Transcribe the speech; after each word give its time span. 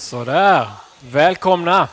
Sådär, 0.00 0.68
välkomna. 1.00 1.88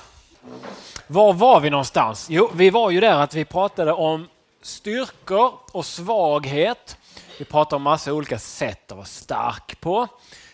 Var 1.08 1.34
var 1.34 1.60
vi 1.60 1.70
någonstans? 1.70 2.28
Jo, 2.30 2.52
vi 2.54 2.70
var 2.70 2.92
ju 2.92 3.00
där 3.00 3.20
att 3.24 3.34
vi 3.34 3.46
pratade 3.46 3.94
om 3.94 4.28
styrkor 4.62 5.54
och 5.72 5.86
svaghet. 5.86 6.98
Vi 7.40 7.46
pratade 7.46 7.76
om 7.76 7.82
massa 7.82 8.14
olika 8.14 8.40
sätt 8.40 8.92
att 8.92 8.98
vara 8.98 9.06
stark 9.06 9.82
på. 9.82 10.08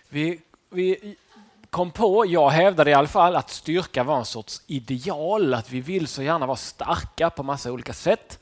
Vi, 0.10 0.40
vi 0.70 1.16
kom 1.70 1.92
på, 1.92 2.26
jag 2.26 2.50
hävdade 2.50 2.92
i 2.92 2.94
alla 2.94 3.08
fall, 3.08 3.36
att 3.36 3.50
styrka 3.50 4.04
var 4.04 4.18
en 4.18 4.26
sorts 4.26 4.62
ideal, 4.68 5.54
att 5.54 5.70
vi 5.72 5.82
vill 5.82 6.08
så 6.08 6.24
gärna 6.24 6.46
vara 6.46 6.58
starka 6.58 7.30
på 7.30 7.44
massa 7.44 7.72
olika 7.72 7.94
sätt. 7.94 8.40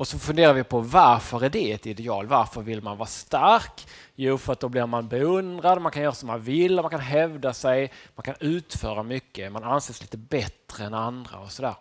Och 0.00 0.08
så 0.08 0.18
funderar 0.18 0.52
vi 0.52 0.64
på 0.64 0.80
varför 0.80 1.44
är 1.44 1.50
det 1.50 1.72
ett 1.72 1.86
ideal? 1.86 2.26
Varför 2.26 2.62
vill 2.62 2.82
man 2.82 2.96
vara 2.96 3.08
stark? 3.08 3.86
Jo, 4.14 4.38
för 4.38 4.52
att 4.52 4.60
då 4.60 4.68
blir 4.68 4.86
man 4.86 5.08
beundrad, 5.08 5.82
man 5.82 5.92
kan 5.92 6.02
göra 6.02 6.12
som 6.12 6.26
man 6.26 6.42
vill, 6.42 6.76
man 6.76 6.90
kan 6.90 7.00
hävda 7.00 7.52
sig, 7.52 7.92
man 8.14 8.22
kan 8.22 8.34
utföra 8.40 9.02
mycket, 9.02 9.52
man 9.52 9.64
anses 9.64 10.00
lite 10.00 10.16
bättre 10.16 10.84
än 10.84 10.94
andra 10.94 11.38
och 11.38 11.52
sådär. 11.52 11.74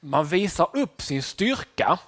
Man 0.00 0.26
visar 0.26 0.68
upp 0.72 1.02
sin 1.02 1.22
styrka 1.22 1.98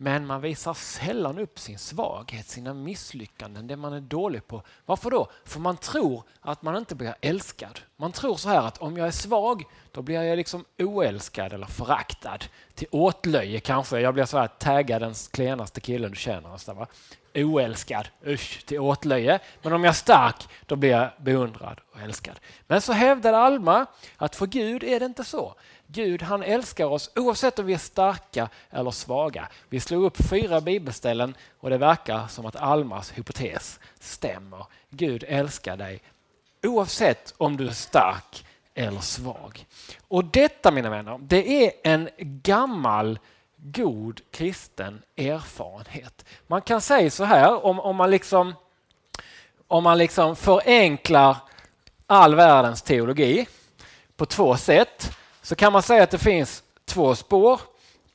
men 0.00 0.26
man 0.26 0.40
visar 0.40 0.74
sällan 0.74 1.38
upp 1.38 1.58
sin 1.58 1.78
svaghet, 1.78 2.46
sina 2.48 2.74
misslyckanden, 2.74 3.66
det 3.66 3.76
man 3.76 3.92
är 3.92 4.00
dålig 4.00 4.46
på. 4.46 4.62
Varför 4.86 5.10
då? 5.10 5.30
För 5.44 5.60
man 5.60 5.76
tror 5.76 6.22
att 6.40 6.62
man 6.62 6.76
inte 6.76 6.94
blir 6.94 7.14
älskad. 7.20 7.80
Man 7.96 8.12
tror 8.12 8.36
så 8.36 8.48
här 8.48 8.66
att 8.66 8.78
om 8.78 8.96
jag 8.96 9.06
är 9.06 9.12
svag, 9.12 9.64
då 9.92 10.02
blir 10.02 10.22
jag 10.22 10.36
liksom 10.36 10.64
oälskad 10.78 11.52
eller 11.52 11.66
föraktad. 11.66 12.38
Till 12.74 12.88
åtlöje 12.90 13.60
kanske. 13.60 14.00
Jag 14.00 14.14
blir 14.14 14.24
så 14.24 14.38
här 14.38 14.46
taggad 14.46 15.02
den 15.02 15.14
klenaste 15.30 15.80
killen 15.80 16.10
du 16.10 16.16
känner. 16.16 16.56
Så 16.56 16.74
va? 16.74 16.86
Oälskad, 17.34 18.08
usch, 18.26 18.66
till 18.66 18.80
åtlöje. 18.80 19.38
Men 19.62 19.72
om 19.72 19.84
jag 19.84 19.90
är 19.90 19.94
stark, 19.94 20.48
då 20.66 20.76
blir 20.76 20.90
jag 20.90 21.10
beundrad 21.18 21.80
och 21.92 22.00
älskad. 22.00 22.40
Men 22.66 22.80
så 22.80 22.92
hävdar 22.92 23.32
Alma 23.32 23.86
att 24.16 24.36
för 24.36 24.46
Gud 24.46 24.84
är 24.84 25.00
det 25.00 25.06
inte 25.06 25.24
så. 25.24 25.54
Gud 25.90 26.22
han 26.22 26.42
älskar 26.42 26.84
oss 26.84 27.10
oavsett 27.16 27.58
om 27.58 27.66
vi 27.66 27.74
är 27.74 27.78
starka 27.78 28.48
eller 28.70 28.90
svaga. 28.90 29.48
Vi 29.68 29.80
slog 29.80 30.04
upp 30.04 30.16
fyra 30.16 30.60
bibelställen 30.60 31.34
och 31.60 31.70
det 31.70 31.78
verkar 31.78 32.26
som 32.26 32.46
att 32.46 32.56
Almas 32.56 33.12
hypotes 33.12 33.80
stämmer. 34.00 34.66
Gud 34.90 35.24
älskar 35.28 35.76
dig 35.76 36.02
oavsett 36.62 37.34
om 37.36 37.56
du 37.56 37.68
är 37.68 37.72
stark 37.72 38.44
eller 38.74 39.00
svag. 39.00 39.66
Och 40.08 40.24
detta 40.24 40.70
mina 40.70 40.90
vänner, 40.90 41.18
det 41.22 41.64
är 41.64 41.72
en 41.82 42.08
gammal 42.18 43.18
god 43.56 44.20
kristen 44.30 45.02
erfarenhet. 45.16 46.24
Man 46.46 46.62
kan 46.62 46.80
säga 46.80 47.10
så 47.10 47.24
här 47.24 47.64
om, 47.64 47.80
om 47.80 47.96
man 47.96 48.10
liksom 48.10 48.54
om 49.68 49.84
man 49.84 49.98
liksom 49.98 50.36
förenklar 50.36 51.36
all 52.06 52.34
världens 52.34 52.82
teologi 52.82 53.46
på 54.16 54.26
två 54.26 54.56
sätt 54.56 55.17
så 55.48 55.56
kan 55.56 55.72
man 55.72 55.82
säga 55.82 56.02
att 56.02 56.10
det 56.10 56.18
finns 56.18 56.62
två 56.84 57.14
spår, 57.14 57.60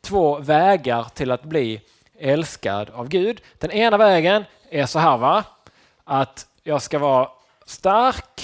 två 0.01 0.39
vägar 0.39 1.03
till 1.03 1.31
att 1.31 1.43
bli 1.43 1.81
älskad 2.19 2.89
av 2.89 3.07
Gud. 3.07 3.41
Den 3.57 3.71
ena 3.71 3.97
vägen 3.97 4.45
är 4.69 4.85
så 4.85 4.99
här 4.99 5.17
va, 5.17 5.43
att 6.03 6.47
jag 6.63 6.81
ska 6.81 6.99
vara 6.99 7.29
stark, 7.65 8.41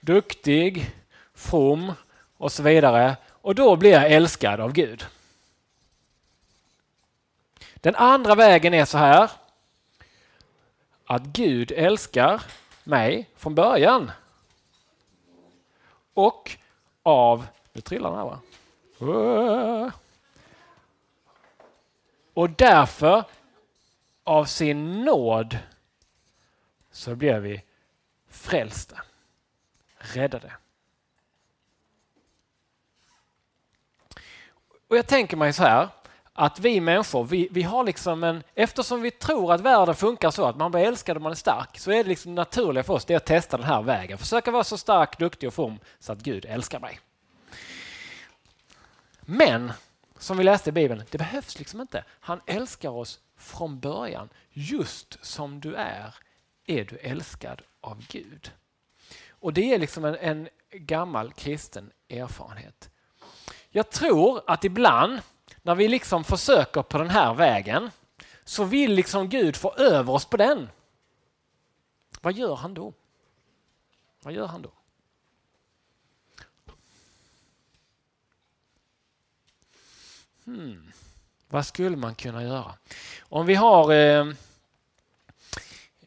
duktig, 0.00 0.90
from 1.34 1.92
och 2.36 2.52
så 2.52 2.62
vidare 2.62 3.16
och 3.30 3.54
då 3.54 3.76
blir 3.76 3.90
jag 3.90 4.12
älskad 4.12 4.60
av 4.60 4.72
Gud. 4.72 5.06
Den 7.74 7.96
andra 7.96 8.34
vägen 8.34 8.74
är 8.74 8.84
så 8.84 8.98
här 8.98 9.30
att 11.06 11.22
Gud 11.22 11.72
älskar 11.72 12.42
mig 12.84 13.28
från 13.36 13.54
början 13.54 14.10
och 16.14 16.56
av 17.02 17.46
nu 17.72 17.80
trillar 17.80 18.10
den 18.10 18.18
här 18.18 18.26
va? 18.26 18.40
Och 22.34 22.50
därför, 22.50 23.24
av 24.24 24.44
sin 24.44 25.04
nåd, 25.04 25.58
så 26.90 27.14
blev 27.14 27.42
vi 27.42 27.62
frälsta, 28.28 29.00
räddade. 29.98 30.52
Och 34.88 34.96
jag 34.96 35.06
tänker 35.06 35.36
mig 35.36 35.52
så 35.52 35.62
här, 35.62 35.88
att 36.32 36.60
vi 36.60 36.80
människor, 36.80 37.24
vi, 37.24 37.48
vi 37.50 37.62
har 37.62 37.84
liksom 37.84 38.24
en, 38.24 38.42
eftersom 38.54 39.02
vi 39.02 39.10
tror 39.10 39.52
att 39.52 39.60
världen 39.60 39.94
funkar 39.94 40.30
så 40.30 40.44
att 40.44 40.56
man 40.56 40.70
blir 40.70 40.80
älskad 40.80 41.16
om 41.16 41.22
man 41.22 41.32
är 41.32 41.36
stark, 41.36 41.78
så 41.78 41.90
är 41.90 42.04
det 42.04 42.08
liksom 42.08 42.34
naturliga 42.34 42.84
för 42.84 42.94
oss 42.94 43.04
det 43.04 43.14
att 43.14 43.26
testa 43.26 43.56
den 43.56 43.66
här 43.66 43.82
vägen. 43.82 44.18
Försöka 44.18 44.50
vara 44.50 44.64
så 44.64 44.78
stark, 44.78 45.18
duktig 45.18 45.46
och 45.46 45.54
from 45.54 45.78
så 45.98 46.12
att 46.12 46.18
Gud 46.18 46.44
älskar 46.44 46.80
mig. 46.80 47.00
Men, 49.32 49.72
som 50.18 50.36
vi 50.36 50.44
läste 50.44 50.70
i 50.70 50.72
Bibeln, 50.72 51.04
det 51.10 51.18
behövs 51.18 51.58
liksom 51.58 51.80
inte. 51.80 52.04
Han 52.08 52.40
älskar 52.46 52.88
oss 52.88 53.20
från 53.36 53.80
början. 53.80 54.28
Just 54.52 55.24
som 55.24 55.60
du 55.60 55.74
är, 55.74 56.14
är 56.66 56.84
du 56.84 56.96
älskad 56.96 57.62
av 57.80 58.06
Gud. 58.08 58.52
Och 59.30 59.52
det 59.52 59.74
är 59.74 59.78
liksom 59.78 60.04
en, 60.04 60.16
en 60.16 60.48
gammal 60.72 61.32
kristen 61.32 61.92
erfarenhet. 62.08 62.90
Jag 63.68 63.90
tror 63.90 64.42
att 64.46 64.64
ibland 64.64 65.20
när 65.62 65.74
vi 65.74 65.88
liksom 65.88 66.24
försöker 66.24 66.82
på 66.82 66.98
den 66.98 67.10
här 67.10 67.34
vägen 67.34 67.90
så 68.44 68.64
vill 68.64 68.92
liksom 68.92 69.28
Gud 69.28 69.56
få 69.56 69.74
över 69.74 70.12
oss 70.12 70.24
på 70.24 70.36
den. 70.36 70.68
Vad 72.20 72.32
gör 72.32 72.56
han 72.56 72.74
då? 72.74 72.92
Vad 74.22 74.34
gör 74.34 74.46
han 74.46 74.62
då? 74.62 74.72
Hmm. 80.56 80.92
Vad 81.48 81.66
skulle 81.66 81.96
man 81.96 82.14
kunna 82.14 82.42
göra? 82.42 82.74
Om 83.20 83.46
vi 83.46 83.54
har 83.54 83.92
eh, 83.92 84.26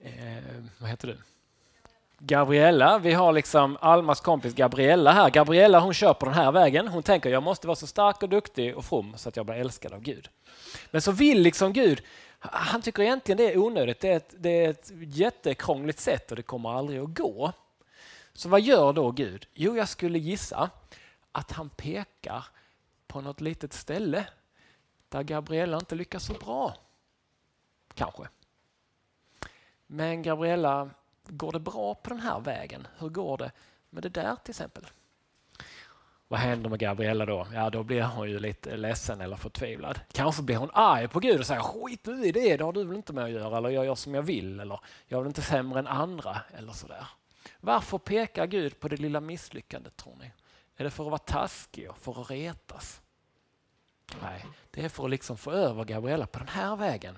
eh, 0.02 0.44
vad 0.78 0.90
heter 0.90 1.08
du? 1.08 1.18
Gabriella, 2.20 2.98
vi 2.98 3.14
har 3.14 3.34
liksom 3.34 3.78
Almas 3.82 4.22
kompis 4.22 4.53
Gabriella 4.53 5.12
här. 5.12 5.30
Gabriella 5.30 5.80
hon 5.80 5.94
kör 5.94 6.14
på 6.14 6.26
den 6.26 6.36
här 6.36 6.52
vägen. 6.52 6.88
Hon 6.88 7.03
tänker 7.03 7.30
jag 7.30 7.44
måste 7.44 7.68
vara 7.68 7.76
så 7.76 7.88
stark 7.88 8.24
och 8.24 8.30
duktig 8.30 8.78
och 8.78 8.86
from 8.86 9.14
så 9.18 9.30
att 9.30 9.36
jag 9.36 9.46
blir 9.46 9.56
älskad 9.56 9.94
av 9.94 10.02
Gud. 10.02 10.30
Men 10.92 11.02
så 11.02 11.12
vill 11.12 11.42
liksom 11.42 11.74
Gud, 11.74 12.02
han 12.40 12.82
tycker 12.82 13.03
egentligen 13.03 13.38
det 13.38 13.53
är 13.53 13.58
onödigt. 13.58 14.00
Det 14.00 14.09
är 14.09 14.18
ett, 14.18 14.34
det 14.38 14.66
är 14.66 14.70
ett 14.70 14.92
jättekrångligt 14.96 16.00
sätt 16.00 16.32
och 16.32 16.36
det 16.36 16.44
kommer 16.44 16.78
aldrig 16.78 17.00
att 17.00 17.18
gå. 17.18 17.52
Så 18.34 18.50
vad 18.50 18.62
gör 18.62 18.94
då 18.94 19.12
Gud? 19.12 19.48
Jo, 19.53 19.78
jag 19.78 19.90
skulle 19.90 20.20
gissa 20.20 20.70
att 21.32 21.52
han 21.52 21.70
pekar 21.70 22.46
på 23.13 23.22
något 23.22 23.41
litet 23.41 23.74
ställe 23.74 24.25
där 25.09 25.24
Gabriella 25.24 25.78
inte 25.78 25.96
lyckas 25.96 26.25
så 26.25 26.34
bra. 26.34 26.75
Kanske. 27.94 28.28
Men 29.88 30.22
Gabriella, 30.22 30.90
går 31.28 31.52
det 31.52 31.59
bra 31.59 31.96
på 31.96 32.09
den 32.09 32.19
här 32.19 32.40
vägen? 32.40 32.88
Hur 32.97 33.09
går 33.09 33.38
det 33.38 33.52
med 33.90 34.03
det 34.03 34.09
där 34.09 34.35
till 34.35 34.52
exempel? 34.52 34.85
Vad 36.28 36.40
händer 36.40 36.69
med 36.69 36.79
Gabriella 36.79 37.25
då? 37.25 37.47
Ja, 37.53 37.69
då 37.69 37.84
blir 37.84 38.03
hon 38.03 38.29
ju 38.29 38.40
lite 38.40 38.78
ledsen 38.78 39.22
eller 39.22 39.35
förtvivlad. 39.35 40.00
Kanske 40.12 40.44
blir 40.44 40.57
hon 40.57 40.69
arg 40.73 41.07
på 41.07 41.19
Gud 41.19 41.40
och 41.40 41.46
säger 41.46 41.62
skit 41.62 42.03
du 42.03 42.25
i 42.25 42.31
det, 42.31 42.57
det 42.57 42.63
har 42.63 42.73
du 42.73 42.84
väl 42.84 42.97
inte 42.97 43.13
med 43.13 43.23
att 43.23 43.31
göra 43.31 43.57
eller 43.57 43.69
jag 43.69 43.85
gör 43.85 43.96
som 43.96 44.16
jag 44.16 44.23
vill 44.23 44.59
eller 44.59 44.79
jag 45.07 45.18
är 45.18 45.22
väl 45.22 45.28
inte 45.28 45.41
sämre 45.41 45.79
än 45.79 45.88
andra 45.88 46.41
eller 46.53 46.73
sådär. 46.73 47.07
Varför 47.59 47.97
pekar 47.97 48.47
Gud 48.47 48.79
på 48.79 48.88
det 48.88 48.97
lilla 48.97 49.19
misslyckandet 49.19 49.96
tror 49.96 50.16
ni? 50.16 50.31
Är 50.75 50.84
det 50.84 50.90
för 50.90 51.03
att 51.03 51.09
vara 51.09 51.18
taskig 51.18 51.90
och 51.90 51.97
för 51.97 52.22
att 52.22 52.31
retas? 52.31 53.03
Nej, 54.22 54.46
det 54.72 54.86
är 54.86 54.90
för 54.90 55.03
att 55.03 55.09
liksom 55.09 55.38
få 55.38 55.52
över 55.52 55.84
Gabriella 55.84 56.25
på 56.25 56.40
den 56.40 56.47
här 56.47 56.75
vägen. 56.75 57.18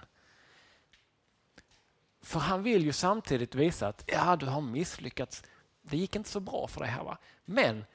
För 2.22 2.40
han 2.40 2.63
vill 2.63 2.84
ju 2.84 2.94
samtidigt 2.94 3.56
visa 3.56 3.88
att 3.88 4.03
ja, 4.07 4.35
du 4.35 4.46
har 4.46 4.62
misslyckats. 4.62 5.44
Det 5.81 5.97
gick 5.97 6.16
inte 6.16 6.29
så 6.29 6.40
bra 6.40 6.68
för 6.68 6.81
dig 6.81 6.90
här 6.90 7.03
va. 7.03 7.18
Men 7.46 7.85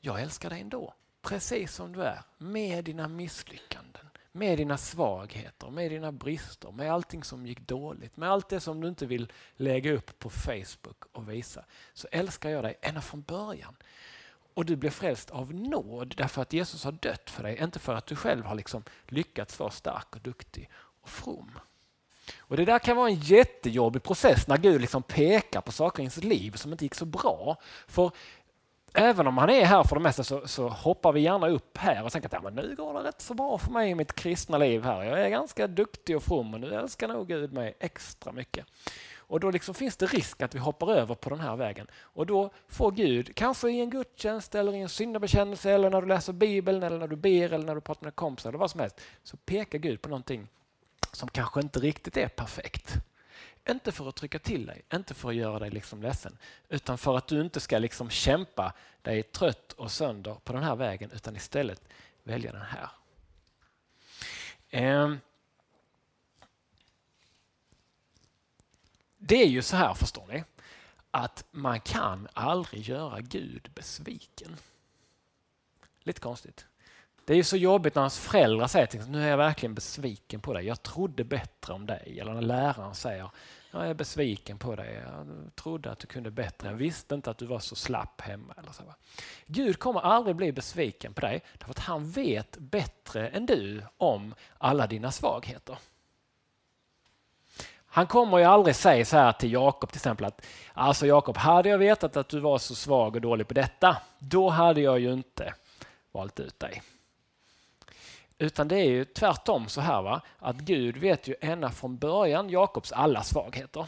jag 0.00 0.22
älskar 0.22 0.50
dig 0.50 0.60
ändå. 0.60 0.94
Precis 1.22 1.74
som 1.74 1.92
du 1.92 2.02
är. 2.02 2.22
Med 2.38 2.84
dina 2.84 3.08
misslyckanden. 3.08 4.08
Med 4.32 4.58
dina 4.58 4.78
svagheter, 4.78 5.70
med 5.70 5.90
dina 5.90 6.12
brister, 6.12 6.72
med 6.72 6.92
allting 6.92 7.24
som 7.24 7.46
gick 7.46 7.60
dåligt, 7.60 8.16
med 8.16 8.30
allt 8.30 8.48
det 8.48 8.60
som 8.60 8.80
du 8.80 8.88
inte 8.88 9.06
vill 9.06 9.32
lägga 9.56 9.92
upp 9.92 10.18
på 10.18 10.30
Facebook 10.30 11.04
och 11.12 11.30
visa. 11.30 11.64
Så 11.94 12.08
älskar 12.12 12.50
jag 12.50 12.64
dig 12.64 12.78
ända 12.82 13.00
från 13.00 13.22
början. 13.22 13.76
Och 14.58 14.66
du 14.66 14.76
blir 14.76 14.90
frälst 14.90 15.30
av 15.30 15.54
nåd 15.54 16.14
därför 16.16 16.42
att 16.42 16.52
Jesus 16.52 16.84
har 16.84 16.92
dött 16.92 17.30
för 17.30 17.42
dig, 17.42 17.58
inte 17.62 17.78
för 17.78 17.94
att 17.94 18.06
du 18.06 18.16
själv 18.16 18.44
har 18.44 18.54
liksom 18.54 18.82
lyckats 19.06 19.58
vara 19.58 19.70
stark 19.70 20.16
och 20.16 20.20
duktig 20.20 20.70
och 21.00 21.08
from. 21.08 21.58
Och 22.38 22.56
Det 22.56 22.64
där 22.64 22.78
kan 22.78 22.96
vara 22.96 23.08
en 23.08 23.20
jättejobbig 23.20 24.02
process 24.02 24.48
när 24.48 24.56
Gud 24.56 24.80
liksom 24.80 25.02
pekar 25.02 25.60
på 25.60 25.72
saker 25.72 26.02
i 26.02 26.10
sitt 26.10 26.24
liv 26.24 26.52
som 26.52 26.72
inte 26.72 26.84
gick 26.84 26.94
så 26.94 27.04
bra. 27.04 27.56
För 27.86 28.10
även 28.94 29.26
om 29.26 29.38
han 29.38 29.50
är 29.50 29.64
här 29.64 29.82
för 29.82 29.96
det 29.96 30.02
mesta 30.02 30.24
så, 30.24 30.48
så 30.48 30.68
hoppar 30.68 31.12
vi 31.12 31.20
gärna 31.20 31.48
upp 31.48 31.78
här 31.78 32.04
och 32.04 32.12
tänker 32.12 32.28
att 32.28 32.32
ja, 32.32 32.40
men 32.40 32.54
nu 32.54 32.74
går 32.76 32.94
det 32.94 33.08
rätt 33.08 33.20
så 33.20 33.34
bra 33.34 33.58
för 33.58 33.70
mig 33.70 33.90
i 33.90 33.94
mitt 33.94 34.14
kristna 34.14 34.58
liv 34.58 34.84
här. 34.84 35.04
Jag 35.04 35.20
är 35.20 35.28
ganska 35.28 35.66
duktig 35.66 36.16
och 36.16 36.22
from 36.22 36.54
och 36.54 36.60
nu 36.60 36.74
älskar 36.74 37.08
nog 37.08 37.28
Gud 37.28 37.52
mig 37.52 37.76
extra 37.80 38.32
mycket. 38.32 38.66
Och 39.28 39.40
då 39.40 39.50
liksom 39.50 39.74
finns 39.74 39.96
det 39.96 40.06
risk 40.06 40.42
att 40.42 40.54
vi 40.54 40.58
hoppar 40.58 40.92
över 40.92 41.14
på 41.14 41.30
den 41.30 41.40
här 41.40 41.56
vägen. 41.56 41.86
Och 41.96 42.26
då 42.26 42.50
får 42.68 42.90
Gud, 42.90 43.34
kanske 43.34 43.70
i 43.70 43.80
en 43.80 43.90
gudstjänst 43.90 44.54
eller 44.54 44.74
i 44.74 44.80
en 44.80 44.88
syndabekännelse 44.88 45.70
eller 45.70 45.90
när 45.90 46.02
du 46.02 46.08
läser 46.08 46.32
Bibeln 46.32 46.82
eller 46.82 46.98
när 46.98 47.08
du 47.08 47.16
ber 47.16 47.52
eller 47.52 47.66
när 47.66 47.74
du 47.74 47.80
pratar 47.80 48.04
med 48.04 48.14
kompisar 48.14 48.50
eller 48.50 48.58
vad 48.58 48.70
som 48.70 48.80
helst, 48.80 49.00
så 49.22 49.36
pekar 49.36 49.78
Gud 49.78 50.02
på 50.02 50.08
någonting 50.08 50.48
som 51.12 51.28
kanske 51.28 51.60
inte 51.60 51.78
riktigt 51.78 52.16
är 52.16 52.28
perfekt. 52.28 52.94
Inte 53.68 53.92
för 53.92 54.08
att 54.08 54.16
trycka 54.16 54.38
till 54.38 54.66
dig, 54.66 54.82
inte 54.94 55.14
för 55.14 55.28
att 55.28 55.34
göra 55.34 55.58
dig 55.58 55.70
liksom 55.70 56.02
ledsen, 56.02 56.38
utan 56.68 56.98
för 56.98 57.16
att 57.16 57.26
du 57.26 57.40
inte 57.40 57.60
ska 57.60 57.78
liksom 57.78 58.10
kämpa 58.10 58.72
dig 59.02 59.22
trött 59.22 59.72
och 59.72 59.90
sönder 59.90 60.34
på 60.44 60.52
den 60.52 60.62
här 60.62 60.76
vägen, 60.76 61.10
utan 61.14 61.36
istället 61.36 61.82
välja 62.22 62.52
den 62.52 62.62
här. 62.62 62.88
Ehm, 64.70 65.18
Det 69.18 69.42
är 69.42 69.48
ju 69.48 69.62
så 69.62 69.76
här, 69.76 69.94
förstår 69.94 70.26
ni, 70.26 70.44
att 71.10 71.44
man 71.50 71.80
kan 71.80 72.28
aldrig 72.32 72.82
göra 72.82 73.20
Gud 73.20 73.70
besviken. 73.74 74.56
Lite 76.02 76.20
konstigt. 76.20 76.66
Det 77.24 77.32
är 77.32 77.36
ju 77.36 77.44
så 77.44 77.56
jobbigt 77.56 77.94
när 77.94 78.02
hans 78.02 78.18
föräldrar 78.18 78.66
säger 78.66 78.86
att 78.86 79.08
nu 79.08 79.22
är 79.22 79.28
jag 79.28 79.36
verkligen 79.36 79.74
besviken 79.74 80.40
på 80.40 80.54
dig. 80.54 80.66
Jag 80.66 80.82
trodde 80.82 81.24
bättre 81.24 81.72
om 81.72 81.86
dig. 81.86 82.18
Eller 82.20 82.34
när 82.34 82.42
läraren 82.42 82.94
säger 82.94 83.30
jag 83.70 83.88
är 83.88 83.94
besviken 83.94 84.58
på 84.58 84.76
dig. 84.76 85.02
Jag 85.06 85.54
trodde 85.54 85.90
att 85.90 85.98
du 85.98 86.06
kunde 86.06 86.30
bättre. 86.30 86.68
Jag 86.68 86.74
visste 86.74 87.14
inte 87.14 87.30
att 87.30 87.38
du 87.38 87.46
var 87.46 87.58
så 87.58 87.76
slapp 87.76 88.20
hemma. 88.20 88.54
Eller 88.58 88.72
så. 88.72 88.82
Gud 89.46 89.78
kommer 89.78 90.00
aldrig 90.00 90.36
bli 90.36 90.52
besviken 90.52 91.14
på 91.14 91.20
dig 91.20 91.42
därför 91.58 91.70
att 91.70 91.78
han 91.78 92.10
vet 92.10 92.58
bättre 92.58 93.28
än 93.28 93.46
du 93.46 93.82
om 93.96 94.34
alla 94.58 94.86
dina 94.86 95.10
svagheter. 95.10 95.78
Han 97.98 98.06
kommer 98.06 98.38
ju 98.38 98.44
aldrig 98.44 98.76
säga 98.76 99.04
så 99.04 99.16
här 99.16 99.32
till 99.32 99.52
Jakob 99.52 99.90
till 99.90 99.98
exempel 99.98 100.26
att 100.26 100.46
alltså 100.72 101.06
Jakob, 101.06 101.36
hade 101.36 101.68
jag 101.68 101.78
vetat 101.78 102.16
att 102.16 102.28
du 102.28 102.40
var 102.40 102.58
så 102.58 102.74
svag 102.74 103.14
och 103.14 103.20
dålig 103.20 103.48
på 103.48 103.54
detta, 103.54 103.96
då 104.18 104.48
hade 104.48 104.80
jag 104.80 104.98
ju 104.98 105.12
inte 105.12 105.54
valt 106.12 106.40
ut 106.40 106.60
dig. 106.60 106.82
Utan 108.38 108.68
det 108.68 108.76
är 108.76 108.90
ju 108.90 109.04
tvärtom 109.04 109.68
så 109.68 109.80
här 109.80 110.02
va, 110.02 110.20
att 110.38 110.56
Gud 110.56 110.96
vet 110.96 111.28
ju 111.28 111.34
ända 111.40 111.70
från 111.70 111.98
början 111.98 112.50
Jakobs 112.50 112.92
alla 112.92 113.22
svagheter. 113.22 113.86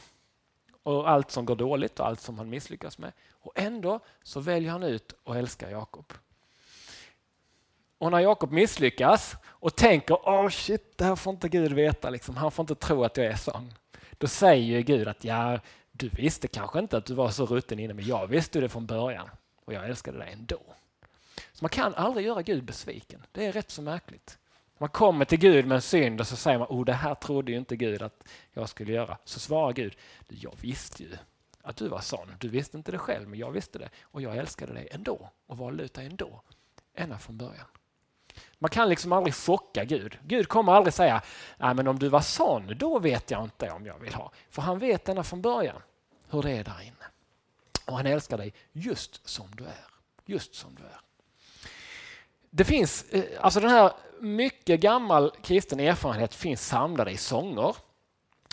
Och 0.83 1.11
allt 1.11 1.31
som 1.31 1.45
går 1.45 1.57
dåligt 1.57 2.01
och 2.01 2.07
allt 2.07 2.21
som 2.21 2.39
han 2.39 2.51
misslyckas 2.51 2.99
med. 2.99 3.13
Och 3.31 3.53
ändå 3.55 4.01
så 4.23 4.41
väljer 4.41 4.71
han 4.71 4.83
ut 4.83 5.15
och 5.25 5.37
älskar 5.37 5.71
Jakob. 5.71 6.13
Och 7.99 8.11
när 8.11 8.21
Jakob 8.21 8.53
misslyckas 8.53 9.37
och 9.47 9.77
tänker 9.77 10.29
åh 10.29 10.47
oh 10.47 10.49
shit, 10.49 10.99
det 10.99 11.05
här 11.05 11.17
får 11.17 11.33
inte 11.33 11.49
Gud 11.49 11.73
veta, 11.73 12.11
liksom. 12.11 12.37
han 12.37 12.51
får 12.51 12.63
inte 12.63 12.75
tro 12.75 13.05
att 13.05 13.17
jag 13.17 13.27
är 13.27 13.37
sån. 13.37 13.73
Då 14.21 14.27
säger 14.27 14.81
Gud 14.81 15.09
att 15.09 15.25
ja, 15.25 15.61
du 15.93 16.09
visste 16.09 16.49
kanske 16.49 16.79
inte 16.79 16.97
att 16.97 17.07
du 17.07 17.15
var 17.15 17.31
så 17.31 17.47
rutten 17.47 17.79
inne, 17.79 17.95
men 17.95 18.07
jag 18.07 18.27
visste 18.27 18.61
det 18.61 18.69
från 18.69 18.87
början 18.87 19.29
och 19.65 19.73
jag 19.73 19.89
älskade 19.89 20.19
dig 20.19 20.33
ändå. 20.33 20.61
Så 21.53 21.65
man 21.65 21.69
kan 21.69 21.95
aldrig 21.95 22.27
göra 22.27 22.43
Gud 22.43 22.65
besviken. 22.65 23.27
Det 23.33 23.47
är 23.47 23.53
rätt 23.53 23.71
så 23.71 23.83
märkligt. 23.83 24.39
Man 24.79 24.89
kommer 24.89 25.25
till 25.25 25.39
Gud 25.39 25.67
med 25.67 25.77
en 25.77 25.83
synd 25.83 26.21
och 26.21 26.27
så 26.27 26.37
säger 26.37 26.59
man 26.59 26.69
oh, 26.71 26.85
det 26.85 26.93
här 26.93 27.15
trodde 27.15 27.53
ju 27.53 27.59
inte 27.59 27.77
Gud 27.77 28.03
att 28.03 28.29
jag 28.53 28.69
skulle 28.69 28.93
göra. 28.93 29.19
Så 29.25 29.41
svarar 29.41 29.73
Gud, 29.73 29.97
jag 30.29 30.55
visste 30.61 31.03
ju 31.03 31.17
att 31.63 31.77
du 31.77 31.89
var 31.89 32.01
sån. 32.01 32.35
Du 32.41 32.49
visste 32.49 32.77
inte 32.77 32.93
det 32.93 32.99
själv, 32.99 33.29
men 33.29 33.39
jag 33.39 33.51
visste 33.51 33.79
det. 33.79 33.89
Och 34.03 34.23
jag 34.23 34.37
älskade 34.37 34.73
dig 34.73 34.89
ändå 34.91 35.31
och 35.47 35.59
valde 35.59 35.83
ut 35.83 35.95
dig 35.95 36.07
ändå. 36.07 36.43
Ända 36.95 37.19
från 37.19 37.39
början. 37.39 37.67
Man 38.63 38.71
kan 38.71 38.89
liksom 38.89 39.13
aldrig 39.13 39.35
chocka 39.35 39.85
Gud. 39.85 40.19
Gud 40.23 40.49
kommer 40.49 40.73
aldrig 40.73 40.95
säga, 40.95 41.23
nej 41.59 41.75
men 41.75 41.89
om 41.89 41.99
du 41.99 42.09
var 42.09 42.21
sån, 42.21 42.75
då 42.79 42.99
vet 42.99 43.31
jag 43.31 43.45
inte 43.45 43.71
om 43.71 43.87
jag 43.87 43.99
vill 43.99 44.15
ha. 44.15 44.33
För 44.51 44.63
han 44.63 44.79
vet 44.79 45.09
ända 45.09 45.23
från 45.23 45.43
början 45.43 45.83
hur 46.31 46.43
det 46.43 46.51
är 46.51 46.65
där 46.65 46.83
inne. 46.83 47.07
Och 47.87 47.97
han 47.97 48.07
älskar 48.07 48.39
dig 48.39 48.55
just 48.73 49.29
som 49.29 49.47
du 49.55 49.65
är. 49.65 49.87
Just 50.27 50.55
som 50.55 50.75
du 50.75 50.83
är. 50.83 51.01
Det 52.51 52.65
finns, 52.65 53.05
eh, 53.11 53.25
alltså 53.41 53.61
den 53.61 53.71
här 53.71 53.93
mycket 54.21 54.81
gammal 54.81 55.33
kristen 55.43 55.81
erfarenhet 55.81 56.35
finns 56.35 56.67
samlad 56.67 57.09
i 57.09 57.17
sånger. 57.17 57.77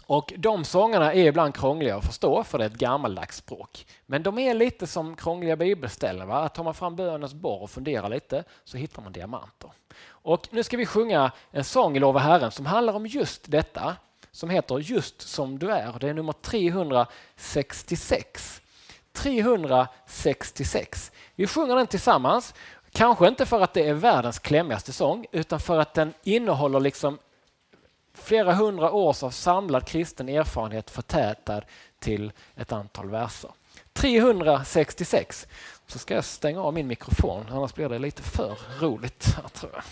Och 0.08 0.34
De 0.38 0.64
sångerna 0.64 1.14
är 1.14 1.28
ibland 1.28 1.56
krångliga 1.56 1.96
att 1.96 2.06
förstå 2.06 2.44
för 2.44 2.58
det 2.58 2.64
är 2.64 2.70
ett 2.70 2.76
gammaldags 2.76 3.38
språk. 3.38 3.86
Men 4.06 4.24
de 4.24 4.40
är 4.40 4.54
lite 4.54 4.88
som 4.88 5.16
krångliga 5.16 5.56
bibelställen. 5.56 6.28
Va? 6.28 6.50
Tar 6.50 6.64
man 6.64 6.74
fram 6.74 6.96
bönens 6.96 7.34
borr 7.34 7.62
och 7.62 7.70
funderar 7.70 8.10
lite 8.10 8.44
så 8.64 8.78
hittar 8.78 9.02
man 9.02 9.12
diamanter. 9.12 9.72
Och 10.08 10.48
Nu 10.52 10.64
ska 10.64 10.78
vi 10.78 10.86
sjunga 10.86 11.32
en 11.52 11.64
sång 11.64 11.98
i 11.98 12.00
Lova 12.00 12.20
Herren 12.20 12.52
som 12.52 12.66
handlar 12.66 12.94
om 12.94 13.08
just 13.08 13.52
detta. 13.52 13.96
Som 14.32 14.50
heter 14.50 14.78
Just 14.78 15.22
som 15.22 15.60
du 15.60 15.72
är. 15.72 16.00
Det 16.00 16.10
är 16.10 16.14
nummer 16.14 16.34
366. 16.34 18.62
366. 19.14 21.12
Vi 21.36 21.48
sjunger 21.48 21.76
den 21.76 21.88
tillsammans 21.88 22.54
Kanske 22.92 23.28
inte 23.28 23.46
för 23.46 23.62
att 23.62 23.74
det 23.74 23.88
är 23.88 23.94
världens 23.94 24.40
klämmigaste 24.40 24.94
sång 24.94 25.26
utan 25.32 25.60
för 25.60 25.80
att 25.80 25.94
den 25.94 26.14
innehåller 26.24 26.80
liksom 26.80 27.20
flera 28.18 28.54
hundra 28.54 28.92
års 28.92 29.24
av 29.24 29.32
samlad 29.32 29.88
kristen 29.88 30.30
erfarenhet 30.30 30.90
förtätad 30.90 31.66
till 32.00 32.32
ett 32.56 32.72
antal 32.72 33.10
verser. 33.10 33.52
366. 33.94 35.48
Så 35.88 36.00
ska 36.00 36.16
jag 36.16 36.26
stänga 36.26 36.62
av 36.62 36.74
min 36.74 36.88
mikrofon, 36.88 37.46
annars 37.52 37.74
blir 37.74 37.90
det 37.90 38.00
lite 38.00 38.22
för 38.24 38.58
roligt 38.80 39.26
här, 39.36 39.48
tror 39.48 39.72
jag. 39.74 39.84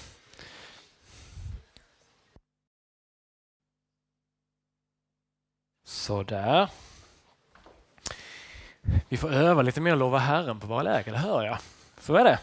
Sådär. 5.83 6.69
Vi 9.09 9.17
får 9.17 9.33
öva 9.33 9.61
lite 9.61 9.81
mer 9.81 9.95
lova 9.95 10.17
Herren 10.17 10.59
på 10.59 10.67
våra 10.67 10.83
läger, 10.83 11.11
det 11.11 11.17
hör 11.17 11.43
jag. 11.43 11.57
Så 11.99 12.15
är 12.15 12.23
det. 12.23 12.39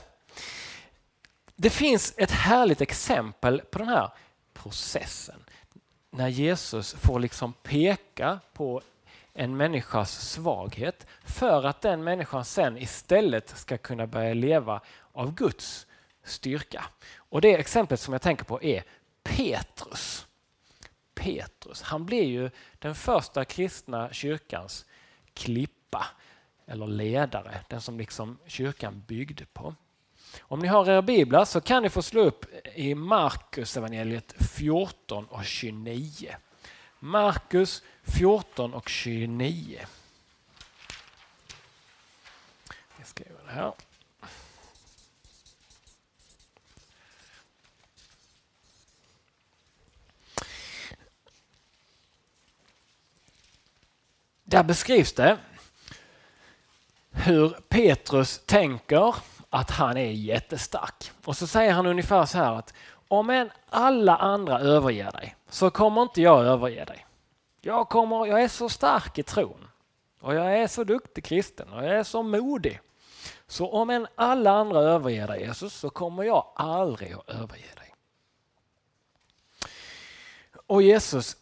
Det 1.57 1.71
finns 1.71 2.15
ett 2.17 2.31
härligt 2.31 2.81
exempel 2.81 3.61
på 3.61 3.79
den 3.79 3.89
här 3.89 4.11
processen. 4.55 5.45
När 6.15 6.29
Jesus 6.29 6.95
får 6.95 7.21
liksom 7.21 7.53
peka 7.53 8.41
på 8.53 8.83
en 9.33 9.57
människas 9.57 10.31
svaghet 10.31 11.07
för 11.25 11.67
att 11.67 11.81
den 11.81 12.05
människan 12.05 12.45
sen 12.45 12.79
istället 12.79 13.49
ska 13.49 13.79
kunna 13.79 14.07
börja 14.07 14.35
leva 14.35 14.81
av 15.13 15.35
Guds 15.35 15.87
styrka. 16.25 16.85
Och 17.17 17.41
Det 17.41 17.55
exemplet 17.55 18.01
som 18.01 18.13
jag 18.13 18.23
tänker 18.23 18.45
på 18.45 18.63
är 18.63 18.85
Petrus. 19.23 20.27
Petrus, 21.15 21.83
han 21.83 22.05
blir 22.05 22.25
ju 22.25 22.51
den 22.79 22.95
första 22.95 23.45
kristna 23.45 24.13
kyrkans 24.13 24.87
klippa 25.35 26.07
eller 26.67 26.87
ledare, 26.87 27.61
den 27.69 27.81
som 27.81 27.99
liksom 27.99 28.39
kyrkan 28.47 29.03
byggde 29.07 29.45
på. 29.53 29.75
Om 30.41 30.59
ni 30.59 30.69
har 30.69 30.91
era 30.91 31.03
biblar 31.03 31.45
så 31.45 31.61
kan 31.61 31.83
ni 31.83 31.89
få 31.89 32.03
slå 32.03 32.21
upp 32.21 32.47
i 32.75 32.95
Markus 32.95 33.77
evangeliet 33.77 34.35
14 34.57 35.27
och 35.27 35.45
29. 35.45 36.35
Markus 36.99 37.83
14 38.03 38.75
och 38.75 38.89
29. 38.89 39.87
Jag 42.99 43.07
skriver 43.07 43.41
det 43.47 43.53
här. 43.53 43.73
Där 54.45 54.63
beskrivs 54.63 55.13
det 55.13 55.39
hur 57.11 57.49
Petrus 57.49 58.43
tänker 58.47 59.15
att 59.55 59.71
han 59.71 59.97
är 59.97 60.11
jättestark. 60.11 61.11
Och 61.25 61.37
så 61.37 61.47
säger 61.47 61.73
han 61.73 61.87
ungefär 61.87 62.27
så 62.27 62.39
här 62.39 62.53
att 62.53 62.75
om 63.09 63.31
än 63.31 63.51
alla 63.69 64.17
andra 64.17 64.61
överger 64.61 65.11
dig 65.11 65.37
så 65.49 65.71
kommer 65.71 66.03
inte 66.03 66.23
jag 66.23 66.45
överge 66.45 66.85
dig. 66.85 67.07
Jag, 67.61 67.89
kommer, 67.89 68.27
jag 68.27 68.43
är 68.43 68.49
så 68.49 68.69
stark 68.69 69.19
i 69.19 69.23
tron 69.23 69.69
och 70.21 70.35
jag 70.35 70.59
är 70.59 70.67
så 70.67 70.85
duktig 70.85 71.25
kristen 71.25 71.69
och 71.69 71.85
jag 71.85 71.99
är 71.99 72.03
så 72.03 72.23
modig. 72.23 72.81
Så 73.47 73.71
om 73.71 73.91
än 73.91 74.07
alla 74.15 74.51
andra 74.51 74.81
överger 74.81 75.27
dig 75.27 75.41
Jesus 75.41 75.75
så 75.75 75.91
kommer 75.91 76.23
jag 76.23 76.53
aldrig 76.57 77.13
att 77.13 77.29
överge 77.29 77.75
dig. 77.77 77.95
Och 80.67 80.83
Jesus 80.83 81.37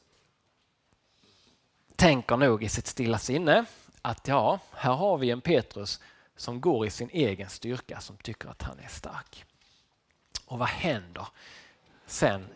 tänker 1.96 2.36
nog 2.36 2.64
i 2.64 2.68
sitt 2.68 2.86
stilla 2.86 3.18
sinne 3.18 3.64
att 4.02 4.28
ja, 4.28 4.58
här 4.72 4.92
har 4.92 5.18
vi 5.18 5.30
en 5.30 5.40
Petrus 5.40 6.00
som 6.40 6.60
går 6.60 6.86
i 6.86 6.90
sin 6.90 7.10
egen 7.12 7.48
styrka, 7.48 8.00
som 8.00 8.16
tycker 8.16 8.48
att 8.48 8.62
han 8.62 8.78
är 8.78 8.88
stark. 8.88 9.44
Och 10.46 10.58
vad 10.58 10.68
händer 10.68 11.26
sen 12.06 12.48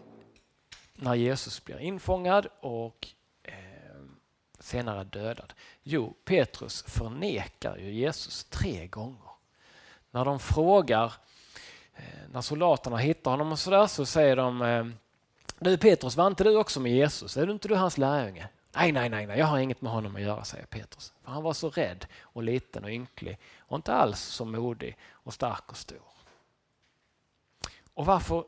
när 0.94 1.14
Jesus 1.14 1.64
blir 1.64 1.78
infångad 1.78 2.46
och 2.60 3.08
eh, 3.42 3.54
senare 4.58 5.04
dödad? 5.04 5.52
Jo, 5.82 6.14
Petrus 6.24 6.82
förnekar 6.82 7.76
ju 7.76 7.92
Jesus 7.92 8.44
tre 8.44 8.86
gånger. 8.86 9.30
När 10.10 10.24
de 10.24 10.40
frågar, 10.40 11.12
eh, 11.94 12.28
när 12.32 12.40
soldaterna 12.40 12.96
hittar 12.96 13.30
honom 13.30 13.52
och 13.52 13.58
sådär 13.58 13.86
så 13.86 14.06
säger 14.06 14.36
de 14.36 14.62
eh, 14.62 14.86
Du 15.58 15.76
Petrus, 15.76 16.16
var 16.16 16.26
inte 16.26 16.44
du 16.44 16.56
också 16.56 16.80
med 16.80 16.92
Jesus? 16.92 17.36
Är 17.36 17.46
du 17.46 17.52
inte 17.52 17.68
du 17.68 17.74
hans 17.74 17.98
lärjunge? 17.98 18.48
Nej, 18.76 18.92
nej, 18.92 19.08
nej, 19.08 19.26
nej, 19.26 19.38
jag 19.38 19.46
har 19.46 19.58
inget 19.58 19.82
med 19.82 19.92
honom 19.92 20.16
att 20.16 20.22
göra, 20.22 20.44
säger 20.44 20.66
Petrus. 20.66 21.12
För 21.22 21.32
han 21.32 21.42
var 21.42 21.52
så 21.52 21.70
rädd 21.70 22.06
och 22.20 22.42
liten 22.42 22.84
och 22.84 22.90
ynklig 22.90 23.38
och 23.58 23.76
inte 23.76 23.92
alls 23.92 24.20
så 24.20 24.44
modig 24.44 24.96
och 25.10 25.34
stark 25.34 25.70
och 25.70 25.76
stor. 25.76 26.02
Och 27.94 28.06
varför 28.06 28.44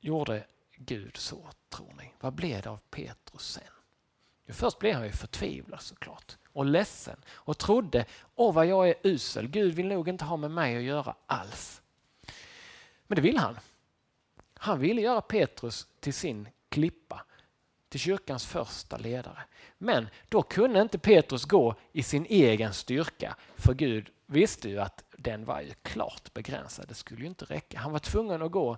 gjorde 0.00 0.46
Gud 0.76 1.16
så, 1.16 1.48
tror 1.68 1.92
ni? 1.98 2.12
Vad 2.20 2.32
blev 2.32 2.62
det 2.62 2.70
av 2.70 2.80
Petrus 2.90 3.42
sen? 3.42 3.62
Jo, 4.46 4.54
först 4.54 4.78
blev 4.78 4.94
han 4.94 5.04
ju 5.04 5.12
förtvivlad 5.12 5.82
såklart 5.82 6.36
och 6.52 6.64
ledsen 6.64 7.16
och 7.28 7.58
trodde, 7.58 8.04
åh 8.34 8.54
vad 8.54 8.66
jag 8.66 8.88
är 8.88 8.94
usel, 9.02 9.48
Gud 9.48 9.74
vill 9.74 9.88
nog 9.88 10.08
inte 10.08 10.24
ha 10.24 10.36
med 10.36 10.50
mig 10.50 10.76
att 10.76 10.82
göra 10.82 11.14
alls. 11.26 11.82
Men 13.06 13.16
det 13.16 13.22
vill 13.22 13.38
han. 13.38 13.58
Han 14.54 14.78
ville 14.78 15.00
göra 15.00 15.20
Petrus 15.20 15.86
till 16.00 16.14
sin 16.14 16.48
klippa, 16.68 17.25
till 17.88 18.00
kyrkans 18.00 18.46
första 18.46 18.96
ledare. 18.96 19.38
Men 19.78 20.08
då 20.28 20.42
kunde 20.42 20.80
inte 20.80 20.98
Petrus 20.98 21.44
gå 21.44 21.74
i 21.92 22.02
sin 22.02 22.26
egen 22.26 22.72
styrka, 22.72 23.36
för 23.56 23.74
Gud 23.74 24.10
visste 24.26 24.68
ju 24.68 24.80
att 24.80 25.04
den 25.18 25.44
var 25.44 25.60
ju 25.60 25.72
klart 25.82 26.34
begränsad. 26.34 26.88
Det 26.88 26.94
skulle 26.94 27.20
ju 27.20 27.26
inte 27.26 27.44
räcka. 27.44 27.78
Han 27.78 27.92
var 27.92 27.98
tvungen 27.98 28.42
att 28.42 28.50
gå 28.50 28.76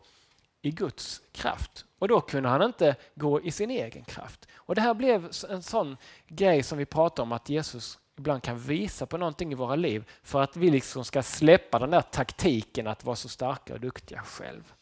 i 0.62 0.70
Guds 0.70 1.22
kraft 1.32 1.84
och 1.98 2.08
då 2.08 2.20
kunde 2.20 2.48
han 2.48 2.62
inte 2.62 2.96
gå 3.14 3.40
i 3.40 3.50
sin 3.50 3.70
egen 3.70 4.04
kraft. 4.04 4.48
Och 4.54 4.74
Det 4.74 4.80
här 4.80 4.94
blev 4.94 5.30
en 5.48 5.62
sån 5.62 5.96
grej 6.26 6.62
som 6.62 6.78
vi 6.78 6.84
pratar 6.86 7.22
om 7.22 7.32
att 7.32 7.48
Jesus 7.48 7.98
ibland 8.18 8.42
kan 8.42 8.58
visa 8.58 9.06
på 9.06 9.16
någonting 9.16 9.52
i 9.52 9.54
våra 9.54 9.76
liv 9.76 10.04
för 10.22 10.42
att 10.42 10.56
vi 10.56 10.70
liksom 10.70 11.04
ska 11.04 11.22
släppa 11.22 11.78
den 11.78 11.90
där 11.90 12.00
taktiken 12.00 12.86
att 12.86 13.04
vara 13.04 13.16
så 13.16 13.28
starka 13.28 13.74
och 13.74 13.80
duktiga 13.80 14.22
själv. 14.22 14.74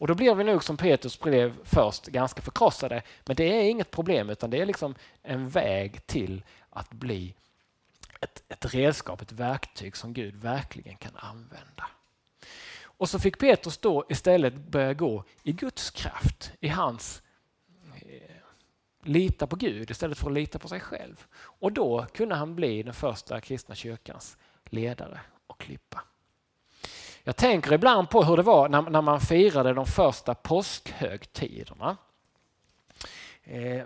Och 0.00 0.06
då 0.06 0.14
blir 0.14 0.34
vi 0.34 0.44
nog 0.44 0.64
som 0.64 0.76
Petrus 0.76 1.20
blev 1.20 1.64
först 1.64 2.06
ganska 2.06 2.42
förkrossade. 2.42 3.02
Men 3.24 3.36
det 3.36 3.44
är 3.44 3.70
inget 3.70 3.90
problem 3.90 4.30
utan 4.30 4.50
det 4.50 4.60
är 4.60 4.66
liksom 4.66 4.94
en 5.22 5.48
väg 5.48 6.06
till 6.06 6.42
att 6.70 6.90
bli 6.90 7.34
ett, 8.20 8.42
ett 8.48 8.74
redskap, 8.74 9.22
ett 9.22 9.32
verktyg 9.32 9.96
som 9.96 10.12
Gud 10.12 10.36
verkligen 10.36 10.96
kan 10.96 11.16
använda. 11.16 11.86
Och 12.82 13.08
så 13.08 13.18
fick 13.18 13.38
Petrus 13.38 13.78
då 13.78 14.04
istället 14.08 14.54
börja 14.54 14.94
gå 14.94 15.24
i 15.42 15.52
Guds 15.52 15.90
kraft, 15.90 16.52
i 16.60 16.68
hans 16.68 17.22
eh, 17.94 18.36
lita 19.02 19.46
på 19.46 19.56
Gud 19.56 19.90
istället 19.90 20.18
för 20.18 20.26
att 20.26 20.34
lita 20.34 20.58
på 20.58 20.68
sig 20.68 20.80
själv. 20.80 21.26
Och 21.34 21.72
då 21.72 22.06
kunde 22.14 22.34
han 22.34 22.56
bli 22.56 22.82
den 22.82 22.94
första 22.94 23.40
kristna 23.40 23.74
kyrkans 23.74 24.36
ledare 24.64 25.20
och 25.46 25.60
klippa. 25.60 26.04
Jag 27.24 27.36
tänker 27.36 27.72
ibland 27.72 28.10
på 28.10 28.24
hur 28.24 28.36
det 28.36 28.42
var 28.42 28.68
när, 28.68 28.82
när 28.82 29.02
man 29.02 29.20
firade 29.20 29.74
de 29.74 29.86
första 29.86 30.34
påskhögtiderna. 30.34 31.96
Eh, 33.44 33.82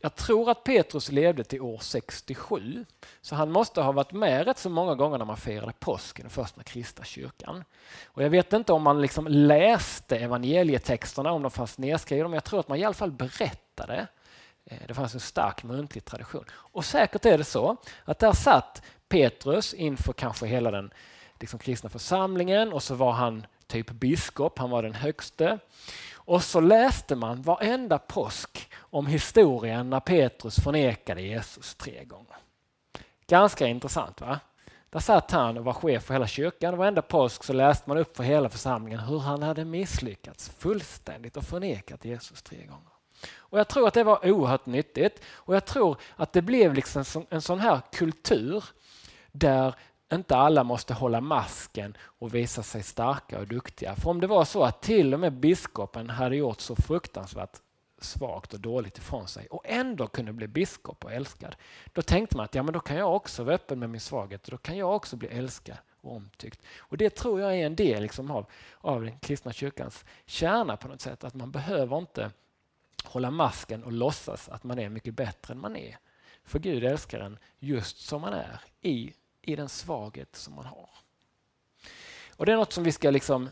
jag 0.00 0.14
tror 0.14 0.50
att 0.50 0.64
Petrus 0.64 1.12
levde 1.12 1.44
till 1.44 1.60
år 1.60 1.78
67, 1.78 2.84
så 3.20 3.34
han 3.34 3.50
måste 3.50 3.80
ha 3.80 3.92
varit 3.92 4.12
med 4.12 4.44
rätt 4.46 4.58
så 4.58 4.70
många 4.70 4.94
gånger 4.94 5.18
när 5.18 5.24
man 5.24 5.36
firade 5.36 5.72
påsken, 5.78 6.22
den 6.22 6.30
första 6.30 6.62
kristna 6.62 7.04
kyrkan. 7.04 7.64
Och 8.06 8.22
jag 8.22 8.30
vet 8.30 8.52
inte 8.52 8.72
om 8.72 8.82
man 8.82 9.00
liksom 9.02 9.26
läste 9.26 10.16
evangelietexterna, 10.16 11.32
om 11.32 11.42
de 11.42 11.50
fanns 11.50 11.78
nedskrivna, 11.78 12.28
men 12.28 12.34
jag 12.34 12.44
tror 12.44 12.60
att 12.60 12.68
man 12.68 12.78
i 12.78 12.84
alla 12.84 12.94
fall 12.94 13.10
berättade. 13.10 14.06
Eh, 14.64 14.78
det 14.88 14.94
fanns 14.94 15.14
en 15.14 15.20
stark 15.20 15.62
muntlig 15.62 16.04
tradition. 16.04 16.44
Och 16.52 16.84
säkert 16.84 17.24
är 17.24 17.38
det 17.38 17.44
så 17.44 17.76
att 18.04 18.18
där 18.18 18.32
satt 18.32 18.82
Petrus 19.08 19.74
inför 19.74 20.12
kanske 20.12 20.46
hela 20.46 20.70
den 20.70 20.90
liksom 21.40 21.58
kristna 21.58 21.90
församlingen 21.90 22.72
och 22.72 22.82
så 22.82 22.94
var 22.94 23.12
han 23.12 23.46
typ 23.66 23.90
biskop, 23.90 24.58
han 24.58 24.70
var 24.70 24.82
den 24.82 24.94
högste. 24.94 25.58
Och 26.14 26.42
så 26.42 26.60
läste 26.60 27.16
man 27.16 27.42
varenda 27.42 27.98
påsk 27.98 28.70
om 28.78 29.06
historien 29.06 29.90
när 29.90 30.00
Petrus 30.00 30.56
förnekade 30.56 31.22
Jesus 31.22 31.74
tre 31.74 32.04
gånger. 32.04 32.36
Ganska 33.26 33.66
intressant 33.66 34.20
va? 34.20 34.40
Där 34.90 35.00
satt 35.00 35.30
han 35.30 35.58
och 35.58 35.64
var 35.64 35.72
chef 35.72 36.04
för 36.04 36.14
hela 36.14 36.26
kyrkan 36.26 36.74
och 36.74 36.78
varenda 36.78 37.02
påsk 37.02 37.44
så 37.44 37.52
läste 37.52 37.88
man 37.88 37.98
upp 37.98 38.16
för 38.16 38.24
hela 38.24 38.48
församlingen 38.48 39.00
hur 39.00 39.18
han 39.18 39.42
hade 39.42 39.64
misslyckats 39.64 40.48
fullständigt 40.48 41.36
och 41.36 41.44
förnekat 41.44 42.04
Jesus 42.04 42.42
tre 42.42 42.58
gånger. 42.58 42.92
Och 43.36 43.58
Jag 43.58 43.68
tror 43.68 43.88
att 43.88 43.94
det 43.94 44.04
var 44.04 44.30
oerhört 44.30 44.66
nyttigt 44.66 45.22
och 45.28 45.54
jag 45.54 45.64
tror 45.64 45.96
att 46.16 46.32
det 46.32 46.42
blev 46.42 46.74
liksom 46.74 47.04
en 47.30 47.42
sån 47.42 47.60
här 47.60 47.80
kultur 47.92 48.64
där 49.32 49.74
inte 50.12 50.36
alla 50.36 50.64
måste 50.64 50.94
hålla 50.94 51.20
masken 51.20 51.96
och 52.00 52.34
visa 52.34 52.62
sig 52.62 52.82
starka 52.82 53.38
och 53.38 53.46
duktiga. 53.46 53.96
För 53.96 54.10
om 54.10 54.20
det 54.20 54.26
var 54.26 54.44
så 54.44 54.64
att 54.64 54.82
till 54.82 55.14
och 55.14 55.20
med 55.20 55.32
biskopen 55.32 56.10
hade 56.10 56.36
gjort 56.36 56.60
så 56.60 56.76
fruktansvärt 56.76 57.60
svagt 57.98 58.54
och 58.54 58.60
dåligt 58.60 58.98
ifrån 58.98 59.28
sig 59.28 59.46
och 59.46 59.62
ändå 59.64 60.06
kunde 60.06 60.32
bli 60.32 60.48
biskop 60.48 61.04
och 61.04 61.12
älskad. 61.12 61.56
Då 61.92 62.02
tänkte 62.02 62.36
man 62.36 62.44
att 62.44 62.54
ja, 62.54 62.62
men 62.62 62.72
då 62.72 62.80
kan 62.80 62.96
jag 62.96 63.16
också 63.16 63.44
vara 63.44 63.54
öppen 63.54 63.78
med 63.78 63.90
min 63.90 64.00
svaghet 64.00 64.44
och 64.44 64.50
då 64.50 64.58
kan 64.58 64.76
jag 64.76 64.96
också 64.96 65.16
bli 65.16 65.28
älskad 65.28 65.76
och 66.00 66.16
omtyckt. 66.16 66.62
Och 66.78 66.96
Det 66.96 67.10
tror 67.10 67.40
jag 67.40 67.54
är 67.54 67.66
en 67.66 67.76
del 67.76 68.02
liksom 68.02 68.30
av, 68.30 68.46
av 68.80 69.04
den 69.04 69.18
kristna 69.18 69.52
kyrkans 69.52 70.04
kärna 70.26 70.76
på 70.76 70.88
något 70.88 71.00
sätt. 71.00 71.24
Att 71.24 71.34
man 71.34 71.50
behöver 71.50 71.98
inte 71.98 72.30
hålla 73.04 73.30
masken 73.30 73.84
och 73.84 73.92
låtsas 73.92 74.48
att 74.48 74.64
man 74.64 74.78
är 74.78 74.88
mycket 74.88 75.14
bättre 75.14 75.54
än 75.54 75.60
man 75.60 75.76
är. 75.76 75.98
För 76.44 76.58
Gud 76.58 76.84
älskar 76.84 77.20
en 77.20 77.38
just 77.58 78.00
som 78.00 78.20
man 78.20 78.32
är 78.32 78.60
i 78.80 79.12
i 79.46 79.56
den 79.56 79.68
svaghet 79.68 80.36
som 80.36 80.54
man 80.54 80.64
har. 80.64 80.88
Och 82.36 82.46
Det 82.46 82.52
är 82.52 82.56
något 82.56 82.72
som 82.72 82.84
vi 82.84 82.92
ska 82.92 83.10
liksom 83.10 83.48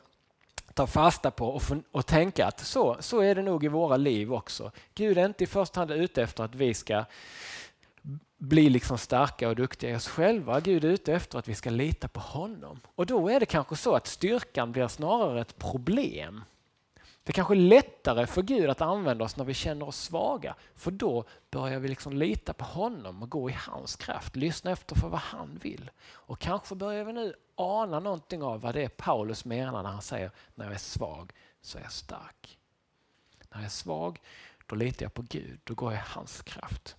ta 0.75 0.87
fasta 0.87 1.31
på 1.31 1.49
och, 1.49 1.63
och 1.91 2.07
tänka 2.07 2.47
att 2.47 2.61
så, 2.61 2.97
så 3.01 3.21
är 3.21 3.35
det 3.35 3.43
nog 3.43 3.65
i 3.65 3.69
våra 3.69 3.97
liv 3.97 4.33
också. 4.33 4.71
Gud 4.95 5.19
är 5.19 5.27
inte 5.27 5.45
i 5.45 5.47
första 5.47 5.81
hand 5.81 5.91
ute 5.91 6.23
efter 6.23 6.45
att 6.45 6.55
vi 6.55 6.75
ska 6.75 7.05
bli 8.37 8.71
liksom 8.71 8.99
starka 8.99 9.49
och 9.49 9.57
duktiga 9.57 9.91
i 9.91 9.97
oss 9.97 10.09
själva. 10.09 10.61
Gud 10.61 10.85
är 10.85 10.89
ute 10.89 11.15
efter 11.15 11.39
att 11.39 11.49
vi 11.49 11.55
ska 11.55 11.71
lita 11.71 12.09
på 12.09 12.21
honom. 12.21 12.81
Och 12.95 13.07
då 13.07 13.29
är 13.29 13.41
det 13.41 13.47
kanske 13.47 13.77
så 13.77 13.95
att 13.95 14.07
styrkan 14.07 14.73
blir 14.73 14.89
snarare 14.89 15.41
ett 15.41 15.59
problem 15.59 16.45
det 17.25 17.31
är 17.31 17.35
kanske 17.35 17.55
är 17.55 17.57
lättare 17.57 18.27
för 18.27 18.43
Gud 18.43 18.71
att 18.71 18.81
använda 18.81 19.25
oss 19.25 19.37
när 19.37 19.45
vi 19.45 19.55
känner 19.55 19.89
oss 19.89 19.97
svaga. 20.01 20.55
För 20.75 20.91
då 20.91 21.25
börjar 21.51 21.79
vi 21.79 21.89
liksom 21.89 22.13
lita 22.13 22.53
på 22.53 22.65
honom 22.65 23.23
och 23.23 23.31
gå 23.31 23.51
i 23.51 23.53
hans 23.53 23.97
kraft. 23.97 24.37
Lyssna 24.37 24.71
efter 24.71 24.95
för 24.97 25.09
vad 25.09 25.21
han 25.21 25.59
vill. 25.63 25.91
Och 26.13 26.39
kanske 26.39 26.75
börjar 26.75 27.05
vi 27.05 27.13
nu 27.13 27.35
ana 27.55 28.01
någonting 28.01 28.43
av 28.43 28.61
vad 28.61 28.75
det 28.75 28.83
är 28.83 28.89
Paulus 28.89 29.45
menar 29.45 29.83
när 29.83 29.91
han 29.91 30.03
säger 30.03 30.31
när 30.55 30.65
jag 30.65 30.75
är 30.75 30.79
svag 30.79 31.33
så 31.61 31.79
är 31.79 31.83
jag 31.83 31.93
stark. 31.93 32.59
När 33.51 33.59
jag 33.59 33.65
är 33.65 33.69
svag 33.69 34.21
då 34.67 34.77
litar 34.77 35.05
jag 35.05 35.15
på 35.15 35.23
Gud, 35.23 35.61
då 35.65 35.75
går 35.75 35.93
jag 35.93 36.01
i 36.01 36.05
hans 36.07 36.43
kraft. 36.43 36.97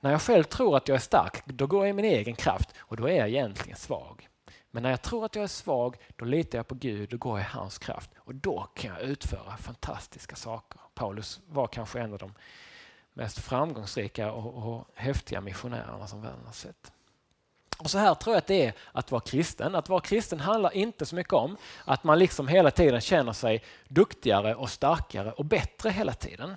När 0.00 0.10
jag 0.10 0.22
själv 0.22 0.44
tror 0.44 0.76
att 0.76 0.88
jag 0.88 0.94
är 0.94 1.00
stark, 1.00 1.42
då 1.46 1.66
går 1.66 1.80
jag 1.80 1.90
i 1.90 1.92
min 1.92 2.04
egen 2.04 2.34
kraft 2.36 2.74
och 2.78 2.96
då 2.96 3.08
är 3.08 3.16
jag 3.16 3.28
egentligen 3.28 3.76
svag. 3.76 4.28
Men 4.70 4.82
när 4.82 4.90
jag 4.90 5.02
tror 5.02 5.24
att 5.24 5.34
jag 5.34 5.42
är 5.42 5.48
svag, 5.48 5.96
då 6.16 6.24
litar 6.24 6.58
jag 6.58 6.68
på 6.68 6.74
Gud 6.74 7.12
och 7.12 7.20
går 7.20 7.40
i 7.40 7.42
hans 7.42 7.78
kraft. 7.78 8.10
Och 8.16 8.34
då 8.34 8.68
kan 8.74 8.94
jag 8.94 9.02
utföra 9.02 9.56
fantastiska 9.56 10.36
saker. 10.36 10.80
Paulus 10.94 11.40
var 11.48 11.66
kanske 11.66 12.00
en 12.00 12.12
av 12.12 12.18
de 12.18 12.34
mest 13.12 13.38
framgångsrika 13.38 14.32
och, 14.32 14.68
och 14.68 14.88
häftiga 14.94 15.40
missionärerna 15.40 16.06
som 16.06 16.22
världen 16.22 16.46
har 16.46 16.52
sett. 16.52 16.92
Och 17.78 17.90
så 17.90 17.98
här 17.98 18.14
tror 18.14 18.34
jag 18.34 18.38
att 18.38 18.46
det 18.46 18.66
är 18.66 18.72
att 18.92 19.10
vara 19.10 19.20
kristen. 19.20 19.74
Att 19.74 19.88
vara 19.88 20.00
kristen 20.00 20.40
handlar 20.40 20.74
inte 20.74 21.06
så 21.06 21.14
mycket 21.14 21.32
om 21.32 21.56
att 21.84 22.04
man 22.04 22.18
liksom 22.18 22.48
hela 22.48 22.70
tiden 22.70 23.00
känner 23.00 23.32
sig 23.32 23.64
duktigare 23.88 24.54
och 24.54 24.70
starkare 24.70 25.32
och 25.32 25.44
bättre 25.44 25.90
hela 25.90 26.12
tiden. 26.12 26.56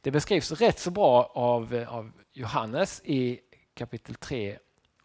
Det 0.00 0.10
beskrivs 0.10 0.52
rätt 0.52 0.78
så 0.78 0.90
bra 0.90 1.32
av, 1.34 1.86
av 1.88 2.12
Johannes 2.32 3.02
i 3.04 3.40
kapitel 3.74 4.14
3 4.14 4.58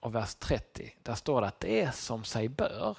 och 0.05 0.15
vers 0.15 0.35
30. 0.35 0.93
Där 1.03 1.15
står 1.15 1.41
det 1.41 1.47
att 1.47 1.59
det 1.59 1.81
är 1.81 1.91
som 1.91 2.23
sig 2.23 2.49
bör, 2.49 2.97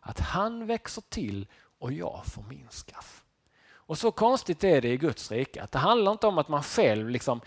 att 0.00 0.20
han 0.20 0.66
växer 0.66 1.02
till 1.08 1.46
och 1.78 1.92
jag 1.92 2.22
förminskas. 2.26 3.22
Och 3.68 3.98
så 3.98 4.10
konstigt 4.10 4.64
är 4.64 4.80
det 4.80 4.88
i 4.88 4.96
Guds 4.96 5.30
rike, 5.30 5.62
att 5.62 5.72
det 5.72 5.78
handlar 5.78 6.12
inte 6.12 6.26
om 6.26 6.38
att 6.38 6.48
man 6.48 6.62
själv 6.62 7.10
liksom 7.10 7.40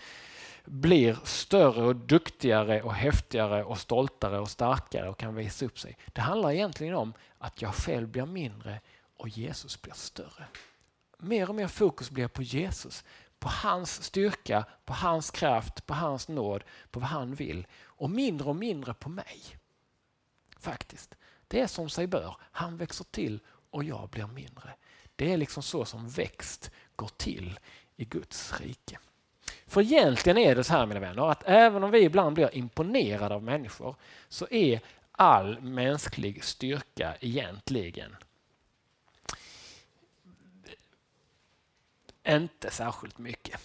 blir 0.64 1.18
större 1.24 1.82
och 1.82 1.96
duktigare 1.96 2.82
och 2.82 2.94
häftigare 2.94 3.64
och 3.64 3.78
stoltare 3.78 4.38
och 4.38 4.50
starkare 4.50 5.08
och 5.08 5.18
kan 5.18 5.34
visa 5.34 5.64
upp 5.66 5.78
sig. 5.78 5.96
Det 6.06 6.20
handlar 6.20 6.50
egentligen 6.50 6.94
om 6.94 7.12
att 7.38 7.62
jag 7.62 7.74
själv 7.74 8.08
blir 8.08 8.26
mindre 8.26 8.80
och 9.16 9.28
Jesus 9.28 9.82
blir 9.82 9.94
större. 9.94 10.44
Mer 11.18 11.48
och 11.48 11.54
mer 11.54 11.68
fokus 11.68 12.10
blir 12.10 12.28
på 12.28 12.42
Jesus, 12.42 13.04
på 13.40 13.48
hans 13.48 14.02
styrka, 14.02 14.64
på 14.84 14.92
hans 14.92 15.30
kraft, 15.30 15.86
på 15.86 15.94
hans 15.94 16.28
nåd, 16.28 16.64
på 16.90 17.00
vad 17.00 17.08
han 17.08 17.34
vill 17.34 17.66
och 17.84 18.10
mindre 18.10 18.48
och 18.48 18.56
mindre 18.56 18.94
på 18.94 19.08
mig. 19.08 19.40
Faktiskt. 20.58 21.14
Det 21.48 21.60
är 21.60 21.66
som 21.66 21.90
sig 21.90 22.06
bör. 22.06 22.36
Han 22.40 22.76
växer 22.76 23.04
till 23.04 23.40
och 23.70 23.84
jag 23.84 24.08
blir 24.08 24.26
mindre. 24.26 24.74
Det 25.16 25.32
är 25.32 25.36
liksom 25.36 25.62
så 25.62 25.84
som 25.84 26.08
växt 26.08 26.70
går 26.96 27.10
till 27.16 27.58
i 27.96 28.04
Guds 28.04 28.60
rike. 28.60 28.98
För 29.66 29.80
egentligen 29.80 30.38
är 30.38 30.54
det 30.54 30.64
så 30.64 30.72
här 30.72 30.86
mina 30.86 31.00
vänner 31.00 31.30
att 31.30 31.42
även 31.46 31.84
om 31.84 31.90
vi 31.90 32.02
ibland 32.02 32.34
blir 32.34 32.54
imponerade 32.56 33.34
av 33.34 33.42
människor 33.42 33.96
så 34.28 34.46
är 34.50 34.80
all 35.12 35.60
mänsklig 35.60 36.44
styrka 36.44 37.16
egentligen 37.20 38.16
inte 42.28 42.70
särskilt 42.70 43.18
mycket. 43.18 43.60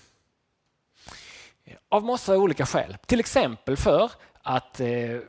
Av 1.89 2.03
massa 2.03 2.37
olika 2.37 2.65
skäl. 2.65 2.97
Till 3.05 3.19
exempel 3.19 3.77
för 3.77 4.11
att 4.41 4.79
eh, 4.79 5.19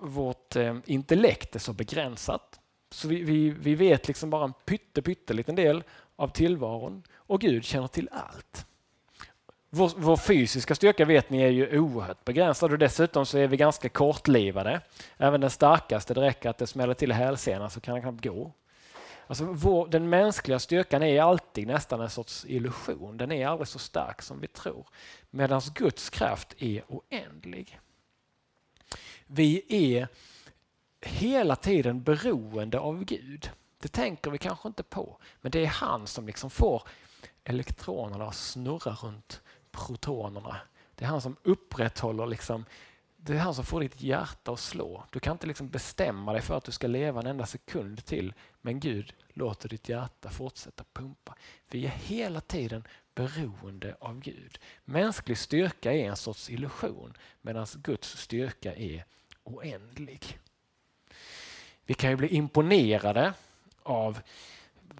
vårt 0.00 0.56
eh, 0.56 0.76
intellekt 0.84 1.54
är 1.54 1.58
så 1.58 1.72
begränsat. 1.72 2.60
Så 2.90 3.08
vi, 3.08 3.22
vi, 3.22 3.50
vi 3.50 3.74
vet 3.74 4.08
liksom 4.08 4.30
bara 4.30 4.44
en 4.44 4.52
pytte, 4.52 5.02
pytteliten 5.02 5.54
del 5.54 5.84
av 6.16 6.28
tillvaron 6.28 7.02
och 7.14 7.40
Gud 7.40 7.64
känner 7.64 7.88
till 7.88 8.08
allt. 8.12 8.66
Vår, 9.70 9.92
vår, 9.96 10.16
fysiska 10.16 10.74
styrka 10.74 11.04
vet 11.04 11.30
ni 11.30 11.42
är 11.42 11.48
ju 11.48 11.78
oerhört 11.78 12.24
begränsad 12.24 12.72
och 12.72 12.78
dessutom 12.78 13.26
så 13.26 13.38
är 13.38 13.46
vi 13.46 13.56
ganska 13.56 13.88
kortlivade. 13.88 14.80
Även 15.16 15.40
den 15.40 15.50
starkaste, 15.50 16.14
det 16.14 16.20
räcker 16.20 16.50
att 16.50 16.58
det 16.58 16.66
smäller 16.66 16.94
till 16.94 17.10
i 17.10 17.14
hälsenan 17.14 17.70
så 17.70 17.80
kan 17.80 17.92
han 17.92 18.02
knappt 18.02 18.24
gå. 18.24 18.52
Alltså 19.26 19.44
vår, 19.44 19.88
den 19.88 20.08
mänskliga 20.08 20.58
styrkan 20.58 21.02
är 21.02 21.22
alltid 21.22 21.66
nästan 21.66 22.00
en 22.00 22.10
sorts 22.10 22.44
illusion. 22.48 23.16
Den 23.16 23.32
är 23.32 23.46
aldrig 23.46 23.68
så 23.68 23.78
stark 23.78 24.22
som 24.22 24.40
vi 24.40 24.48
tror. 24.48 24.86
Medan 25.30 25.60
Guds 25.74 26.10
kraft 26.10 26.54
är 26.58 26.82
oändlig. 26.88 27.80
Vi 29.26 29.64
är 29.68 30.08
hela 31.00 31.56
tiden 31.56 32.02
beroende 32.02 32.78
av 32.78 33.04
Gud. 33.04 33.50
Det 33.78 33.88
tänker 33.88 34.30
vi 34.30 34.38
kanske 34.38 34.68
inte 34.68 34.82
på, 34.82 35.18
men 35.40 35.52
det 35.52 35.64
är 35.64 35.66
han 35.66 36.06
som 36.06 36.26
liksom 36.26 36.50
får 36.50 36.82
elektronerna 37.44 38.26
att 38.26 38.34
snurra 38.34 38.94
runt 38.94 39.42
protonerna. 39.70 40.56
Det 40.94 41.04
är 41.04 41.08
han 41.08 41.20
som 41.20 41.36
upprätthåller 41.42 42.26
liksom 42.26 42.64
det 43.26 43.34
är 43.34 43.38
han 43.38 43.54
som 43.54 43.64
får 43.64 43.80
ditt 43.80 44.00
hjärta 44.00 44.52
att 44.52 44.60
slå. 44.60 45.04
Du 45.10 45.20
kan 45.20 45.32
inte 45.32 45.46
liksom 45.46 45.68
bestämma 45.68 46.32
dig 46.32 46.42
för 46.42 46.56
att 46.56 46.64
du 46.64 46.72
ska 46.72 46.86
leva 46.86 47.20
en 47.20 47.26
enda 47.26 47.46
sekund 47.46 48.04
till, 48.04 48.32
men 48.60 48.80
Gud 48.80 49.14
låter 49.32 49.68
ditt 49.68 49.88
hjärta 49.88 50.30
fortsätta 50.30 50.84
pumpa. 50.92 51.34
Vi 51.70 51.86
är 51.86 51.90
hela 51.90 52.40
tiden 52.40 52.84
beroende 53.14 53.96
av 54.00 54.20
Gud. 54.20 54.58
Mänsklig 54.84 55.38
styrka 55.38 55.92
är 55.92 56.08
en 56.08 56.16
sorts 56.16 56.50
illusion, 56.50 57.16
medan 57.40 57.66
Guds 57.74 58.18
styrka 58.18 58.74
är 58.74 59.04
oändlig. 59.44 60.38
Vi 61.86 61.94
kan 61.94 62.10
ju 62.10 62.16
bli 62.16 62.28
imponerade 62.28 63.34
av 63.82 64.20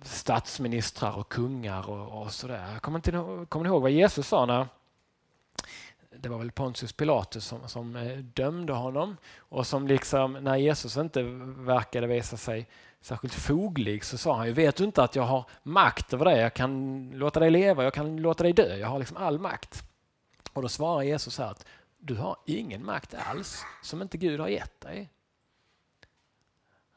statsministrar 0.02 1.18
och 1.18 1.28
kungar 1.28 1.90
och, 1.90 2.22
och 2.22 2.32
sådär. 2.32 2.78
Kommer, 2.78 2.98
inte, 2.98 3.10
kommer 3.48 3.62
ni 3.62 3.68
ihåg 3.68 3.82
vad 3.82 3.90
Jesus 3.90 4.28
sa 4.28 4.46
när 4.46 4.66
det 6.18 6.28
var 6.28 6.38
väl 6.38 6.50
Pontius 6.50 6.92
Pilatus 6.92 7.44
som, 7.44 7.68
som 7.68 7.96
eh, 7.96 8.18
dömde 8.18 8.72
honom 8.72 9.16
och 9.36 9.66
som 9.66 9.86
liksom 9.86 10.32
när 10.32 10.56
Jesus 10.56 10.96
inte 10.96 11.22
verkade 11.22 12.06
visa 12.06 12.36
sig 12.36 12.68
särskilt 13.00 13.34
foglig 13.34 14.04
så 14.04 14.18
sa 14.18 14.36
han 14.36 14.46
ju, 14.46 14.52
vet 14.52 14.76
du 14.76 14.84
inte 14.84 15.02
att 15.02 15.16
jag 15.16 15.22
har 15.22 15.44
makt 15.62 16.12
över 16.12 16.24
dig? 16.24 16.40
Jag 16.40 16.54
kan 16.54 17.10
låta 17.14 17.40
dig 17.40 17.50
leva, 17.50 17.84
jag 17.84 17.94
kan 17.94 18.16
låta 18.16 18.42
dig 18.42 18.52
dö, 18.52 18.76
jag 18.76 18.88
har 18.88 18.98
liksom 18.98 19.16
all 19.16 19.38
makt. 19.38 19.82
Och 20.52 20.62
då 20.62 20.68
svarar 20.68 21.02
Jesus 21.02 21.38
här 21.38 21.50
att 21.50 21.66
du 21.98 22.14
har 22.14 22.36
ingen 22.46 22.84
makt 22.84 23.14
alls 23.14 23.64
som 23.82 24.02
inte 24.02 24.18
Gud 24.18 24.40
har 24.40 24.48
gett 24.48 24.80
dig. 24.80 25.10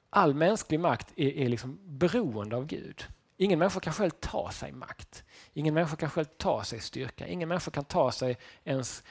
All 0.09 0.33
mänsklig 0.33 0.79
makt 0.79 1.13
är, 1.15 1.37
är 1.37 1.49
liksom 1.49 1.79
beroende 1.83 2.55
av 2.55 2.65
Gud. 2.65 3.05
Ingen 3.37 3.59
människa 3.59 3.79
kan 3.79 3.93
själv 3.93 4.09
ta 4.09 4.51
sig 4.51 4.71
makt. 4.71 5.23
Ingen 5.57 5.73
människa 5.73 5.95
kan 5.95 6.09
själv 6.09 6.25
ta 6.25 6.63
sig 6.63 6.79
styrka. 6.79 7.27
Ingen 7.27 7.49
människa 7.49 7.71
kan 7.71 7.85
ta 7.85 8.11
sig 8.11 8.37
ens 8.63 9.03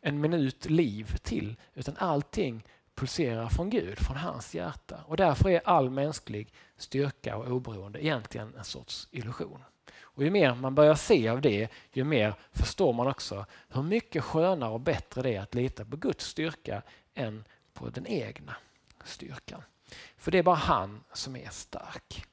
en 0.00 0.20
minut 0.20 0.70
liv 0.70 1.16
till. 1.22 1.56
Utan 1.74 1.96
allting 1.96 2.64
pulserar 2.94 3.48
från 3.48 3.70
Gud, 3.70 3.98
från 3.98 4.16
hans 4.16 4.54
hjärta. 4.54 5.04
Och 5.06 5.16
därför 5.16 5.48
är 5.48 5.60
all 5.64 5.90
mänsklig 5.90 6.52
styrka 6.76 7.36
och 7.36 7.46
oberoende 7.46 8.04
egentligen 8.04 8.54
en 8.58 8.64
sorts 8.64 9.08
illusion. 9.10 9.64
Och 10.00 10.24
ju 10.24 10.30
mer 10.30 10.54
man 10.54 10.74
börjar 10.74 10.94
se 10.94 11.28
av 11.28 11.40
det, 11.40 11.68
ju 11.92 12.04
mer 12.04 12.34
förstår 12.52 12.92
man 12.92 13.06
också 13.06 13.46
hur 13.68 13.82
mycket 13.82 14.24
skönare 14.24 14.70
och 14.70 14.80
bättre 14.80 15.22
det 15.22 15.36
är 15.36 15.40
att 15.40 15.54
lita 15.54 15.84
på 15.84 15.96
Guds 15.96 16.26
styrka 16.26 16.82
än 17.14 17.44
på 17.72 17.88
den 17.88 18.06
egna 18.06 18.56
styrkan. 19.04 19.62
För 20.16 20.30
det 20.30 20.38
är 20.38 20.42
bara 20.42 20.56
han 20.56 21.04
som 21.12 21.36
är 21.36 21.48
stark. 21.50 22.26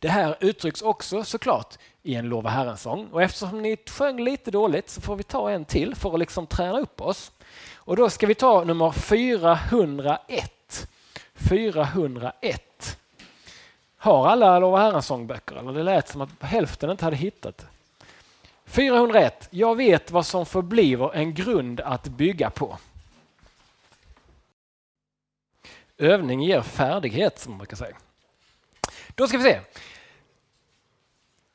Det 0.00 0.08
här 0.08 0.36
uttrycks 0.40 0.82
också 0.82 1.24
såklart 1.24 1.78
i 2.02 2.14
en 2.14 2.28
Lova 2.28 2.50
Herren-sång. 2.50 3.08
Och 3.12 3.22
eftersom 3.22 3.62
ni 3.62 3.76
sjöng 3.86 4.20
lite 4.20 4.50
dåligt 4.50 4.90
så 4.90 5.00
får 5.00 5.16
vi 5.16 5.22
ta 5.22 5.50
en 5.50 5.64
till 5.64 5.94
för 5.94 6.12
att 6.12 6.18
liksom 6.18 6.46
träna 6.46 6.78
upp 6.78 7.00
oss. 7.00 7.32
Och 7.74 7.96
då 7.96 8.10
ska 8.10 8.26
vi 8.26 8.34
ta 8.34 8.64
nummer 8.64 8.92
401. 8.92 10.88
401. 11.34 12.98
Har 13.96 14.28
alla 14.28 14.58
Lova 14.58 14.78
Herren-sångböcker? 14.78 15.56
Eller 15.56 15.72
det 15.72 15.82
lät 15.82 16.08
som 16.08 16.20
att 16.20 16.30
hälften 16.40 16.90
inte 16.90 17.04
hade 17.04 17.16
hittat 17.16 17.58
det. 17.58 17.66
401. 18.66 19.48
Jag 19.50 19.76
vet 19.76 20.10
vad 20.10 20.26
som 20.26 20.46
förbliver 20.46 21.14
en 21.14 21.34
grund 21.34 21.80
att 21.80 22.04
bygga 22.04 22.50
på. 22.50 22.78
Övning 25.98 26.42
ger 26.42 26.62
färdighet, 26.62 27.38
som 27.38 27.52
man 27.52 27.58
brukar 27.58 27.76
säga. 27.76 27.96
Då 29.20 29.28
ska 29.28 29.38
vi 29.38 29.44
se. 29.44 29.60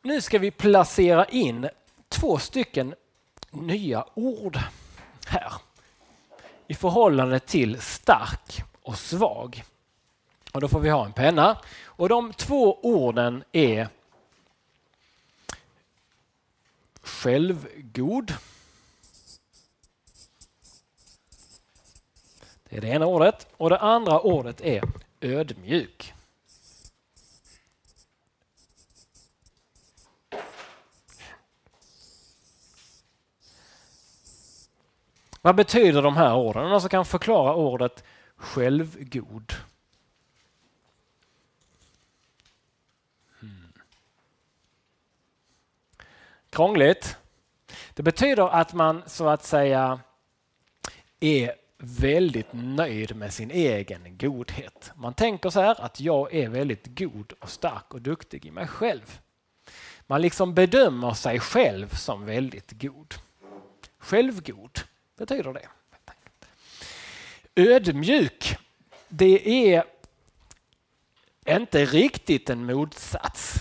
Nu 0.01 0.21
ska 0.21 0.39
vi 0.39 0.51
placera 0.51 1.25
in 1.25 1.69
två 2.09 2.37
stycken 2.37 2.95
nya 3.51 4.05
ord 4.13 4.59
här 5.27 5.53
i 6.67 6.73
förhållande 6.73 7.39
till 7.39 7.81
stark 7.81 8.63
och 8.81 8.97
svag. 8.97 9.63
Och 10.51 10.61
Då 10.61 10.67
får 10.67 10.79
vi 10.79 10.89
ha 10.89 11.05
en 11.05 11.13
penna. 11.13 11.61
Och 11.85 12.09
De 12.09 12.33
två 12.33 12.79
orden 12.81 13.43
är 13.51 13.87
självgod. 17.01 18.33
Det 22.69 22.77
är 22.77 22.81
det 22.81 22.87
ena 22.87 23.05
ordet. 23.05 23.47
Och 23.57 23.69
det 23.69 23.79
andra 23.79 24.19
ordet 24.19 24.61
är 24.61 24.83
ödmjuk. 25.21 26.14
Vad 35.45 35.55
betyder 35.55 36.01
de 36.01 36.17
här 36.17 36.35
orden? 36.35 36.69
Någon 36.69 36.81
som 36.81 36.89
kan 36.89 37.05
förklara 37.05 37.55
ordet 37.55 38.03
självgod? 38.35 39.53
Hmm. 43.39 43.73
Krångligt. 46.49 47.17
Det 47.93 48.03
betyder 48.03 48.47
att 48.47 48.73
man 48.73 49.03
så 49.07 49.27
att 49.27 49.43
säga 49.43 49.99
är 51.19 51.53
väldigt 51.77 52.49
nöjd 52.51 53.15
med 53.15 53.33
sin 53.33 53.51
egen 53.51 54.17
godhet. 54.17 54.91
Man 54.95 55.13
tänker 55.13 55.49
så 55.49 55.61
här 55.61 55.81
att 55.81 55.99
jag 55.99 56.33
är 56.33 56.49
väldigt 56.49 56.99
god 56.99 57.33
och 57.39 57.49
stark 57.49 57.93
och 57.93 58.01
duktig 58.01 58.45
i 58.45 58.51
mig 58.51 58.67
själv. 58.67 59.19
Man 60.07 60.21
liksom 60.21 60.53
bedömer 60.53 61.13
sig 61.13 61.39
själv 61.39 61.89
som 61.95 62.25
väldigt 62.25 62.71
god. 62.81 63.13
Självgod 63.99 64.79
betyder 65.15 65.53
det. 65.53 65.67
Ödmjuk, 67.55 68.57
det 69.07 69.73
är 69.73 69.83
inte 71.49 71.85
riktigt 71.85 72.49
en 72.49 72.65
motsats. 72.65 73.59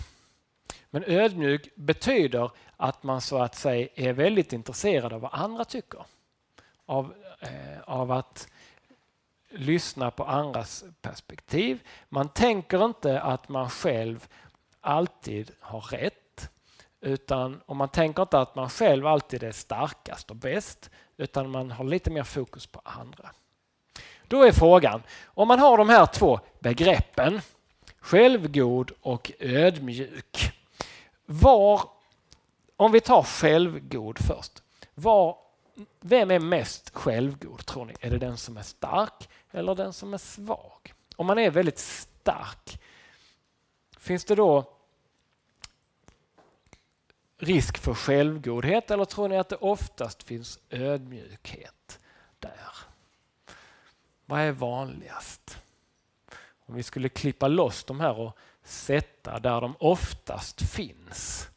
Men 0.91 1.05
ödmjuk 1.05 1.69
betyder 1.75 2.51
att 2.77 3.03
man 3.03 3.21
så 3.21 3.39
att 3.39 3.55
säga 3.55 3.89
är 3.95 4.13
väldigt 4.13 4.53
intresserad 4.53 5.13
av 5.13 5.21
vad 5.21 5.35
andra 5.35 5.65
tycker. 5.65 6.07
Av, 6.87 7.15
eh, 7.41 7.81
av 7.85 8.13
att 8.13 8.49
lyssna 9.51 10.11
på 10.11 10.25
andras 10.25 10.85
perspektiv. 11.03 11.81
Man 12.09 12.29
tänker 12.29 12.85
inte 12.85 13.21
att 13.21 13.49
man 13.49 13.71
själv 13.71 14.29
alltid 14.81 15.51
har 15.61 15.81
rätt. 15.81 16.51
Utan, 17.01 17.61
och 17.67 17.77
man 17.77 17.89
tänker 17.89 18.23
inte 18.23 18.39
att 18.39 18.55
man 18.55 18.71
själv 18.71 19.07
alltid 19.07 19.43
är 19.43 19.53
starkast 19.53 20.31
och 20.31 20.37
bäst 20.37 20.91
utan 21.17 21.51
man 21.51 21.71
har 21.71 21.85
lite 21.85 22.11
mer 22.11 22.23
fokus 22.23 22.67
på 22.67 22.81
andra. 22.85 23.31
Då 24.29 24.43
är 24.43 24.53
frågan, 24.53 25.03
om 25.25 25.49
man 25.49 25.59
har 25.59 25.79
de 25.79 25.89
här 25.89 26.07
två 26.07 26.41
begreppen, 26.59 27.41
självgod 27.99 28.93
och 29.01 29.33
ödmjuk. 29.39 30.53
Var, 31.27 31.81
om 32.77 32.93
vi 32.93 33.01
tar 33.01 33.23
självgod 33.23 34.19
först, 34.19 34.63
var, 34.95 35.39
vem 36.01 36.31
är 36.31 36.39
mest 36.39 36.91
självgod 36.95 37.67
tror 37.67 37.85
ni? 37.85 37.95
Är 38.01 38.11
det 38.11 38.19
den 38.19 38.37
som 38.37 38.57
är 38.57 38.63
stark 38.63 39.29
eller 39.51 39.75
den 39.75 39.93
som 39.93 40.15
är 40.15 40.19
svag? 40.19 40.95
Om 41.17 41.27
man 41.27 41.39
är 41.39 41.51
väldigt 41.51 41.79
stark, 41.79 42.81
finns 43.99 44.25
det 44.25 44.35
då 44.35 44.65
risk 47.39 47.79
för 47.79 47.95
självgodhet 47.95 48.91
eller 48.91 49.05
tror 49.05 49.29
ni 49.29 49.37
att 49.37 49.49
det 49.49 49.57
oftast 49.57 50.23
finns 50.23 50.59
ödmjukhet 50.71 52.01
där? 52.39 52.77
Vad 54.27 54.41
är 54.41 54.53
vanligast? 54.53 55.59
Om 56.67 56.75
vi 56.75 56.83
skulle 56.83 57.09
klippa 57.09 57.49
loss 57.49 57.85
de 57.85 58.01
här 58.01 58.21
och 58.21 58.39
sätta 58.63 59.39
där 59.39 59.61
de 59.61 59.75
oftast 59.79 60.71
finns. 60.71 61.49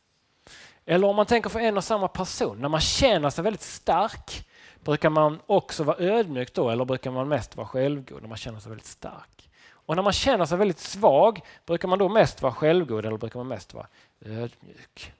Eller 0.86 1.08
om 1.08 1.16
man 1.16 1.26
tänker 1.26 1.50
för 1.50 1.60
en 1.60 1.78
och 1.78 1.84
samma 1.84 2.08
person, 2.08 2.62
när 2.62 2.70
man 2.70 2.82
känner 2.82 3.30
sig 3.30 3.44
väldigt 3.44 3.62
stark, 3.62 4.48
brukar 4.80 5.10
man 5.10 5.40
också 5.46 5.84
vara 5.84 5.98
ödmjuk 5.98 6.54
då 6.54 6.70
eller 6.70 6.86
brukar 6.86 7.12
man 7.12 7.28
mest 7.28 7.56
vara 7.56 7.68
självgod 7.68 8.22
när 8.22 8.30
man 8.30 8.38
känner 8.38 8.60
sig 8.60 8.70
väldigt 8.70 8.88
stark? 8.88 9.50
Och 9.70 9.96
när 9.96 10.04
man 10.04 10.13
känner 10.13 10.46
sig 10.46 10.58
väldigt 10.58 10.80
svag, 10.80 11.42
brukar 11.66 11.88
man 11.88 12.00
då 12.00 12.10
mest 12.10 12.42
vara 12.42 12.54
självgod 12.54 13.06
eller 13.06 13.18
brukar 13.18 13.40
man 13.40 13.48
mest 13.48 13.74
vara 13.74 13.88
ödmjuk? 14.22 15.13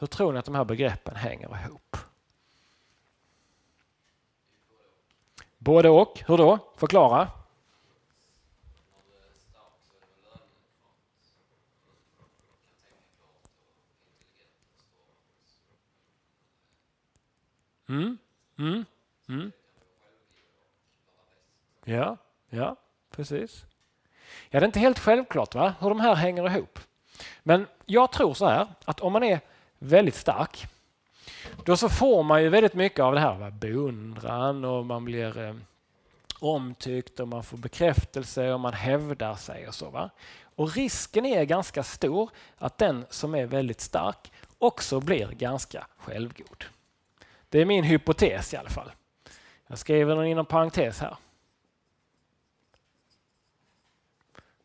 Hur 0.00 0.06
tror 0.06 0.32
ni 0.32 0.38
att 0.38 0.44
de 0.44 0.54
här 0.54 0.64
begreppen 0.64 1.16
hänger 1.16 1.64
ihop? 1.64 1.96
Både 5.58 5.88
och. 5.88 6.22
Hur 6.26 6.36
då? 6.36 6.58
Förklara. 6.76 7.30
Mm, 17.88 18.18
mm, 18.58 18.84
mm. 19.28 19.52
Ja, 21.84 22.16
ja, 22.48 22.76
precis. 23.10 23.64
Ja, 24.50 24.60
det 24.60 24.64
är 24.64 24.66
inte 24.66 24.80
helt 24.80 24.98
självklart 24.98 25.54
va? 25.54 25.74
hur 25.80 25.88
de 25.88 26.00
här 26.00 26.14
hänger 26.14 26.56
ihop. 26.56 26.78
Men 27.42 27.66
jag 27.86 28.12
tror 28.12 28.34
så 28.34 28.46
här 28.46 28.66
att 28.84 29.00
om 29.00 29.12
man 29.12 29.22
är 29.22 29.40
väldigt 29.80 30.14
stark 30.14 30.68
då 31.64 31.76
så 31.76 31.88
får 31.88 32.22
man 32.22 32.42
ju 32.42 32.48
väldigt 32.48 32.74
mycket 32.74 33.00
av 33.00 33.14
det 33.14 33.20
här, 33.20 33.34
va? 33.34 33.50
beundran 33.50 34.64
och 34.64 34.86
man 34.86 35.04
blir 35.04 35.38
eh, 35.38 35.54
omtyckt 36.38 37.20
och 37.20 37.28
man 37.28 37.42
får 37.42 37.56
bekräftelse 37.58 38.52
och 38.52 38.60
man 38.60 38.72
hävdar 38.72 39.34
sig 39.34 39.68
och 39.68 39.74
så. 39.74 39.90
Va? 39.90 40.10
Och 40.42 40.74
risken 40.74 41.26
är 41.26 41.44
ganska 41.44 41.82
stor 41.82 42.30
att 42.58 42.78
den 42.78 43.06
som 43.10 43.34
är 43.34 43.46
väldigt 43.46 43.80
stark 43.80 44.32
också 44.58 45.00
blir 45.00 45.28
ganska 45.28 45.86
självgod. 45.96 46.64
Det 47.48 47.60
är 47.60 47.64
min 47.64 47.84
hypotes 47.84 48.54
i 48.54 48.56
alla 48.56 48.70
fall. 48.70 48.92
Jag 49.66 49.78
skriver 49.78 50.16
den 50.16 50.26
inom 50.26 50.46
parentes 50.46 51.00
här. 51.00 51.16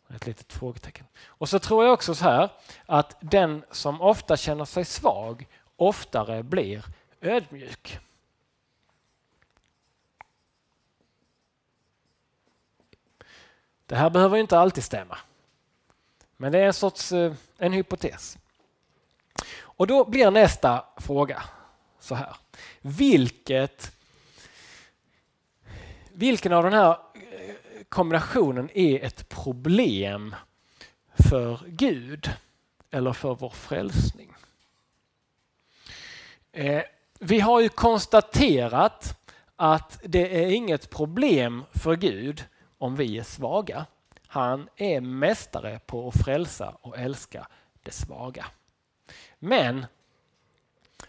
Ett 0.09 0.25
litet 0.25 0.53
frågetecken. 0.53 1.05
Och 1.25 1.49
så 1.49 1.59
tror 1.59 1.83
jag 1.83 1.93
också 1.93 2.15
så 2.15 2.23
här 2.23 2.49
att 2.85 3.17
den 3.19 3.63
som 3.71 4.01
ofta 4.01 4.37
känner 4.37 4.65
sig 4.65 4.85
svag 4.85 5.47
oftare 5.75 6.43
blir 6.43 6.85
ödmjuk. 7.21 7.99
Det 13.85 13.95
här 13.95 14.09
behöver 14.09 14.37
inte 14.37 14.59
alltid 14.59 14.83
stämma. 14.83 15.17
Men 16.37 16.51
det 16.51 16.59
är 16.59 16.65
en 16.65 16.73
sorts 16.73 17.11
eh, 17.11 17.33
en 17.57 17.73
hypotes. 17.73 18.37
Och 19.59 19.87
då 19.87 20.05
blir 20.05 20.31
nästa 20.31 20.85
fråga 20.97 21.43
så 21.99 22.15
här. 22.15 22.35
Vilket, 22.81 23.91
vilken 26.13 26.53
av 26.53 26.63
de 26.63 26.73
här 26.73 26.97
kombinationen 27.89 28.69
är 28.73 29.03
ett 29.03 29.29
problem 29.29 30.35
för 31.17 31.59
Gud 31.67 32.29
eller 32.91 33.13
för 33.13 33.35
vår 33.35 33.49
frälsning? 33.49 34.33
Eh, 36.51 36.83
vi 37.19 37.39
har 37.39 37.59
ju 37.59 37.69
konstaterat 37.69 39.17
att 39.55 39.99
det 40.03 40.43
är 40.43 40.47
inget 40.47 40.89
problem 40.89 41.63
för 41.73 41.95
Gud 41.95 42.43
om 42.77 42.95
vi 42.95 43.17
är 43.17 43.23
svaga. 43.23 43.85
Han 44.27 44.69
är 44.75 45.01
mästare 45.01 45.79
på 45.85 46.07
att 46.07 46.23
frälsa 46.25 46.77
och 46.81 46.97
älska 46.97 47.47
det 47.83 47.91
svaga. 47.91 48.45
Men 49.39 49.85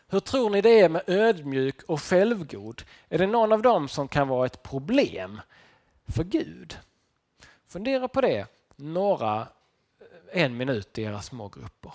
hur 0.08 0.20
tror 0.20 0.50
ni 0.50 0.60
det 0.60 0.80
är 0.80 0.88
med 0.88 1.02
ödmjuk 1.06 1.82
och 1.82 2.02
självgod? 2.02 2.82
Är 3.08 3.18
det 3.18 3.26
någon 3.26 3.52
av 3.52 3.62
dem 3.62 3.88
som 3.88 4.08
kan 4.08 4.28
vara 4.28 4.46
ett 4.46 4.62
problem 4.62 5.40
för 6.08 6.24
Gud? 6.24 6.78
Fundera 7.68 8.08
på 8.08 8.20
det 8.20 8.46
några, 8.76 9.40
eh, 9.40 10.42
en 10.42 10.56
minut 10.56 10.98
i 10.98 11.02
era 11.02 11.22
små 11.22 11.48
grupper. 11.48 11.92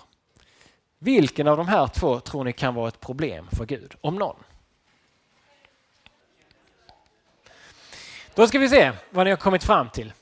Vilken 0.98 1.48
av 1.48 1.56
de 1.56 1.68
här 1.68 1.86
två 1.86 2.20
tror 2.20 2.44
ni 2.44 2.52
kan 2.52 2.74
vara 2.74 2.88
ett 2.88 3.00
problem 3.00 3.48
för 3.52 3.66
Gud? 3.66 3.94
Om 4.00 4.16
någon. 4.16 4.36
Då 8.34 8.46
ska 8.46 8.58
vi 8.58 8.68
se 8.68 8.92
vad 9.10 9.26
ni 9.26 9.30
har 9.30 9.36
kommit 9.36 9.64
fram 9.64 9.88
till. 9.88 10.12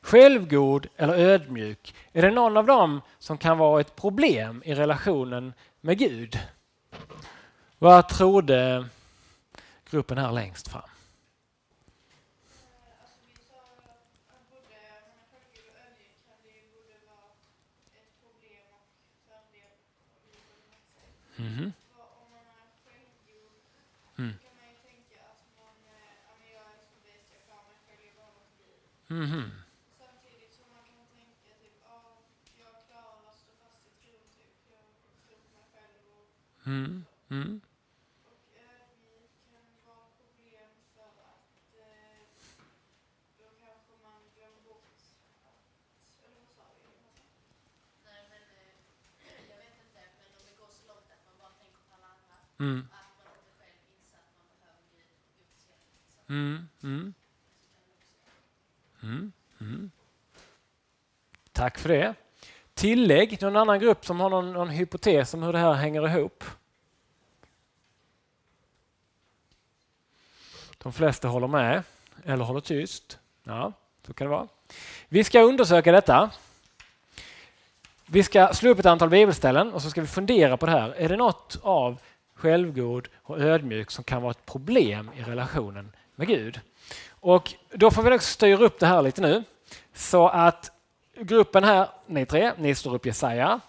Självgod 0.00 0.86
eller 0.96 1.14
ödmjuk, 1.14 1.94
är 2.12 2.22
det 2.22 2.30
någon 2.30 2.56
av 2.56 2.66
dem 2.66 3.00
som 3.18 3.38
kan 3.38 3.58
vara 3.58 3.80
ett 3.80 3.96
problem 3.96 4.62
i 4.66 4.74
relationen 4.74 5.52
med 5.80 5.98
Gud? 5.98 6.38
Vad 7.78 8.08
trodde 8.08 8.88
gruppen 9.90 10.18
här 10.18 10.32
längst 10.32 10.68
fram? 10.68 10.88
Mhm. 21.38 21.38
Mm. 21.38 21.72
Mhm. 24.16 24.18
mm 24.18 24.18
Mm. 24.18 24.34
Mm. 29.08 29.22
Mm 29.22 29.24
-hmm. 29.30 29.50
Samtidigt 29.98 30.52
som 30.58 30.66
man 30.74 30.84
kan 30.90 31.06
tänka 31.16 31.50
typ, 31.62 31.76
ja, 31.88 31.98
jag 32.62 32.74
klarar 32.88 33.28
att 33.30 33.38
stå 33.38 33.52
fast 33.62 33.86
i 33.86 33.92
tron, 34.02 34.26
typ. 34.38 34.56
Jag 34.74 34.84
tror 35.26 35.38
på 35.44 35.50
mig 35.56 35.66
själv 35.72 36.02
och... 36.18 36.26
Mm. 36.66 37.04
Mm. 37.28 37.60
Och 38.28 38.40
ödmjuk 38.56 39.32
kan 39.52 39.66
vara 39.88 40.08
problem 40.20 40.70
för 40.94 41.12
att 41.32 41.54
eh, 41.84 42.20
då 43.38 43.46
kanske 43.64 43.92
man 44.06 44.20
glömmer 44.36 44.62
bort 44.68 44.96
att... 45.48 45.60
Eller 46.24 46.38
vad 46.44 46.50
sa 46.58 46.64
vi? 46.74 46.82
Nej, 48.06 48.22
men 48.32 48.42
eh, 48.60 49.40
jag 49.50 49.58
vet 49.64 49.76
inte, 49.86 50.00
men 50.18 50.28
om 50.38 50.42
det 50.48 50.56
går 50.60 50.70
så 50.78 50.82
långt 50.90 51.08
att 51.14 51.24
man 51.28 51.36
bara 51.42 51.54
tänker 51.62 51.82
på 51.88 51.94
alla 51.96 52.10
andra. 52.16 52.36
Mm. 52.58 52.88
Mm, 56.28 56.68
mm. 56.82 57.14
Mm, 59.02 59.32
mm. 59.60 59.90
Tack 61.52 61.78
för 61.78 61.88
det. 61.88 62.14
Tillägg, 62.74 63.42
någon 63.42 63.56
annan 63.56 63.80
grupp 63.80 64.06
som 64.06 64.20
har 64.20 64.30
någon, 64.30 64.52
någon 64.52 64.68
hypotes 64.68 65.34
om 65.34 65.42
hur 65.42 65.52
det 65.52 65.58
här 65.58 65.72
hänger 65.72 66.08
ihop? 66.08 66.44
De 70.78 70.92
flesta 70.92 71.28
håller 71.28 71.46
med 71.46 71.82
eller 72.24 72.44
håller 72.44 72.60
tyst. 72.60 73.18
Ja, 73.44 73.72
så 74.06 74.14
kan 74.14 74.26
det 74.26 74.30
vara. 74.30 74.48
Vi 75.08 75.24
ska 75.24 75.40
undersöka 75.40 75.92
detta. 75.92 76.30
Vi 78.06 78.22
ska 78.22 78.54
slå 78.54 78.70
upp 78.70 78.78
ett 78.78 78.86
antal 78.86 79.08
bibelställen 79.08 79.72
och 79.72 79.82
så 79.82 79.90
ska 79.90 80.00
vi 80.00 80.06
fundera 80.06 80.56
på 80.56 80.66
det 80.66 80.72
här. 80.72 80.90
Är 80.90 81.08
det 81.08 81.16
något 81.16 81.58
av 81.62 81.98
självgod 82.36 83.08
och 83.22 83.40
ödmjuk 83.40 83.90
som 83.90 84.04
kan 84.04 84.22
vara 84.22 84.30
ett 84.30 84.46
problem 84.46 85.10
i 85.16 85.22
relationen 85.22 85.92
med 86.14 86.28
Gud. 86.28 86.60
Och 87.10 87.54
då 87.70 87.90
får 87.90 88.02
vi 88.02 88.16
också 88.16 88.32
styra 88.32 88.64
upp 88.64 88.78
det 88.78 88.86
här 88.86 89.02
lite 89.02 89.20
nu. 89.20 89.44
Så 89.94 90.28
att 90.28 90.70
gruppen 91.20 91.64
här, 91.64 91.88
ni 92.06 92.26
tre, 92.26 92.52
ni 92.58 92.74
slår 92.74 92.94
upp 92.94 93.06
Jesaja. 93.06 93.60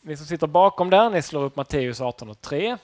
Ni 0.00 0.16
som 0.16 0.26
sitter 0.26 0.46
bakom 0.46 0.90
där, 0.90 1.10
ni 1.10 1.22
slår 1.22 1.44
upp 1.44 1.56
Matteus 1.56 2.00
18 2.00 2.30
och 2.30 2.40
3. 2.40 2.76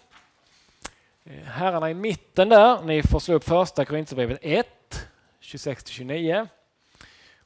Eh, 1.25 1.45
herrarna 1.45 1.91
i 1.91 1.95
mitten 1.95 2.49
där, 2.49 2.83
ni 2.83 3.03
får 3.03 3.21
slå 3.21 3.35
upp 3.35 3.45
första 3.45 3.85
Korinthierbrevet 3.85 4.39
1, 4.43 5.07
26-29. 5.41 6.49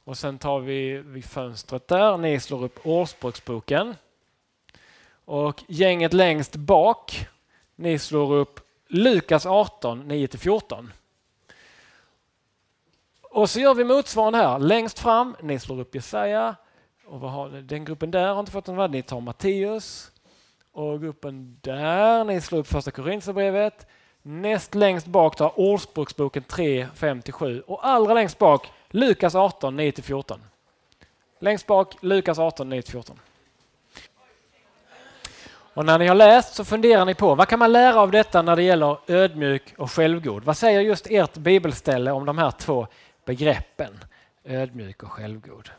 Och 0.03 0.17
sen 0.17 0.37
tar 0.37 0.59
vi 0.59 0.97
vid 0.97 1.25
fönstret 1.25 1.87
där, 1.87 2.17
ni 2.17 2.39
slår 2.39 2.63
upp 2.63 2.79
Årsbruksboken. 2.83 3.95
Och 5.25 5.63
gänget 5.67 6.13
längst 6.13 6.55
bak, 6.55 7.27
ni 7.77 7.99
slår 7.99 8.33
upp 8.33 8.59
Lukas 8.87 9.45
18, 9.45 10.11
9-14. 10.11 10.89
Och 13.21 13.49
så 13.49 13.59
gör 13.59 13.73
vi 13.73 13.83
motsvarande 13.83 14.37
här. 14.37 14.59
Längst 14.59 14.99
fram, 14.99 15.35
ni 15.41 15.59
slår 15.59 15.79
upp 15.79 15.95
Jesaja. 15.95 16.55
Och 17.05 17.19
vad 17.19 17.31
har, 17.31 17.49
den 17.49 17.85
gruppen 17.85 18.11
där 18.11 18.33
har 18.33 18.39
inte 18.39 18.51
fått 18.51 18.67
någon 18.67 18.75
vad. 18.75 18.91
Ni 18.91 19.01
tar 19.01 19.21
Matteus. 19.21 20.11
Och 20.71 21.01
gruppen 21.01 21.57
där, 21.61 22.23
ni 22.23 22.41
slår 22.41 22.59
upp 22.59 22.67
första 22.67 22.91
Korinthierbrevet. 22.91 23.87
Näst 24.21 24.75
längst 24.75 25.07
bak 25.07 25.35
tar 25.35 25.59
Ordspråksboken 25.59 26.43
3, 26.43 26.87
5-7. 26.95 27.61
Och 27.61 27.87
allra 27.87 28.13
längst 28.13 28.37
bak 28.37 28.71
Lukas 28.89 29.35
18, 29.35 29.79
9-14. 29.79 30.39
Längst 31.39 31.67
bak 31.67 31.95
Lukas 32.01 32.39
18, 32.39 32.73
9-14. 32.73 33.11
Och 35.77 35.85
när 35.85 35.99
ni 35.99 36.07
har 36.07 36.15
läst 36.15 36.55
så 36.55 36.65
funderar 36.65 37.05
ni 37.05 37.13
på 37.13 37.35
vad 37.35 37.47
kan 37.47 37.59
man 37.59 37.71
lära 37.71 37.99
av 37.99 38.11
detta 38.11 38.41
när 38.41 38.55
det 38.55 38.63
gäller 38.63 38.97
ödmjuk 39.07 39.73
och 39.77 39.91
självgod? 39.91 40.43
Vad 40.43 40.57
säger 40.57 40.81
just 40.81 41.07
ert 41.09 41.33
bibelställe 41.33 42.11
om 42.11 42.25
de 42.25 42.37
här 42.37 42.51
två 42.51 42.87
begreppen 43.25 44.03
ödmjuk 44.45 45.03
och 45.03 45.11
självgod. 45.11 45.69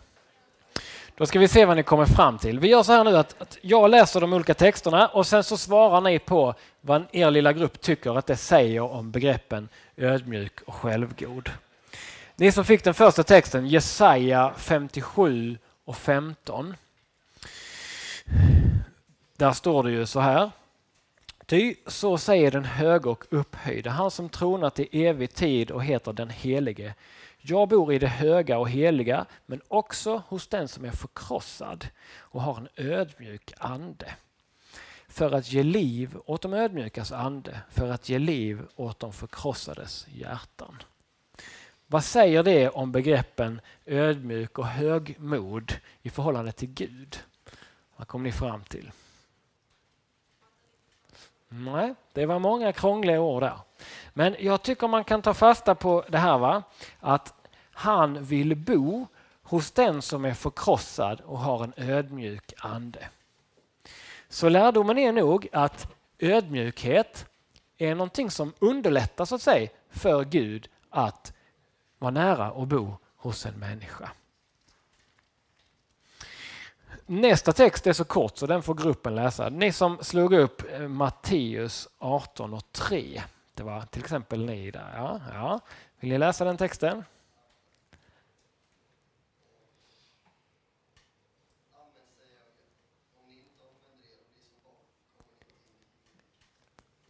Då 1.16 1.26
ska 1.26 1.38
vi 1.38 1.48
se 1.48 1.64
vad 1.64 1.76
ni 1.76 1.82
kommer 1.82 2.04
fram 2.04 2.38
till. 2.38 2.61
Vi 2.61 2.68
gör 2.68 2.82
så 2.82 2.92
här 2.92 3.04
nu 3.04 3.16
att, 3.16 3.42
att 3.42 3.58
jag 3.61 3.90
läser 3.90 4.20
de 4.20 4.32
olika 4.32 4.54
texterna 4.54 5.08
och 5.08 5.26
sen 5.26 5.44
så 5.44 5.56
svarar 5.56 6.00
ni 6.00 6.18
på 6.18 6.54
vad 6.80 7.04
er 7.12 7.30
lilla 7.30 7.52
grupp 7.52 7.80
tycker 7.80 8.18
att 8.18 8.26
det 8.26 8.37
säger 8.37 8.80
om 8.80 9.11
begreppen 9.11 9.68
ödmjuk 9.96 10.61
och 10.61 10.74
självgod. 10.74 11.50
Ni 12.37 12.52
som 12.52 12.64
fick 12.64 12.84
den 12.84 12.94
första 12.94 13.22
texten, 13.22 13.66
Jesaja 13.66 14.52
57 14.56 15.58
och 15.84 15.96
15. 15.96 16.74
Där 19.38 19.53
står 19.53 19.83
det 19.83 19.90
ju 19.90 20.07
så 20.07 20.20
här. 20.20 20.51
Ty 21.46 21.74
så 21.87 22.18
säger 22.18 22.51
den 22.51 22.64
höge 22.64 23.09
och 23.09 23.24
upphöjde, 23.31 23.90
han 23.90 24.11
som 24.11 24.29
tronat 24.29 24.81
i 24.81 25.05
evig 25.05 25.35
tid 25.35 25.70
och 25.70 25.85
heter 25.85 26.12
den 26.12 26.31
helige. 26.31 26.94
Jag 27.38 27.68
bor 27.68 27.92
i 27.92 27.98
det 27.98 28.09
höga 28.09 28.59
och 28.59 28.70
heliga, 28.70 29.27
men 29.46 29.61
också 29.68 30.22
hos 30.29 30.46
den 30.46 30.68
som 30.68 30.85
är 30.85 30.90
förkrossad 30.90 31.87
och 32.18 32.42
har 32.42 32.57
en 32.57 32.68
ödmjuk 32.77 33.53
ande. 33.59 34.14
För 35.09 35.35
att 35.35 35.53
ge 35.53 35.62
liv 35.62 36.16
åt 36.27 36.42
de 36.42 36.55
ödmjukas 36.55 37.12
ande, 37.12 37.61
för 37.70 37.90
att 37.90 38.09
ge 38.09 38.18
liv 38.18 38.62
åt 38.77 38.98
de 38.98 39.12
förkrossades 39.12 40.07
hjärtan. 40.09 40.83
Vad 41.87 42.05
säger 42.05 42.42
det 42.42 42.68
om 42.68 42.92
begreppen 42.92 43.61
ödmjuk 43.87 44.59
och 44.59 44.66
högmod 44.66 45.72
i 46.03 46.11
förhållande 46.11 46.53
till 46.53 46.68
Gud? 46.68 47.18
Vad 47.96 48.09
kom 48.09 48.22
ni 48.22 48.33
fram 48.33 48.62
till? 48.64 48.90
Nej, 51.48 51.94
det 52.12 52.26
var 52.26 52.38
många 52.38 52.72
krångliga 52.72 53.20
ord 53.20 53.42
där. 53.42 53.58
Men 54.12 54.37
jag 54.38 54.62
tycker 54.62 54.88
man 54.88 55.04
kan 55.04 55.22
ta 55.22 55.34
fasta 55.34 55.74
på 55.74 56.04
det 56.08 56.18
här 56.18 56.38
va? 56.38 56.62
att 57.00 57.34
han 57.70 58.24
vill 58.24 58.56
bo 58.56 59.06
hos 59.42 59.70
den 59.70 60.02
som 60.02 60.24
är 60.24 60.34
förkrossad 60.34 61.20
och 61.20 61.38
har 61.38 61.64
en 61.64 61.72
ödmjuk 61.76 62.52
ande. 62.58 63.08
Så 64.28 64.48
lärdomen 64.48 64.98
är 64.98 65.12
nog 65.12 65.48
att 65.52 65.94
ödmjukhet 66.18 67.26
är 67.78 67.94
någonting 67.94 68.30
som 68.30 68.52
underlättar 68.58 69.24
så 69.24 69.34
att 69.34 69.42
säga 69.42 69.68
för 69.90 70.24
Gud 70.24 70.68
att 70.90 71.32
vara 71.98 72.11
nära 72.11 72.52
och 72.52 72.66
bo 72.66 72.96
hos 73.16 73.46
en 73.46 73.54
människa. 73.54 74.11
Nästa 77.11 77.53
text 77.53 77.87
är 77.87 77.92
så 77.92 78.05
kort 78.05 78.38
så 78.38 78.47
den 78.47 78.62
får 78.62 78.75
gruppen 78.75 79.14
läsa. 79.14 79.49
Ni 79.49 79.73
som 79.73 79.99
slog 80.05 80.33
upp 80.33 80.73
eh, 80.73 80.88
Matteus 80.88 81.88
18 81.99 82.55
och 82.55 82.73
3. 82.73 83.23
Det 83.55 83.62
var 83.62 83.83
till 83.83 84.03
exempel 84.03 84.44
ni 84.47 84.71
där. 84.71 84.92
Ja, 84.97 85.21
ja. 85.33 85.61
Vill 86.01 86.11
ni 86.11 86.18
läsa 86.18 86.44
den 86.44 86.57
texten? 86.57 87.05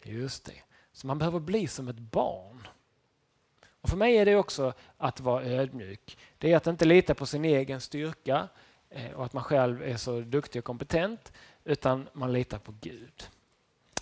Just 0.02 0.44
det. 0.44 0.62
Så 0.92 1.06
man 1.06 1.18
behöver 1.18 1.40
bli 1.40 1.66
som 1.66 1.88
ett 1.88 1.98
barn. 1.98 2.68
Och 3.80 3.88
För 3.88 3.96
mig 3.96 4.16
är 4.16 4.24
det 4.24 4.36
också 4.36 4.72
att 4.96 5.20
vara 5.20 5.44
ödmjuk. 5.44 6.18
Det 6.38 6.52
är 6.52 6.56
att 6.56 6.66
inte 6.66 6.84
lita 6.84 7.14
på 7.14 7.26
sin 7.26 7.44
egen 7.44 7.80
styrka 7.80 8.48
eh, 8.90 9.12
och 9.12 9.24
att 9.24 9.32
man 9.32 9.44
själv 9.44 9.82
är 9.82 9.96
så 9.96 10.20
duktig 10.20 10.58
och 10.58 10.64
kompetent, 10.64 11.32
utan 11.64 12.08
man 12.12 12.32
litar 12.32 12.58
på 12.58 12.74
Gud. 12.80 13.28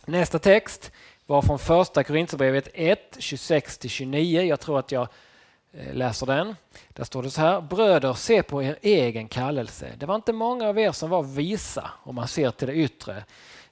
Nästa 0.05 0.38
text 0.38 0.92
var 1.27 1.42
från 1.42 1.59
första 1.59 2.05
Korinthierbrevet 2.05 2.68
1, 2.75 3.16
26-29. 3.18 4.42
Jag 4.42 4.61
tror 4.61 4.79
att 4.79 4.92
jag 4.92 5.09
eh, 5.72 5.94
läser 5.94 6.27
den. 6.27 6.57
Där 6.88 7.05
står 7.05 7.22
det 7.22 7.31
så 7.31 7.40
här. 7.40 7.61
Bröder, 7.61 8.14
se 8.14 8.42
på 8.42 8.62
er 8.62 8.79
egen 8.83 9.29
kallelse. 9.29 9.92
Det 9.96 10.07
var 10.07 10.14
inte 10.14 10.33
många 10.33 10.68
av 10.68 10.79
er 10.79 10.92
som 10.92 11.11
var 11.11 11.22
visa 11.22 11.90
om 12.03 12.14
man 12.14 12.29
ser 12.29 12.51
till 12.51 12.66
det 12.66 12.75
yttre. 12.75 13.25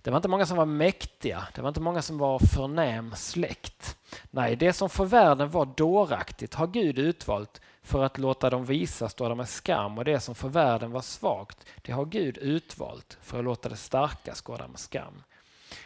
Det 0.04 0.10
var 0.10 0.18
inte 0.18 0.28
många 0.28 0.46
som 0.46 0.56
var 0.56 0.66
mäktiga, 0.66 1.48
det 1.54 1.62
var 1.62 1.68
inte 1.68 1.80
många 1.80 2.02
som 2.02 2.18
var 2.18 2.38
förnäm 2.38 3.14
släkt. 3.16 3.96
Nej, 4.30 4.56
det 4.56 4.72
som 4.72 4.90
för 4.90 5.04
världen 5.04 5.50
var 5.50 5.64
dåraktigt 5.76 6.54
har 6.54 6.66
Gud 6.66 6.98
utvalt 6.98 7.60
för 7.84 8.04
att 8.04 8.18
låta 8.18 8.50
dem 8.50 8.64
visa 8.64 9.08
de 9.16 9.36
med 9.38 9.48
skam 9.48 9.98
och 9.98 10.04
det 10.04 10.20
som 10.20 10.34
för 10.34 10.48
världen 10.48 10.90
var 10.90 11.00
svagt, 11.00 11.66
det 11.82 11.92
har 11.92 12.04
Gud 12.04 12.38
utvalt 12.38 13.18
för 13.22 13.38
att 13.38 13.44
låta 13.44 13.68
det 13.68 13.76
starka 13.76 14.34
skåda 14.34 14.68
med 14.68 14.78
skam. 14.78 15.22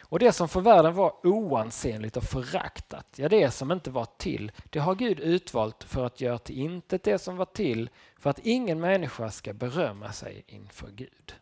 Och 0.01 0.19
det 0.19 0.31
som 0.31 0.49
för 0.49 0.61
världen 0.61 0.93
var 0.93 1.13
oansenligt 1.27 2.17
och 2.17 2.23
föraktat, 2.23 3.05
ja 3.15 3.29
det 3.29 3.51
som 3.51 3.71
inte 3.71 3.91
var 3.91 4.07
till, 4.17 4.51
det 4.69 4.79
har 4.79 4.95
Gud 4.95 5.19
utvalt 5.19 5.83
för 5.83 6.05
att 6.05 6.21
göra 6.21 6.37
till 6.37 6.57
intet 6.57 7.03
det 7.03 7.19
som 7.19 7.37
var 7.37 7.45
till, 7.45 7.89
för 8.17 8.29
att 8.29 8.39
ingen 8.39 8.79
människa 8.79 9.31
ska 9.31 9.53
berömma 9.53 10.11
sig 10.11 10.43
inför 10.47 10.87
Gud. 10.91 11.33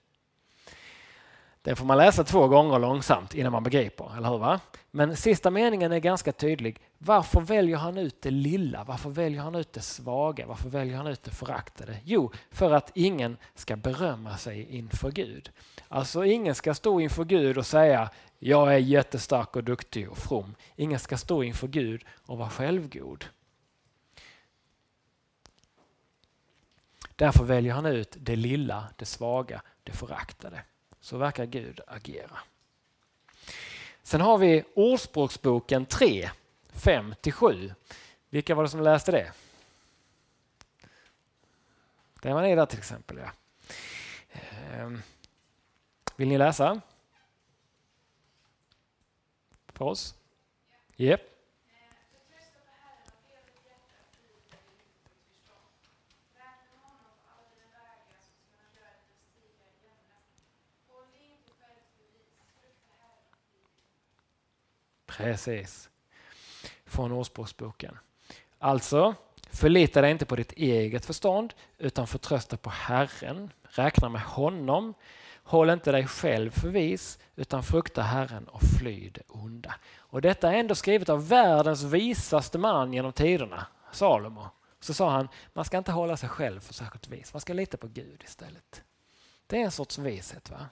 Den 1.67 1.75
får 1.75 1.85
man 1.85 1.97
läsa 1.97 2.23
två 2.23 2.47
gånger 2.47 2.79
långsamt 2.79 3.33
innan 3.33 3.51
man 3.51 3.63
begriper, 3.63 4.17
eller 4.17 4.29
hur? 4.29 4.37
Va? 4.37 4.59
Men 4.91 5.17
sista 5.17 5.51
meningen 5.51 5.91
är 5.91 5.99
ganska 5.99 6.31
tydlig. 6.31 6.79
Varför 6.97 7.41
väljer 7.41 7.77
han 7.77 7.97
ut 7.97 8.21
det 8.21 8.31
lilla? 8.31 8.83
Varför 8.83 9.09
väljer 9.09 9.41
han 9.41 9.55
ut 9.55 9.73
det 9.73 9.81
svaga? 9.81 10.47
Varför 10.47 10.69
väljer 10.69 10.97
han 10.97 11.07
ut 11.07 11.23
det 11.23 11.31
föraktade? 11.31 11.97
Jo, 12.03 12.31
för 12.51 12.71
att 12.71 12.91
ingen 12.95 13.37
ska 13.55 13.75
berömma 13.75 14.37
sig 14.37 14.77
inför 14.77 15.11
Gud. 15.11 15.51
Alltså 15.87 16.25
ingen 16.25 16.55
ska 16.55 16.73
stå 16.73 16.99
inför 16.99 17.25
Gud 17.25 17.57
och 17.57 17.65
säga 17.65 18.09
jag 18.39 18.73
är 18.73 18.77
jättestark 18.77 19.55
och 19.55 19.63
duktig 19.63 20.09
och 20.09 20.17
from. 20.17 20.55
Ingen 20.75 20.99
ska 20.99 21.17
stå 21.17 21.43
inför 21.43 21.67
Gud 21.67 22.05
och 22.25 22.37
vara 22.37 22.49
självgod. 22.49 23.25
Därför 27.15 27.43
väljer 27.43 27.73
han 27.73 27.85
ut 27.85 28.15
det 28.19 28.35
lilla, 28.35 28.87
det 28.95 29.05
svaga, 29.05 29.61
det 29.83 29.91
föraktade. 29.91 30.61
Så 31.07 31.17
verkar 31.17 31.45
Gud 31.45 31.81
agera. 31.87 32.39
Sen 34.03 34.21
har 34.21 34.37
vi 34.37 34.63
Ordspråksboken 34.73 35.85
3, 35.85 36.29
5-7. 36.73 37.73
Vilka 38.29 38.55
var 38.55 38.63
det 38.63 38.69
som 38.69 38.81
läste 38.81 39.11
det? 39.11 39.33
Det 42.21 42.33
var 42.33 42.41
ni 42.41 42.55
där 42.55 42.65
till 42.65 42.79
exempel. 42.79 43.17
Ja. 43.17 43.31
Ehm, 44.31 45.01
vill 46.15 46.27
ni 46.27 46.37
läsa? 46.37 46.81
För 49.67 49.85
oss? 49.85 50.15
Yep. 50.97 51.36
Precis. 65.17 65.89
Från 66.85 67.11
Ordspråksboken. 67.11 67.97
Alltså, 68.59 69.15
förlita 69.51 70.01
dig 70.01 70.11
inte 70.11 70.25
på 70.25 70.35
ditt 70.35 70.51
eget 70.51 71.05
förstånd 71.05 71.53
utan 71.77 72.07
förtrösta 72.07 72.57
på 72.57 72.69
Herren. 72.69 73.53
Räkna 73.63 74.09
med 74.09 74.21
honom. 74.21 74.93
Håll 75.43 75.69
inte 75.69 75.91
dig 75.91 76.07
själv 76.07 76.51
för 76.51 76.69
vis 76.69 77.19
utan 77.35 77.63
frukta 77.63 78.01
Herren 78.01 78.47
och 78.47 78.61
fly 78.79 79.09
det 79.09 79.21
onda. 79.27 79.75
Och 79.97 80.21
detta 80.21 80.53
är 80.53 80.59
ändå 80.59 80.75
skrivet 80.75 81.09
av 81.09 81.27
världens 81.27 81.83
visaste 81.83 82.57
man 82.57 82.93
genom 82.93 83.13
tiderna, 83.13 83.65
Salomo. 83.91 84.47
Så 84.79 84.93
sa 84.93 85.09
han, 85.09 85.27
man 85.53 85.65
ska 85.65 85.77
inte 85.77 85.91
hålla 85.91 86.17
sig 86.17 86.29
själv 86.29 86.59
för 86.59 86.73
särskilt 86.73 87.07
vis, 87.07 87.33
man 87.33 87.41
ska 87.41 87.53
lita 87.53 87.77
på 87.77 87.87
Gud 87.87 88.23
istället. 88.25 88.83
Det 89.47 89.57
är 89.57 89.65
en 89.65 89.71
sorts 89.71 89.97
vishet. 89.97 90.49
va? 90.49 90.65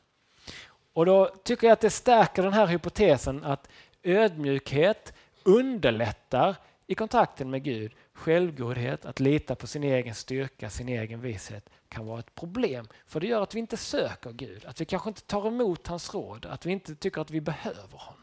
Och 0.95 1.05
då 1.05 1.25
tycker 1.43 1.67
jag 1.67 1.73
att 1.73 1.81
det 1.81 1.89
stärker 1.89 2.43
den 2.43 2.53
här 2.53 2.67
hypotesen 2.67 3.43
att 3.43 3.69
ödmjukhet 4.05 5.13
underlättar 5.43 6.55
i 6.87 6.95
kontakten 6.95 7.49
med 7.49 7.63
Gud. 7.63 7.91
Självgodhet, 8.13 9.05
att 9.05 9.19
lita 9.19 9.55
på 9.55 9.67
sin 9.67 9.83
egen 9.83 10.15
styrka, 10.15 10.69
sin 10.69 10.89
egen 10.89 11.21
vishet 11.21 11.69
kan 11.89 12.05
vara 12.05 12.19
ett 12.19 12.35
problem. 12.35 12.87
För 13.07 13.19
det 13.19 13.27
gör 13.27 13.41
att 13.41 13.55
vi 13.55 13.59
inte 13.59 13.77
söker 13.77 14.31
Gud, 14.31 14.65
att 14.65 14.81
vi 14.81 14.85
kanske 14.85 15.09
inte 15.09 15.21
tar 15.21 15.47
emot 15.47 15.87
hans 15.87 16.13
råd, 16.13 16.45
att 16.45 16.65
vi 16.65 16.71
inte 16.71 16.95
tycker 16.95 17.21
att 17.21 17.31
vi 17.31 17.41
behöver 17.41 17.97
honom. 17.97 18.21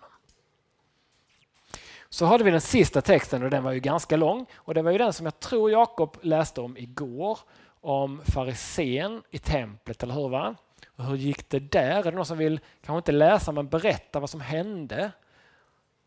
Så 2.09 2.27
hade 2.27 2.45
vi 2.45 2.51
den 2.51 2.61
sista 2.61 3.01
texten 3.01 3.42
och 3.42 3.51
den 3.51 3.64
var 3.64 3.73
ju 3.73 3.81
ganska 3.81 4.16
lång 4.16 4.47
och 4.55 4.75
det 4.75 4.83
var 4.83 4.90
ju 4.90 4.99
den 4.99 5.12
som 5.12 5.27
jag 5.27 5.40
tror 5.40 5.71
Jakob 5.71 6.16
läste 6.23 6.61
om 6.61 6.77
igår 6.77 7.38
om 7.81 8.23
farisén 8.25 9.23
i 9.31 9.38
templet, 9.38 10.03
eller 10.03 10.14
hur? 10.14 10.29
Va? 10.29 10.55
Och 10.97 11.05
hur 11.05 11.16
gick 11.16 11.51
det 11.51 11.59
där? 11.59 11.99
Är 11.99 12.03
det 12.03 12.11
någon 12.11 12.27
som 12.27 12.38
vill, 12.38 12.61
kanske 12.85 12.97
inte 12.97 13.12
läsa 13.12 13.53
men 13.53 13.68
berätta 13.68 14.21
vad 14.21 14.31
som 14.31 14.40
hände? 14.40 15.12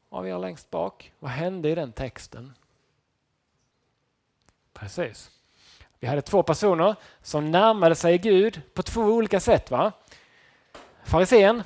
Av 0.09 0.27
er 0.27 0.37
längst 0.37 0.69
bak. 0.71 1.13
Vad 1.19 1.31
hände 1.31 1.69
i 1.69 1.75
den 1.75 1.91
texten? 1.91 2.53
Precis. 4.73 5.31
Vi 5.99 6.07
hade 6.07 6.21
två 6.21 6.43
personer 6.43 6.95
som 7.21 7.51
närmade 7.51 7.95
sig 7.95 8.17
Gud 8.17 8.61
på 8.73 8.83
två 8.83 9.01
olika 9.01 9.39
sätt. 9.39 9.71
va? 9.71 9.91
Farisén, 11.03 11.63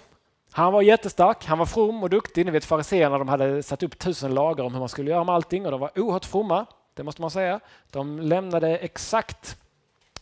han 0.52 0.74
var 0.74 0.82
jättestark, 0.82 1.46
han 1.46 1.58
var 1.58 1.66
from 1.66 2.04
och 2.04 2.10
duktig. 2.10 2.46
Ni 2.46 2.52
vet 2.52 2.66
fariséerna 2.66 3.18
de 3.18 3.28
hade 3.28 3.64
satt 3.64 3.84
upp 3.84 4.00
tusen 4.00 4.34
lagar 4.34 4.64
om 4.64 4.74
hur 4.74 4.80
man 4.80 4.90
skulle 4.90 5.12
göra 5.12 5.24
med 5.24 5.36
allting 5.36 5.66
och 5.66 5.72
de 5.72 5.80
var 5.80 6.00
oerhört 6.00 6.26
fromma, 6.26 6.66
det 6.94 7.04
måste 7.04 7.22
man 7.22 7.32
säga. 7.32 7.60
De 7.92 8.20
lämnade 8.20 8.78
exakt 8.78 9.58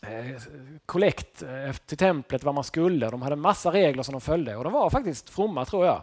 eh, 0.02 0.42
kollekt 0.86 1.42
eh, 1.42 1.74
till 1.86 1.98
templet 1.98 2.44
vad 2.44 2.56
man 2.56 2.64
skulle. 2.64 3.10
De 3.10 3.22
hade 3.22 3.36
massa 3.36 3.72
regler 3.72 4.04
som 4.04 4.12
de 4.12 4.22
följde 4.22 4.56
och 4.56 4.64
de 4.64 4.74
var 4.74 4.90
faktiskt 4.90 5.30
fromma 5.30 5.66
tror 5.66 5.86
jag. 5.86 6.02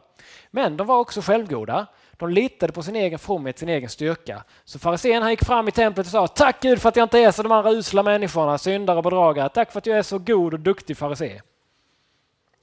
Men 0.50 0.76
de 0.76 0.86
var 0.86 0.98
också 0.98 1.20
självgoda. 1.20 1.86
De 2.18 2.30
litade 2.30 2.72
på 2.72 2.82
sin 2.82 2.96
egen 2.96 3.18
fromhet, 3.18 3.58
sin 3.58 3.68
egen 3.68 3.88
styrka. 3.88 4.44
Så 4.64 4.78
fariséerna 4.78 5.30
gick 5.30 5.44
fram 5.44 5.68
i 5.68 5.70
templet 5.70 6.06
och 6.06 6.10
sa 6.10 6.26
Tack 6.26 6.62
Gud 6.62 6.80
för 6.80 6.88
att 6.88 6.96
jag 6.96 7.04
inte 7.04 7.18
är 7.18 7.30
som 7.30 7.42
de 7.42 7.52
andra 7.52 7.72
usla 7.72 8.02
människorna, 8.02 8.58
syndare 8.58 8.96
och 8.96 9.04
bedragare. 9.04 9.48
Tack 9.48 9.72
för 9.72 9.78
att 9.78 9.86
jag 9.86 9.98
är 9.98 10.02
så 10.02 10.18
god 10.18 10.54
och 10.54 10.60
duktig 10.60 10.96
farisé. 10.96 11.42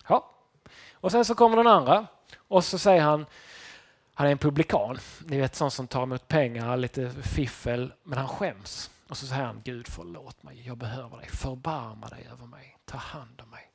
Ja. 0.07 0.29
Och 0.93 1.11
sen 1.11 1.25
så 1.25 1.35
kommer 1.35 1.57
den 1.57 1.67
andra 1.67 2.07
och 2.47 2.63
så 2.63 2.77
säger 2.77 3.01
han 3.01 3.25
han 4.13 4.27
är 4.27 4.31
en 4.31 4.37
publikan, 4.37 4.99
ni 5.25 5.37
vet 5.37 5.55
sån 5.55 5.71
som 5.71 5.87
tar 5.87 6.03
emot 6.03 6.27
pengar, 6.27 6.77
lite 6.77 7.09
fiffel, 7.09 7.93
men 8.03 8.17
han 8.17 8.27
skäms. 8.27 8.91
Och 9.09 9.17
så 9.17 9.27
säger 9.27 9.43
han 9.43 9.61
Gud 9.63 9.87
förlåt 9.87 10.43
mig, 10.43 10.63
jag 10.65 10.77
behöver 10.77 11.17
dig, 11.17 11.27
förbarma 11.27 12.07
dig 12.07 12.27
över 12.31 12.45
mig, 12.45 12.77
ta 12.85 12.97
hand 12.97 13.41
om 13.43 13.49
mig. 13.49 13.71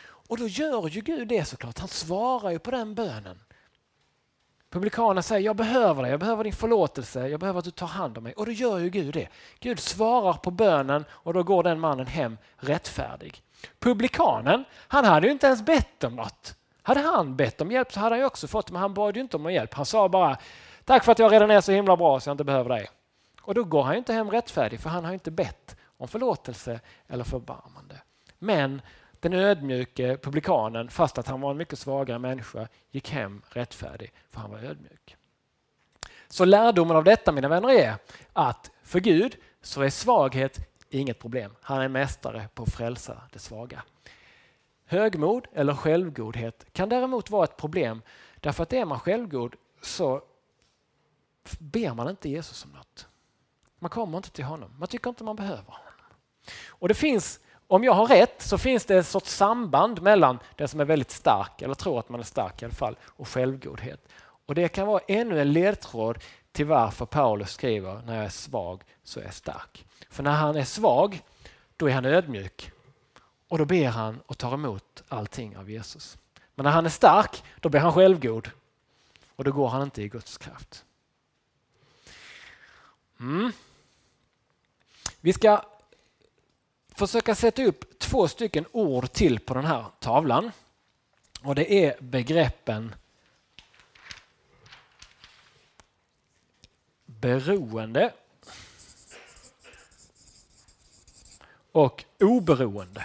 Och 0.00 0.38
då 0.38 0.46
gör 0.46 0.88
ju 0.88 1.00
Gud 1.00 1.28
det 1.28 1.44
såklart, 1.44 1.78
han 1.78 1.88
svarar 1.88 2.50
ju 2.50 2.58
på 2.58 2.70
den 2.70 2.94
bönen. 2.94 3.38
Publikanen 4.70 5.22
säger 5.22 5.46
jag 5.46 5.56
behöver 5.56 6.02
dig, 6.02 6.10
jag 6.10 6.20
behöver 6.20 6.44
din 6.44 6.52
förlåtelse, 6.52 7.28
jag 7.28 7.40
behöver 7.40 7.58
att 7.58 7.64
du 7.64 7.70
tar 7.70 7.86
hand 7.86 8.18
om 8.18 8.24
mig. 8.24 8.32
Och 8.32 8.46
då 8.46 8.52
gör 8.52 8.78
ju 8.78 8.90
Gud 8.90 9.14
det. 9.14 9.28
Gud 9.60 9.80
svarar 9.80 10.32
på 10.32 10.50
bönen 10.50 11.04
och 11.10 11.34
då 11.34 11.42
går 11.42 11.62
den 11.62 11.80
mannen 11.80 12.06
hem 12.06 12.38
rättfärdig. 12.56 13.42
Publikanen, 13.78 14.64
han 14.88 15.04
hade 15.04 15.26
ju 15.26 15.32
inte 15.32 15.46
ens 15.46 15.62
bett 15.62 16.04
om 16.04 16.16
något. 16.16 16.54
Hade 16.82 17.00
han 17.00 17.36
bett 17.36 17.60
om 17.60 17.70
hjälp 17.70 17.92
så 17.92 18.00
hade 18.00 18.14
han 18.14 18.20
ju 18.20 18.26
också 18.26 18.48
fått 18.48 18.70
men 18.70 18.80
han 18.80 18.94
bad 18.94 19.16
ju 19.16 19.22
inte 19.22 19.36
om 19.36 19.52
hjälp. 19.52 19.74
Han 19.74 19.86
sa 19.86 20.08
bara 20.08 20.38
tack 20.84 21.04
för 21.04 21.12
att 21.12 21.18
jag 21.18 21.32
redan 21.32 21.50
är 21.50 21.60
så 21.60 21.72
himla 21.72 21.96
bra 21.96 22.20
så 22.20 22.28
jag 22.28 22.34
inte 22.34 22.44
behöver 22.44 22.68
dig. 22.68 22.88
Och 23.42 23.54
då 23.54 23.64
går 23.64 23.82
han 23.82 23.92
ju 23.92 23.98
inte 23.98 24.12
hem 24.12 24.30
rättfärdig 24.30 24.80
för 24.80 24.90
han 24.90 25.04
har 25.04 25.12
inte 25.12 25.30
bett 25.30 25.76
om 25.98 26.08
förlåtelse 26.08 26.80
eller 27.08 27.24
förbarmande. 27.24 28.00
Men 28.38 28.82
den 29.20 29.32
ödmjuke 29.32 30.18
publikanen, 30.22 30.88
fast 30.88 31.18
att 31.18 31.26
han 31.26 31.40
var 31.40 31.50
en 31.50 31.56
mycket 31.56 31.78
svagare 31.78 32.18
människa, 32.18 32.68
gick 32.90 33.10
hem 33.10 33.42
rättfärdig 33.48 34.12
för 34.30 34.40
han 34.40 34.50
var 34.50 34.58
ödmjuk. 34.58 35.16
Så 36.28 36.44
lärdomen 36.44 36.96
av 36.96 37.04
detta 37.04 37.32
mina 37.32 37.48
vänner 37.48 37.70
är 37.70 37.94
att 38.32 38.70
för 38.82 39.00
Gud 39.00 39.36
så 39.62 39.82
är 39.82 39.90
svaghet 39.90 40.68
inget 40.90 41.18
problem. 41.18 41.52
Han 41.60 41.80
är 41.80 41.88
mästare 41.88 42.48
på 42.54 42.62
att 42.62 42.72
frälsa 42.72 43.22
det 43.32 43.38
svaga. 43.38 43.82
Högmod 44.84 45.46
eller 45.52 45.74
självgodhet 45.74 46.66
kan 46.72 46.88
däremot 46.88 47.30
vara 47.30 47.44
ett 47.44 47.56
problem 47.56 48.02
därför 48.40 48.62
att 48.62 48.72
är 48.72 48.84
man 48.84 49.00
självgod 49.00 49.56
så 49.82 50.22
ber 51.58 51.94
man 51.94 52.08
inte 52.08 52.28
Jesus 52.28 52.64
om 52.64 52.70
något. 52.70 53.08
Man 53.78 53.90
kommer 53.90 54.16
inte 54.16 54.30
till 54.30 54.44
honom. 54.44 54.74
Man 54.78 54.88
tycker 54.88 55.10
inte 55.10 55.24
man 55.24 55.36
behöver 55.36 55.62
honom. 55.62 55.92
Och 56.68 56.88
det 56.88 56.94
finns, 56.94 57.40
om 57.68 57.84
jag 57.84 57.92
har 57.92 58.06
rätt, 58.06 58.42
så 58.42 58.58
finns 58.58 58.84
det 58.84 58.96
ett 58.96 59.06
sorts 59.06 59.34
samband 59.34 60.02
mellan 60.02 60.38
den 60.56 60.68
som 60.68 60.80
är 60.80 60.84
väldigt 60.84 61.10
stark, 61.10 61.62
eller 61.62 61.74
tror 61.74 61.98
att 61.98 62.08
man 62.08 62.20
är 62.20 62.24
stark 62.24 62.62
i 62.62 62.64
alla 62.64 62.74
fall, 62.74 62.96
och 63.04 63.28
självgodhet. 63.28 64.08
Och 64.46 64.54
det 64.54 64.68
kan 64.68 64.86
vara 64.86 65.00
ännu 65.08 65.40
en 65.40 65.52
ledtråd 65.52 66.18
till 66.52 66.66
varför 66.66 67.06
Paulus 67.06 67.52
skriver 67.52 68.02
när 68.06 68.16
jag 68.16 68.24
är 68.24 68.28
svag 68.28 68.82
så 69.04 69.20
är 69.20 69.24
jag 69.24 69.34
stark. 69.34 69.86
För 70.10 70.22
när 70.22 70.30
han 70.30 70.56
är 70.56 70.64
svag, 70.64 71.22
då 71.76 71.88
är 71.88 71.92
han 71.92 72.04
ödmjuk 72.04 72.70
och 73.48 73.58
då 73.58 73.64
ber 73.64 73.88
han 73.88 74.20
och 74.26 74.38
tar 74.38 74.54
emot 74.54 75.02
allting 75.08 75.56
av 75.56 75.70
Jesus. 75.70 76.18
Men 76.54 76.64
när 76.64 76.70
han 76.70 76.86
är 76.86 76.90
stark, 76.90 77.44
då 77.60 77.68
blir 77.68 77.80
han 77.80 77.92
självgod 77.92 78.50
och 79.36 79.44
då 79.44 79.52
går 79.52 79.68
han 79.68 79.82
inte 79.82 80.02
i 80.02 80.08
Guds 80.08 80.38
kraft. 80.38 80.84
Mm. 83.20 83.52
Vi 85.20 85.32
ska 85.32 85.62
försöka 86.98 87.34
sätta 87.34 87.64
upp 87.64 87.98
två 87.98 88.28
stycken 88.28 88.64
ord 88.72 89.12
till 89.12 89.40
på 89.40 89.54
den 89.54 89.64
här 89.64 89.84
tavlan. 90.00 90.50
Och 91.42 91.54
det 91.54 91.72
är 91.72 91.96
begreppen 92.00 92.94
beroende 97.06 98.12
och 101.72 102.04
oberoende. 102.20 103.04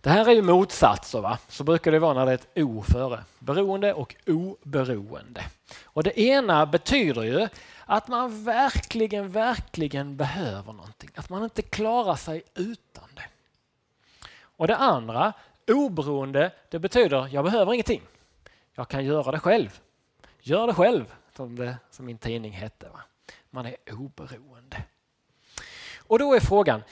Det 0.00 0.10
här 0.10 0.28
är 0.28 0.32
ju 0.32 0.42
motsatser, 0.42 1.20
va? 1.20 1.38
så 1.48 1.64
brukar 1.64 1.92
det 1.92 1.98
vara 1.98 2.14
när 2.14 2.26
det 2.26 2.32
är 2.32 2.34
ett 2.34 2.58
O 2.58 2.82
före. 2.82 3.24
Beroende 3.38 3.94
och 3.94 4.16
oberoende. 4.26 5.44
Och 5.84 6.02
det 6.02 6.20
ena 6.20 6.66
betyder 6.66 7.22
ju 7.22 7.48
att 7.86 8.08
man 8.08 8.44
verkligen, 8.44 9.30
verkligen 9.30 10.16
behöver 10.16 10.72
någonting. 10.72 11.10
Att 11.14 11.28
man 11.28 11.44
inte 11.44 11.62
klarar 11.62 12.16
sig 12.16 12.42
utan 12.54 13.08
det. 13.14 13.24
Och 14.56 14.66
det 14.66 14.76
andra, 14.76 15.32
oberoende, 15.68 16.52
det 16.68 16.78
betyder 16.78 17.28
jag 17.28 17.44
behöver 17.44 17.74
ingenting. 17.74 18.02
Jag 18.74 18.88
kan 18.88 19.04
göra 19.04 19.30
det 19.30 19.38
själv. 19.38 19.80
Gör 20.40 20.66
det 20.66 20.74
själv, 20.74 21.14
som, 21.36 21.56
det, 21.56 21.76
som 21.90 22.06
min 22.06 22.18
tidning 22.18 22.52
hette. 22.52 22.88
Va? 22.88 23.00
Man 23.50 23.66
är 23.66 23.76
oberoende. 23.92 24.82
Och 25.98 26.18
då 26.18 26.34
är 26.34 26.40
frågan, 26.40 26.82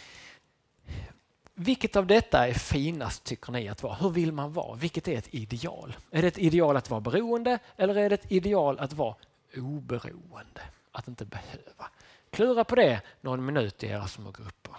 vilket 1.55 1.97
av 1.97 2.07
detta 2.07 2.49
är 2.49 2.55
finast 2.55 3.25
tycker 3.25 3.53
ni 3.53 3.69
att 3.69 3.83
vara? 3.83 3.95
Hur 3.95 4.11
vill 4.11 4.33
man 4.33 4.53
vara? 4.53 4.77
Vilket 4.77 5.09
är 5.09 5.19
ett 5.19 5.35
ideal? 5.35 5.97
Är 6.11 6.23
det 6.23 6.29
ett 6.29 6.39
ideal 6.39 6.77
att 6.77 6.91
vara 6.91 7.01
beroende 7.01 7.59
eller 7.77 7.97
är 7.97 8.11
det 8.11 8.15
ett 8.15 8.33
ideal 8.33 8.79
att 8.79 8.93
vara 8.93 9.15
oberoende? 9.57 10.61
Att 10.93 11.09
inte 11.09 11.25
behöva. 11.25 11.91
Klura 12.31 12.65
på 12.65 12.75
det 12.75 13.01
någon 13.21 13.45
minut 13.45 13.83
i 13.83 13.87
era 13.87 14.07
små 14.07 14.31
grupper. 14.31 14.75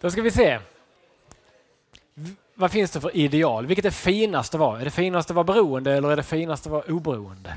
Då 0.00 0.10
ska 0.10 0.22
vi 0.22 0.30
se. 0.30 0.60
Vad 2.54 2.70
finns 2.70 2.90
det 2.90 3.00
för 3.00 3.16
ideal? 3.16 3.66
Vilket 3.66 3.84
är 3.84 3.90
finast 3.90 4.54
att 4.54 4.60
vara? 4.60 4.80
Är 4.80 4.84
det 4.84 4.90
finast 4.90 5.30
att 5.30 5.34
vara 5.34 5.44
beroende 5.44 5.92
eller 5.92 6.10
är 6.10 6.16
det 6.16 6.22
finast 6.22 6.66
att 6.66 6.72
vara 6.72 6.82
oberoende? 6.82 7.56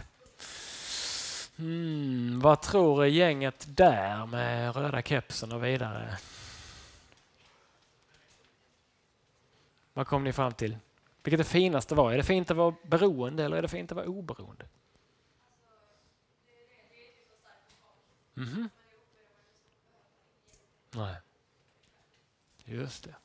Mm, 1.60 2.40
vad 2.40 2.62
tror 2.62 3.06
gänget 3.06 3.66
där 3.68 4.26
med 4.26 4.76
röda 4.76 5.02
kepsen 5.02 5.52
och 5.52 5.64
vidare? 5.64 6.18
Vad 9.94 10.08
kom 10.08 10.24
ni 10.24 10.34
fram 10.34 10.54
till? 10.54 10.78
Vilket 11.24 11.40
är 11.40 11.44
finast 11.44 11.92
att 11.92 11.98
vara? 11.98 12.14
Är 12.14 12.18
det 12.18 12.24
fint 12.24 12.52
att 12.52 12.58
vara 12.58 12.76
beroende 12.84 13.44
eller 13.44 13.58
är 13.58 13.62
det 13.62 13.68
fint 13.68 13.92
att 13.92 13.96
vara 13.96 14.08
oberoende? 14.08 14.66
Mm. 18.38 18.70
Nej. 20.92 21.16
Just 22.66 23.04
det. 23.04 23.16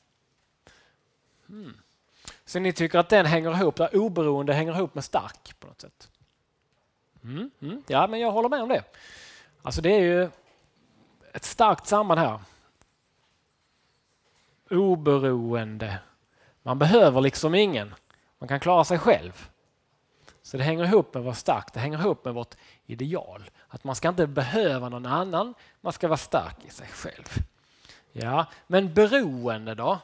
Mm. 1.49 1.77
Så 2.45 2.59
ni 2.59 2.73
tycker 2.73 2.99
att 2.99 3.09
den 3.09 3.27
hänger 3.27 3.51
ihop, 3.51 3.77
där 3.77 3.97
oberoende 3.97 4.53
hänger 4.53 4.73
ihop 4.73 4.95
med 4.95 5.05
stark 5.05 5.61
på 5.61 5.67
något 5.67 5.81
sätt? 5.81 6.11
Mm, 7.25 7.51
mm. 7.61 7.83
Ja, 7.87 8.07
men 8.07 8.21
jag 8.21 8.33
håller 8.33 8.49
med 8.49 8.63
om 8.63 8.69
det. 8.69 8.85
Alltså 9.63 9.81
det 9.81 9.91
är 9.91 10.01
ju 10.01 10.31
ett 11.33 11.45
starkt 11.45 11.87
samband 11.87 12.21
här. 12.21 12.41
Oberoende 14.71 15.99
man 16.63 16.79
behöver 16.79 17.21
liksom 17.21 17.55
ingen. 17.55 17.95
Man 18.39 18.49
kan 18.49 18.61
klara 18.61 18.85
sig 18.85 18.99
själv. 18.99 19.49
Så 20.43 20.57
det 20.57 20.63
hänger 20.63 20.85
ihop 20.85 21.15
med 21.15 21.23
vara 21.23 21.35
stark, 21.35 21.73
det 21.73 21.81
hänger 21.81 21.99
ihop 21.99 22.25
med 22.25 22.35
vårt 22.35 22.55
ideal. 22.93 23.51
Att 23.69 23.85
man 23.85 23.97
ska 23.97 24.09
inte 24.09 24.27
behöva 24.27 24.89
någon 24.89 25.07
annan, 25.07 25.55
man 25.81 25.93
ska 25.93 26.09
vara 26.09 26.17
stark 26.17 26.57
i 26.65 26.71
sig 26.71 26.87
själv. 26.89 27.29
Ja, 28.13 28.47
men 28.67 28.95
beroende 28.95 29.75
då? 29.75 29.99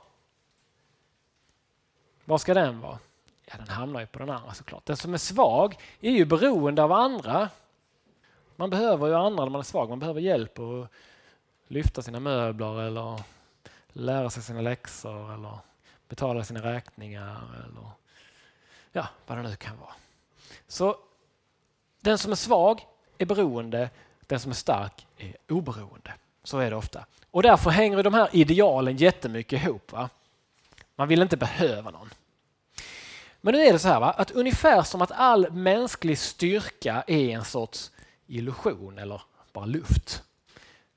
Var 2.24 2.38
ska 2.38 2.54
den 2.54 2.80
vara? 2.80 2.98
Ja, 3.46 3.54
den 3.56 3.68
hamnar 3.68 4.00
ju 4.00 4.06
på 4.06 4.18
den 4.18 4.30
andra 4.30 4.54
såklart. 4.54 4.86
Den 4.86 4.96
som 4.96 5.14
är 5.14 5.18
svag 5.18 5.76
är 6.00 6.10
ju 6.10 6.24
beroende 6.24 6.82
av 6.82 6.92
andra. 6.92 7.48
Man 8.56 8.70
behöver 8.70 9.06
ju 9.06 9.14
andra 9.14 9.44
när 9.44 9.50
man 9.50 9.58
är 9.58 9.64
svag. 9.64 9.88
Man 9.88 9.98
behöver 9.98 10.20
hjälp 10.20 10.58
att 10.58 10.90
lyfta 11.68 12.02
sina 12.02 12.20
möbler 12.20 12.80
eller 12.80 13.20
lära 13.92 14.30
sig 14.30 14.42
sina 14.42 14.60
läxor 14.60 15.34
eller 15.34 15.58
betala 16.08 16.44
sina 16.44 16.62
räkningar 16.62 17.40
eller 17.64 17.90
ja, 18.92 19.06
vad 19.26 19.38
det 19.38 19.42
nu 19.42 19.56
kan 19.56 19.78
vara. 19.78 19.94
Så 20.66 20.96
den 22.00 22.18
som 22.18 22.32
är 22.32 22.36
svag 22.36 22.86
är 23.18 23.26
beroende, 23.26 23.90
den 24.26 24.40
som 24.40 24.50
är 24.50 24.54
stark 24.54 25.06
är 25.16 25.36
oberoende. 25.48 26.14
Så 26.44 26.58
är 26.58 26.70
det 26.70 26.76
ofta. 26.76 27.06
Och 27.30 27.42
därför 27.42 27.70
hänger 27.70 28.02
de 28.02 28.14
här 28.14 28.28
idealen 28.32 28.96
jättemycket 28.96 29.62
ihop. 29.62 29.92
Va? 29.92 30.08
Man 30.96 31.08
vill 31.08 31.22
inte 31.22 31.36
behöva 31.36 31.90
någon. 31.90 32.10
Men 33.40 33.54
nu 33.54 33.60
är 33.60 33.72
det 33.72 33.78
så 33.78 33.88
här 33.88 34.00
va? 34.00 34.10
att 34.10 34.30
ungefär 34.30 34.82
som 34.82 35.02
att 35.02 35.12
all 35.12 35.50
mänsklig 35.50 36.18
styrka 36.18 37.04
är 37.06 37.28
en 37.28 37.44
sorts 37.44 37.90
illusion 38.26 38.98
eller 38.98 39.22
bara 39.52 39.66
luft. 39.66 40.22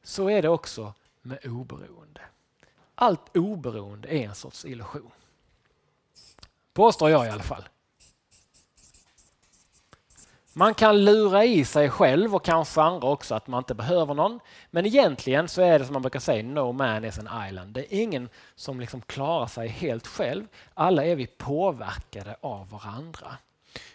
Så 0.04 0.30
är 0.30 0.42
det 0.42 0.50
också 0.50 0.94
med 1.22 1.46
oberoende 1.46 2.22
allt 3.02 3.38
oberoende 3.38 4.08
är 4.08 4.28
en 4.28 4.36
sorts 4.36 4.66
illusion. 4.66 5.12
Påstår 6.74 7.10
jag 7.10 7.26
i 7.26 7.30
alla 7.30 7.44
fall. 7.44 7.64
Man 10.54 10.74
kan 10.74 11.06
lura 11.06 11.46
i 11.46 11.66
sig 11.66 11.90
själv 11.90 12.36
och 12.36 12.46
kanske 12.46 12.82
andra 12.82 13.08
också 13.08 13.36
att 13.36 13.48
man 13.48 13.58
inte 13.58 13.74
behöver 13.74 14.14
någon. 14.14 14.40
Men 14.72 14.86
egentligen 14.86 15.48
så 15.48 15.62
är 15.62 15.80
det 15.80 15.86
som 15.86 15.94
man 15.94 16.02
brukar 16.02 16.20
säga, 16.20 16.44
no 16.44 16.72
man 16.72 17.06
is 17.06 17.20
an 17.20 17.48
island. 17.48 17.74
Det 17.74 17.96
är 17.96 18.02
ingen 18.02 18.30
som 18.56 18.80
liksom 18.80 19.02
klarar 19.02 19.48
sig 19.48 19.68
helt 19.68 20.08
själv. 20.08 20.48
Alla 20.74 21.06
är 21.06 21.16
vi 21.16 21.28
påverkade 21.28 22.36
av 22.42 22.70
varandra. 22.70 23.38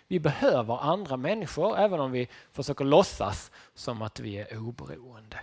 Vi 0.08 0.20
behöver 0.20 0.82
andra 0.82 1.16
människor 1.16 1.78
även 1.78 2.00
om 2.00 2.12
vi 2.12 2.28
försöker 2.52 2.84
låtsas 2.84 3.50
som 3.74 4.02
att 4.02 4.20
vi 4.20 4.38
är 4.38 4.58
oberoende. 4.58 5.36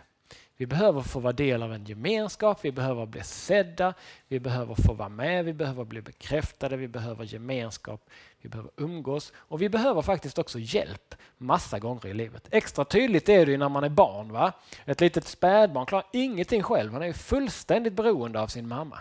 Vi 0.64 0.68
behöver 0.68 1.02
få 1.02 1.20
vara 1.20 1.34
del 1.34 1.64
av 1.64 1.74
en 1.74 1.86
gemenskap, 1.86 2.60
vi 2.62 2.72
behöver 2.72 3.06
bli 3.06 3.24
sedda, 3.24 3.94
vi 4.28 4.40
behöver 4.40 4.76
få 4.76 4.94
vara 4.94 5.10
med, 5.10 5.46
vi 5.46 5.54
behöver 5.54 5.84
bli 5.84 6.02
bekräftade, 6.02 6.78
vi 6.78 6.88
behöver 6.88 7.26
gemenskap, 7.26 8.10
vi 8.42 8.50
behöver 8.50 8.72
umgås 8.78 9.34
och 9.36 9.62
vi 9.62 9.70
behöver 9.70 10.02
faktiskt 10.02 10.40
också 10.40 10.60
hjälp 10.60 11.16
massa 11.38 11.80
gånger 11.80 12.08
i 12.08 12.14
livet. 12.14 12.48
Extra 12.52 12.86
tydligt 12.86 13.30
är 13.30 13.46
det 13.46 13.58
när 13.58 13.70
man 13.70 13.84
är 13.84 13.90
barn. 13.90 14.32
Va? 14.32 14.54
Ett 14.86 15.02
litet 15.02 15.28
spädbarn 15.28 15.86
klarar 15.86 16.08
ingenting 16.14 16.64
själv, 16.64 16.94
han 16.94 17.04
är 17.04 17.14
fullständigt 17.14 17.94
beroende 17.94 18.42
av 18.42 18.48
sin 18.48 18.68
mamma. 18.68 19.00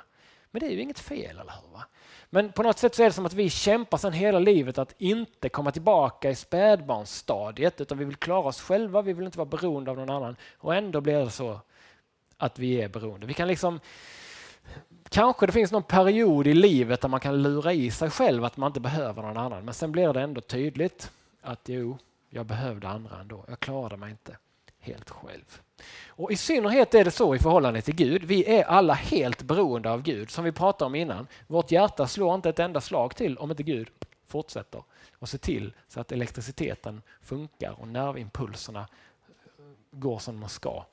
Men 0.50 0.60
det 0.60 0.66
är 0.66 0.70
ju 0.70 0.80
inget 0.80 0.98
fel, 0.98 1.38
eller 1.38 1.52
hur? 1.62 1.72
Va? 1.72 1.84
Men 2.34 2.52
på 2.52 2.62
något 2.62 2.78
sätt 2.78 2.94
så 2.94 3.02
är 3.02 3.06
det 3.06 3.12
som 3.12 3.26
att 3.26 3.34
vi 3.34 3.50
kämpar 3.50 3.98
sedan 3.98 4.12
hela 4.12 4.38
livet 4.38 4.78
att 4.78 4.94
inte 4.98 5.48
komma 5.48 5.70
tillbaka 5.70 6.30
i 6.30 6.34
spädbarnsstadiet 6.34 7.80
utan 7.80 7.98
vi 7.98 8.04
vill 8.04 8.16
klara 8.16 8.48
oss 8.48 8.60
själva, 8.60 9.02
vi 9.02 9.12
vill 9.12 9.24
inte 9.24 9.38
vara 9.38 9.48
beroende 9.48 9.90
av 9.90 9.96
någon 9.96 10.10
annan 10.10 10.36
och 10.58 10.74
ändå 10.74 11.00
blir 11.00 11.24
det 11.24 11.30
så 11.30 11.60
att 12.36 12.58
vi 12.58 12.82
är 12.82 12.88
beroende. 12.88 13.26
Vi 13.26 13.34
kan 13.34 13.48
liksom 13.48 13.80
Kanske 15.08 15.46
det 15.46 15.52
finns 15.52 15.72
någon 15.72 15.82
period 15.82 16.46
i 16.46 16.54
livet 16.54 17.00
där 17.00 17.08
man 17.08 17.20
kan 17.20 17.42
lura 17.42 17.72
i 17.72 17.90
sig 17.90 18.10
själv 18.10 18.44
att 18.44 18.56
man 18.56 18.66
inte 18.66 18.80
behöver 18.80 19.22
någon 19.22 19.36
annan 19.36 19.64
men 19.64 19.74
sen 19.74 19.92
blir 19.92 20.12
det 20.12 20.20
ändå 20.20 20.40
tydligt 20.40 21.10
att 21.40 21.60
jo, 21.68 21.98
jag 22.30 22.46
behövde 22.46 22.88
andra 22.88 23.20
ändå. 23.20 23.44
Jag 23.48 23.60
klarade 23.60 23.96
mig 23.96 24.10
inte 24.10 24.36
helt 24.78 25.10
själv. 25.10 25.60
Och 26.08 26.32
I 26.32 26.36
synnerhet 26.36 26.94
är 26.94 27.04
det 27.04 27.10
så 27.10 27.34
i 27.34 27.38
förhållande 27.38 27.82
till 27.82 27.94
Gud. 27.94 28.24
Vi 28.24 28.44
är 28.44 28.64
alla 28.64 28.94
helt 28.94 29.42
beroende 29.42 29.90
av 29.90 30.02
Gud. 30.02 30.30
Som 30.30 30.44
vi 30.44 30.52
pratade 30.52 30.86
om 30.86 30.94
innan. 30.94 31.26
Vårt 31.46 31.70
hjärta 31.70 32.06
slår 32.06 32.34
inte 32.34 32.48
ett 32.48 32.58
enda 32.58 32.80
slag 32.80 33.16
till 33.16 33.38
om 33.38 33.50
inte 33.50 33.62
Gud 33.62 33.88
fortsätter 34.26 34.82
och 35.18 35.28
ser 35.28 35.38
till 35.38 35.74
så 35.88 36.00
att 36.00 36.12
elektriciteten 36.12 37.02
funkar 37.22 37.80
och 37.80 37.88
nervimpulserna 37.88 38.80
eh, 38.80 38.86
går 39.90 40.18
som 40.18 40.40
de 40.40 40.48
ska 40.48 40.84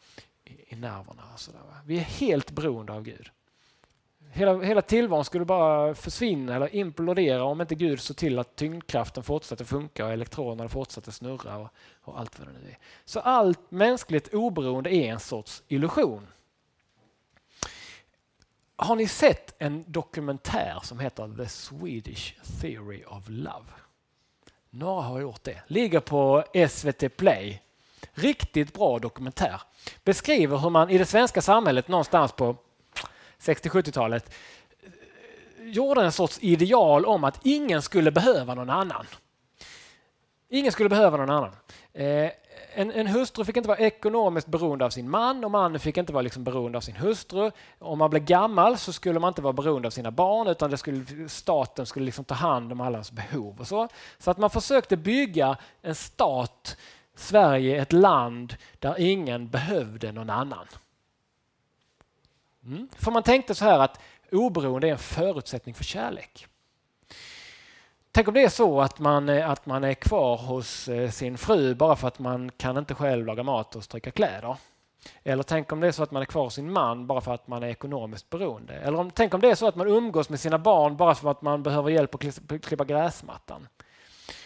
i 0.43 0.75
nerverna. 0.75 1.23
Och 1.33 1.39
så. 1.39 1.51
Vi 1.85 1.97
är 1.97 2.03
helt 2.03 2.51
beroende 2.51 2.93
av 2.93 3.03
Gud. 3.03 3.29
Hela, 4.31 4.61
hela 4.61 4.81
tillvaron 4.81 5.25
skulle 5.25 5.45
bara 5.45 5.95
försvinna 5.95 6.55
eller 6.55 6.75
implodera 6.75 7.43
om 7.43 7.61
inte 7.61 7.75
Gud 7.75 8.01
såg 8.01 8.17
till 8.17 8.39
att 8.39 8.55
tyngdkraften 8.55 9.23
fortsatte 9.23 9.65
funka 9.65 10.05
och 10.05 10.11
elektronerna 10.11 10.69
fortsatte 10.69 11.11
snurra 11.11 11.57
och, 11.57 11.69
och 12.01 12.19
allt 12.19 12.39
vad 12.39 12.47
det 12.47 12.53
nu 12.53 12.69
är. 12.69 12.77
Så 13.05 13.19
allt 13.19 13.71
mänskligt 13.71 14.33
oberoende 14.33 14.95
är 14.95 15.11
en 15.11 15.19
sorts 15.19 15.63
illusion. 15.67 16.27
Har 18.75 18.95
ni 18.95 19.07
sett 19.07 19.55
en 19.57 19.83
dokumentär 19.87 20.79
som 20.83 20.99
heter 20.99 21.33
The 21.37 21.49
Swedish 21.49 22.35
Theory 22.61 23.03
of 23.07 23.23
Love? 23.27 23.65
Några 24.69 25.01
har 25.01 25.19
gjort 25.19 25.43
det. 25.43 25.61
Ligger 25.67 25.99
på 25.99 26.43
SVT 26.69 27.17
Play. 27.17 27.61
Riktigt 28.11 28.73
bra 28.73 28.99
dokumentär. 28.99 29.61
Beskriver 30.03 30.57
hur 30.57 30.69
man 30.69 30.89
i 30.89 30.97
det 30.97 31.05
svenska 31.05 31.41
samhället 31.41 31.87
någonstans 31.87 32.31
på 32.31 32.55
60-70-talet 33.41 34.33
gjorde 35.61 36.01
en 36.01 36.11
sorts 36.11 36.39
ideal 36.41 37.05
om 37.05 37.23
att 37.23 37.39
ingen 37.43 37.81
skulle 37.81 38.11
behöva 38.11 38.55
någon 38.55 38.69
annan. 38.69 39.05
Ingen 40.49 40.71
skulle 40.71 40.89
behöva 40.89 41.17
någon 41.17 41.29
annan. 41.29 41.55
Eh, 41.93 42.31
en, 42.73 42.91
en, 42.91 43.07
hustru 43.07 43.45
fick 43.45 43.57
inte 43.57 43.69
vara 43.69 43.77
ekonomiskt 43.77 44.47
beroende 44.47 44.85
av 44.85 44.89
sin 44.89 45.09
man 45.09 45.43
och 45.43 45.51
mannen 45.51 45.79
fick 45.79 45.97
inte 45.97 46.13
vara 46.13 46.21
liksom 46.21 46.43
beroende 46.43 46.77
av 46.77 46.81
sin 46.81 46.95
hustru. 46.95 47.51
Om 47.79 47.99
man 47.99 48.09
blev 48.09 48.23
gammal 48.23 48.77
så 48.77 48.93
skulle 48.93 49.19
man 49.19 49.27
inte 49.27 49.41
vara 49.41 49.53
beroende 49.53 49.87
av 49.87 49.91
sina 49.91 50.11
barn 50.11 50.47
utan 50.47 50.71
det 50.71 50.77
skulle, 50.77 51.29
staten 51.29 51.85
skulle 51.85 52.05
liksom 52.05 52.25
ta 52.25 52.35
hand 52.35 52.71
om 52.71 52.81
allas 52.81 53.11
behov. 53.11 53.59
och 53.59 53.67
Så 53.67 53.87
Så 54.17 54.31
att 54.31 54.37
man 54.37 54.49
försökte 54.49 54.97
bygga 54.97 55.57
en 55.81 55.95
stat, 55.95 56.77
Sverige, 57.15 57.81
ett 57.81 57.93
land 57.93 58.55
där 58.79 58.95
ingen 58.99 59.49
behövde 59.49 60.11
någon 60.11 60.29
annan. 60.29 60.67
Mm. 62.65 62.89
För 62.97 63.11
man 63.11 63.23
tänkte 63.23 63.55
så 63.55 63.65
här 63.65 63.79
att 63.79 63.99
oberoende 64.31 64.87
är 64.87 64.91
en 64.91 64.97
förutsättning 64.97 65.75
för 65.75 65.83
kärlek. 65.83 66.47
Tänk 68.11 68.27
om 68.27 68.33
det 68.33 68.43
är 68.43 68.49
så 68.49 68.81
att 68.81 68.99
man, 68.99 69.29
eh, 69.29 69.49
att 69.49 69.65
man 69.65 69.83
är 69.83 69.93
kvar 69.93 70.37
hos 70.37 70.87
eh, 70.87 71.09
sin 71.09 71.37
fru 71.37 71.75
bara 71.75 71.95
för 71.95 72.07
att 72.07 72.19
man 72.19 72.51
kan 72.57 72.77
inte 72.77 72.95
själv 72.95 73.25
laga 73.25 73.43
mat 73.43 73.75
och 73.75 73.83
stryka 73.83 74.11
kläder. 74.11 74.57
Eller 75.23 75.43
tänk 75.43 75.71
om 75.71 75.79
det 75.79 75.87
är 75.87 75.91
så 75.91 76.03
att 76.03 76.11
man 76.11 76.21
är 76.21 76.25
kvar 76.25 76.43
hos 76.43 76.53
sin 76.53 76.71
man 76.71 77.07
bara 77.07 77.21
för 77.21 77.33
att 77.33 77.47
man 77.47 77.63
är 77.63 77.67
ekonomiskt 77.67 78.29
beroende. 78.29 78.73
Eller 78.73 78.99
om, 78.99 79.11
tänk 79.11 79.33
om 79.33 79.41
det 79.41 79.49
är 79.49 79.55
så 79.55 79.67
att 79.67 79.75
man 79.75 79.87
umgås 79.87 80.29
med 80.29 80.39
sina 80.39 80.59
barn 80.59 80.97
bara 80.97 81.15
för 81.15 81.31
att 81.31 81.41
man 81.41 81.63
behöver 81.63 81.89
hjälp 81.89 82.15
att 82.15 82.61
klippa 82.61 82.85
gräsmattan. 82.85 83.67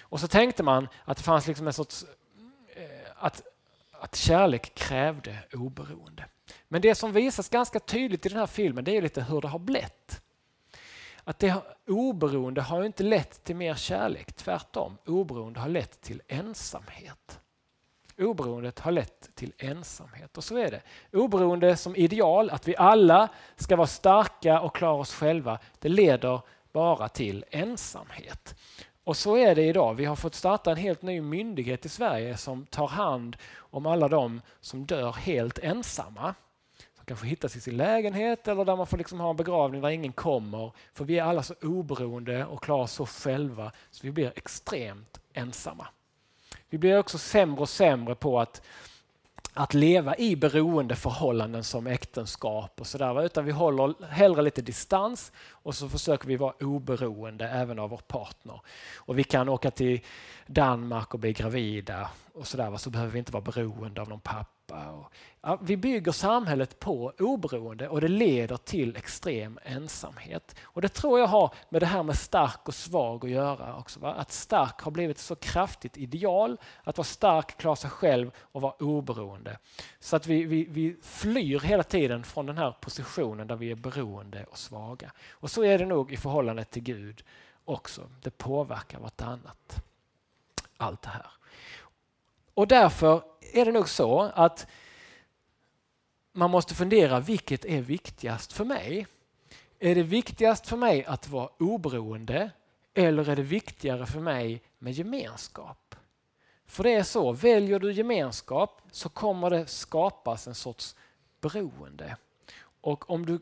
Och 0.02 0.20
så 0.20 0.28
tänkte 0.28 0.64
man 0.64 0.88
att 1.06 1.18
det 1.18 1.24
fanns 1.24 1.48
liksom 1.48 1.68
en 1.68 1.74
sorts... 1.74 2.06
Eh, 2.76 3.12
att, 3.16 3.42
att 3.92 4.16
kärlek 4.16 4.76
krävde 4.76 5.38
oberoende. 5.54 6.26
Men 6.68 6.82
det 6.82 6.96
som 6.96 7.12
visas 7.12 7.50
ganska 7.50 7.80
tydligt 7.80 8.26
i 8.26 8.30
den 8.30 8.40
här 8.40 8.48
filmen 8.48 8.84
det 8.84 8.98
är 8.98 9.02
lite 9.02 9.22
hur 9.24 9.42
det 9.42 9.48
har 9.48 9.60
blivit. 9.60 10.22
Att 11.24 11.40
det 11.40 11.56
oberoende 11.88 12.62
har 12.62 12.84
inte 12.84 13.04
lett 13.04 13.44
till 13.44 13.56
mer 13.56 13.76
kärlek, 13.76 14.34
tvärtom. 14.34 14.98
Oberoende 15.06 15.60
har 15.60 15.70
lett 15.70 16.02
till 16.02 16.22
ensamhet. 16.28 17.40
Oberoendet 18.18 18.80
har 18.80 18.92
lett 18.92 19.36
till 19.36 19.54
ensamhet 19.58 20.38
och 20.38 20.44
så 20.44 20.58
är 20.58 20.72
det. 20.72 20.82
Oberoende 21.18 21.78
som 21.78 21.96
ideal, 21.96 22.50
att 22.50 22.68
vi 22.68 22.76
alla 22.76 23.30
ska 23.56 23.76
vara 23.76 23.88
starka 23.88 24.60
och 24.60 24.76
klara 24.76 24.94
oss 24.94 25.14
själva, 25.14 25.60
det 25.80 25.90
leder 25.90 26.42
bara 26.72 27.10
till 27.10 27.46
ensamhet. 27.52 28.56
Och 29.04 29.18
så 29.18 29.38
är 29.38 29.56
det 29.56 29.64
idag. 29.64 29.94
Vi 29.94 30.06
har 30.06 30.16
fått 30.16 30.36
starta 30.36 30.72
en 30.72 30.78
helt 30.78 31.02
ny 31.02 31.22
myndighet 31.22 31.86
i 31.86 31.90
Sverige 31.90 32.38
som 32.38 32.66
tar 32.66 32.88
hand 32.88 33.38
om 33.58 33.86
alla 33.86 34.08
de 34.08 34.42
som 34.62 34.86
dör 34.86 35.12
helt 35.12 35.60
ensamma 35.60 36.36
kanske 37.06 37.28
hittas 37.28 37.56
i 37.56 37.62
sin 37.62 37.78
lägenhet 37.78 38.48
eller 38.48 38.66
där 38.66 38.76
man 38.76 38.88
får 38.88 38.98
liksom 38.98 39.20
ha 39.20 39.30
en 39.30 39.36
begravning 39.36 39.82
där 39.82 39.90
ingen 39.90 40.14
kommer. 40.14 40.72
För 40.94 41.06
vi 41.06 41.20
är 41.20 41.24
alla 41.24 41.44
så 41.44 41.54
oberoende 41.62 42.46
och 42.46 42.64
klarar 42.64 42.84
oss 42.84 42.92
så 42.92 43.06
själva 43.06 43.72
så 43.92 44.08
vi 44.08 44.12
blir 44.12 44.34
extremt 44.36 45.20
ensamma. 45.34 45.88
Vi 46.70 46.78
blir 46.78 47.00
också 47.00 47.18
sämre 47.18 47.62
och 47.62 47.70
sämre 47.70 48.16
på 48.16 48.40
att, 48.40 48.62
att 49.54 49.74
leva 49.74 50.16
i 50.18 50.36
beroendeförhållanden 50.36 51.64
som 51.64 51.88
äktenskap 51.88 52.80
och 52.80 52.88
sådär. 52.88 53.26
Utan 53.26 53.46
vi 53.46 53.52
håller 53.52 54.06
hellre 54.06 54.42
lite 54.42 54.62
distans 54.62 55.32
och 55.50 55.76
så 55.76 55.90
försöker 55.90 56.28
vi 56.28 56.36
vara 56.36 56.54
oberoende 56.60 57.50
även 57.50 57.80
av 57.80 57.90
vår 57.90 57.98
partner. 57.98 58.62
Och 58.98 59.20
vi 59.20 59.24
kan 59.24 59.50
åka 59.50 59.72
till 59.72 60.02
Danmark 60.48 61.14
och 61.14 61.20
bli 61.20 61.34
gravida 61.34 62.10
och 62.34 62.48
sådär. 62.48 62.78
Så 62.78 62.90
behöver 62.90 63.12
vi 63.12 63.20
inte 63.20 63.32
vara 63.32 63.44
beroende 63.44 64.02
av 64.02 64.10
någon 64.10 64.20
pappa 64.20 64.53
pappa. 64.68 64.92
Och, 64.92 65.14
ja, 65.42 65.60
vi 65.62 65.78
bygger 65.78 66.12
samhället 66.12 66.80
på 66.80 67.14
oberoende 67.20 67.90
och 67.90 68.02
det 68.02 68.08
leder 68.08 68.58
till 68.58 68.96
extrem 68.96 69.60
ensamhet. 69.64 70.56
Och 70.64 70.82
Det 70.82 70.90
tror 70.90 71.20
jag 71.20 71.28
har 71.28 71.54
med 71.70 71.82
det 71.82 71.86
här 71.86 72.04
med 72.04 72.18
stark 72.18 72.68
och 72.68 72.76
svag 72.76 73.26
att 73.26 73.32
göra. 73.32 73.78
också. 73.78 74.00
Va? 74.00 74.14
Att 74.14 74.32
stark 74.32 74.82
har 74.82 74.92
blivit 74.92 75.18
ett 75.18 75.24
så 75.24 75.36
kraftigt 75.36 75.98
ideal. 75.98 76.58
Att 76.84 76.98
vara 76.98 77.06
stark, 77.06 77.58
klara 77.58 77.76
sig 77.76 77.90
själv 77.90 78.32
och 78.38 78.62
vara 78.62 78.74
oberoende. 78.74 79.58
Så 80.00 80.16
att 80.16 80.28
vi, 80.28 80.44
vi, 80.44 80.66
vi 80.70 80.96
flyr 81.02 81.60
hela 81.60 81.84
tiden 81.84 82.24
från 82.24 82.46
den 82.46 82.58
här 82.58 82.72
positionen 82.82 83.48
där 83.48 83.56
vi 83.56 83.72
är 83.72 83.76
beroende 83.76 84.44
och 84.44 84.58
svaga. 84.58 85.12
Och 85.32 85.52
så 85.52 85.64
är 85.64 85.78
det 85.78 85.86
nog 85.86 86.12
i 86.12 86.18
förhållande 86.18 86.64
till 86.64 86.84
Gud 86.84 87.24
också. 87.66 88.10
Det 88.22 88.38
påverkar 88.38 89.00
vartannat. 89.00 89.84
Allt 90.78 91.02
det 91.02 91.10
här. 91.10 91.28
Och 92.54 92.68
därför 92.68 93.22
är 93.54 93.66
det 93.66 93.72
nog 93.72 93.90
så 93.90 94.22
att 94.22 94.68
man 96.34 96.52
måste 96.52 96.76
fundera 96.76 97.20
vilket 97.20 97.66
är 97.66 97.82
viktigast 97.82 98.54
för 98.54 98.66
mig? 98.66 99.08
Är 99.80 99.96
det 99.96 100.04
viktigast 100.04 100.68
för 100.68 100.78
mig 100.78 101.06
att 101.06 101.30
vara 101.30 101.50
oberoende 101.60 102.52
eller 102.94 103.30
är 103.30 103.36
det 103.36 103.44
viktigare 103.44 104.06
för 104.06 104.20
mig 104.20 104.62
med 104.80 104.94
gemenskap? 104.94 105.96
För 106.66 106.84
det 106.84 106.94
är 106.94 107.04
så, 107.04 107.32
väljer 107.32 107.80
du 107.80 107.94
gemenskap 107.94 108.82
så 108.92 109.10
kommer 109.10 109.50
det 109.50 109.68
skapas 109.68 110.48
en 110.48 110.56
sorts 110.56 110.96
beroende. 111.42 112.18
Och 112.82 113.10
om 113.10 113.26
du 113.26 113.40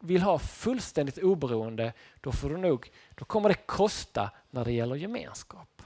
vill 0.00 0.22
ha 0.22 0.38
fullständigt 0.38 1.18
oberoende 1.18 1.92
då, 2.20 2.32
får 2.32 2.50
du 2.50 2.56
nog, 2.56 2.90
då 3.14 3.24
kommer 3.24 3.48
det 3.48 3.66
kosta 3.66 4.30
när 4.50 4.64
det 4.64 4.72
gäller 4.72 4.96
gemenskap. 4.96 5.82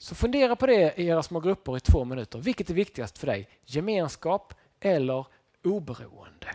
Så 0.00 0.14
fundera 0.14 0.56
på 0.56 0.66
det 0.66 1.00
i 1.00 1.06
era 1.06 1.22
små 1.22 1.40
grupper 1.40 1.76
i 1.76 1.80
två 1.80 2.04
minuter. 2.04 2.38
Vilket 2.38 2.70
är 2.70 2.74
viktigast 2.74 3.18
för 3.18 3.26
dig? 3.26 3.48
Gemenskap 3.64 4.54
eller 4.80 5.26
oberoende? 5.64 6.48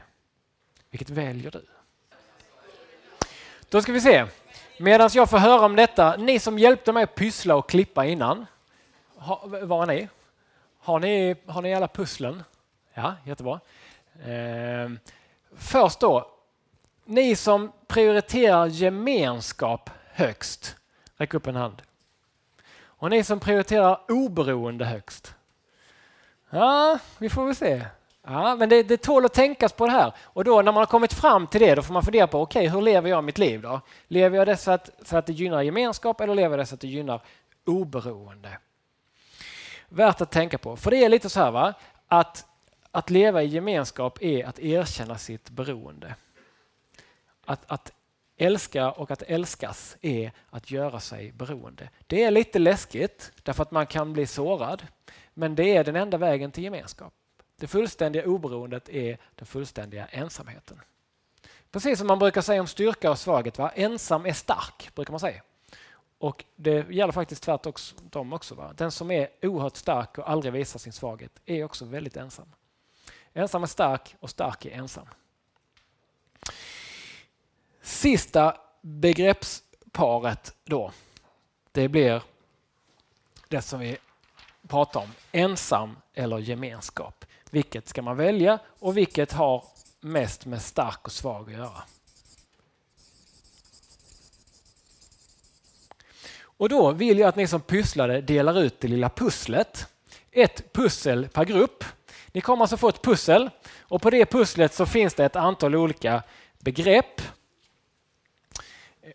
Vilket 0.89 1.09
väljer 1.09 1.51
du? 1.51 1.65
Då 3.69 3.81
ska 3.81 3.91
vi 3.91 4.01
se. 4.01 4.25
Medan 4.79 5.09
jag 5.13 5.29
får 5.29 5.37
höra 5.37 5.65
om 5.65 5.75
detta, 5.75 6.15
ni 6.15 6.39
som 6.39 6.59
hjälpte 6.59 6.91
mig 6.91 7.03
att 7.03 7.15
pyssla 7.15 7.55
och 7.55 7.69
klippa 7.69 8.05
innan. 8.05 8.45
var 9.61 9.81
är 9.81 9.87
ni? 9.87 10.07
Har 10.79 10.99
ni, 10.99 11.35
har 11.45 11.61
ni 11.61 11.75
alla 11.75 11.87
pusslen? 11.87 12.43
Ja, 12.93 13.15
jättebra. 13.23 13.59
Eh, 14.25 14.89
först 15.55 15.99
då, 15.99 16.31
ni 17.03 17.35
som 17.35 17.71
prioriterar 17.87 18.65
gemenskap 18.65 19.89
högst, 20.11 20.75
räck 21.17 21.33
upp 21.33 21.47
en 21.47 21.55
hand. 21.55 21.81
Och 22.97 23.09
ni 23.09 23.23
som 23.23 23.39
prioriterar 23.39 24.11
oberoende 24.11 24.85
högst. 24.85 25.35
Ja, 26.49 26.99
vi 27.17 27.29
får 27.29 27.45
väl 27.45 27.55
se. 27.55 27.85
Ja, 28.27 28.55
men 28.55 28.69
det, 28.69 28.83
det 28.83 28.97
tål 28.97 29.25
att 29.25 29.33
tänkas 29.33 29.73
på 29.73 29.85
det 29.85 29.91
här. 29.91 30.13
Och 30.23 30.43
då 30.43 30.61
när 30.61 30.71
man 30.71 30.81
har 30.81 30.85
kommit 30.85 31.13
fram 31.13 31.47
till 31.47 31.61
det, 31.61 31.75
då 31.75 31.81
får 31.81 31.93
man 31.93 32.03
fundera 32.03 32.27
på 32.27 32.41
okej, 32.41 32.59
okay, 32.59 32.75
hur 32.75 32.81
lever 32.81 33.09
jag 33.09 33.23
mitt 33.23 33.37
liv 33.37 33.61
då? 33.61 33.81
Lever 34.07 34.37
jag 34.37 34.47
det 34.47 34.57
så 34.57 34.71
att, 34.71 34.89
så 35.05 35.17
att 35.17 35.25
det 35.25 35.33
gynnar 35.33 35.61
gemenskap 35.61 36.21
eller 36.21 36.35
lever 36.35 36.49
jag 36.49 36.59
det 36.59 36.65
så 36.65 36.75
att 36.75 36.81
det 36.81 36.87
gynnar 36.87 37.21
oberoende? 37.65 38.57
Värt 39.89 40.21
att 40.21 40.31
tänka 40.31 40.57
på, 40.57 40.75
för 40.75 40.91
det 40.91 41.03
är 41.03 41.09
lite 41.09 41.29
så 41.29 41.39
här 41.39 41.51
va, 41.51 41.73
att, 42.07 42.45
att 42.91 43.09
leva 43.09 43.43
i 43.43 43.47
gemenskap 43.47 44.21
är 44.21 44.45
att 44.45 44.59
erkänna 44.59 45.17
sitt 45.17 45.49
beroende. 45.49 46.15
Att, 47.45 47.63
att 47.67 47.91
älska 48.37 48.91
och 48.91 49.11
att 49.11 49.21
älskas 49.21 49.97
är 50.01 50.31
att 50.49 50.71
göra 50.71 50.99
sig 50.99 51.31
beroende. 51.31 51.89
Det 52.07 52.23
är 52.23 52.31
lite 52.31 52.59
läskigt 52.59 53.31
därför 53.43 53.63
att 53.63 53.71
man 53.71 53.87
kan 53.87 54.13
bli 54.13 54.27
sårad, 54.27 54.87
men 55.33 55.55
det 55.55 55.77
är 55.77 55.83
den 55.83 55.95
enda 55.95 56.17
vägen 56.17 56.51
till 56.51 56.63
gemenskap. 56.63 57.13
Det 57.59 57.67
fullständiga 57.67 58.25
oberoendet 58.25 58.89
är 58.89 59.17
den 59.35 59.45
fullständiga 59.45 60.05
ensamheten. 60.05 60.81
Precis 61.71 61.97
som 61.97 62.07
man 62.07 62.19
brukar 62.19 62.41
säga 62.41 62.61
om 62.61 62.67
styrka 62.67 63.11
och 63.11 63.19
svaghet. 63.19 63.57
Va? 63.57 63.71
Ensam 63.75 64.25
är 64.25 64.33
stark, 64.33 64.89
brukar 64.95 65.11
man 65.11 65.19
säga. 65.19 65.41
Och 66.17 66.45
Det 66.55 66.89
gäller 66.89 67.11
faktiskt 67.11 67.43
tvärtom 67.43 68.33
också. 68.33 68.55
Va? 68.55 68.73
Den 68.77 68.91
som 68.91 69.11
är 69.11 69.29
oerhört 69.41 69.75
stark 69.75 70.17
och 70.17 70.29
aldrig 70.29 70.53
visar 70.53 70.79
sin 70.79 70.93
svaghet 70.93 71.31
är 71.45 71.63
också 71.63 71.85
väldigt 71.85 72.17
ensam. 72.17 72.51
Ensam 73.33 73.63
är 73.63 73.67
stark 73.67 74.15
och 74.19 74.29
stark 74.29 74.65
är 74.65 74.71
ensam. 74.71 75.07
Sista 77.85 78.57
begreppsparet 78.81 80.55
då, 80.63 80.91
det 81.71 81.87
blir 81.87 82.23
det 83.47 83.61
som 83.61 83.79
vi 83.79 83.97
pratar 84.67 84.99
om, 84.99 85.09
ensam 85.31 85.97
eller 86.13 86.37
gemenskap. 86.37 87.25
Vilket 87.49 87.87
ska 87.87 88.01
man 88.01 88.17
välja 88.17 88.59
och 88.79 88.97
vilket 88.97 89.31
har 89.31 89.63
mest 89.99 90.45
med 90.45 90.61
stark 90.61 91.05
och 91.05 91.11
svag 91.11 91.49
att 91.49 91.57
göra? 91.57 91.83
Och 96.41 96.69
då 96.69 96.91
vill 96.91 97.19
jag 97.19 97.29
att 97.29 97.35
ni 97.35 97.47
som 97.47 97.61
pysslade 97.61 98.21
delar 98.21 98.59
ut 98.59 98.79
det 98.79 98.87
lilla 98.87 99.09
pusslet. 99.09 99.87
Ett 100.31 100.73
pussel 100.73 101.27
per 101.27 101.45
grupp. 101.45 101.83
Ni 102.31 102.41
kommer 102.41 102.63
alltså 102.63 102.77
få 102.77 102.89
ett 102.89 103.01
pussel 103.01 103.49
och 103.79 104.01
på 104.01 104.09
det 104.09 104.25
pusslet 104.25 104.73
så 104.73 104.85
finns 104.85 105.13
det 105.13 105.25
ett 105.25 105.35
antal 105.35 105.75
olika 105.75 106.23
begrepp. 106.59 107.21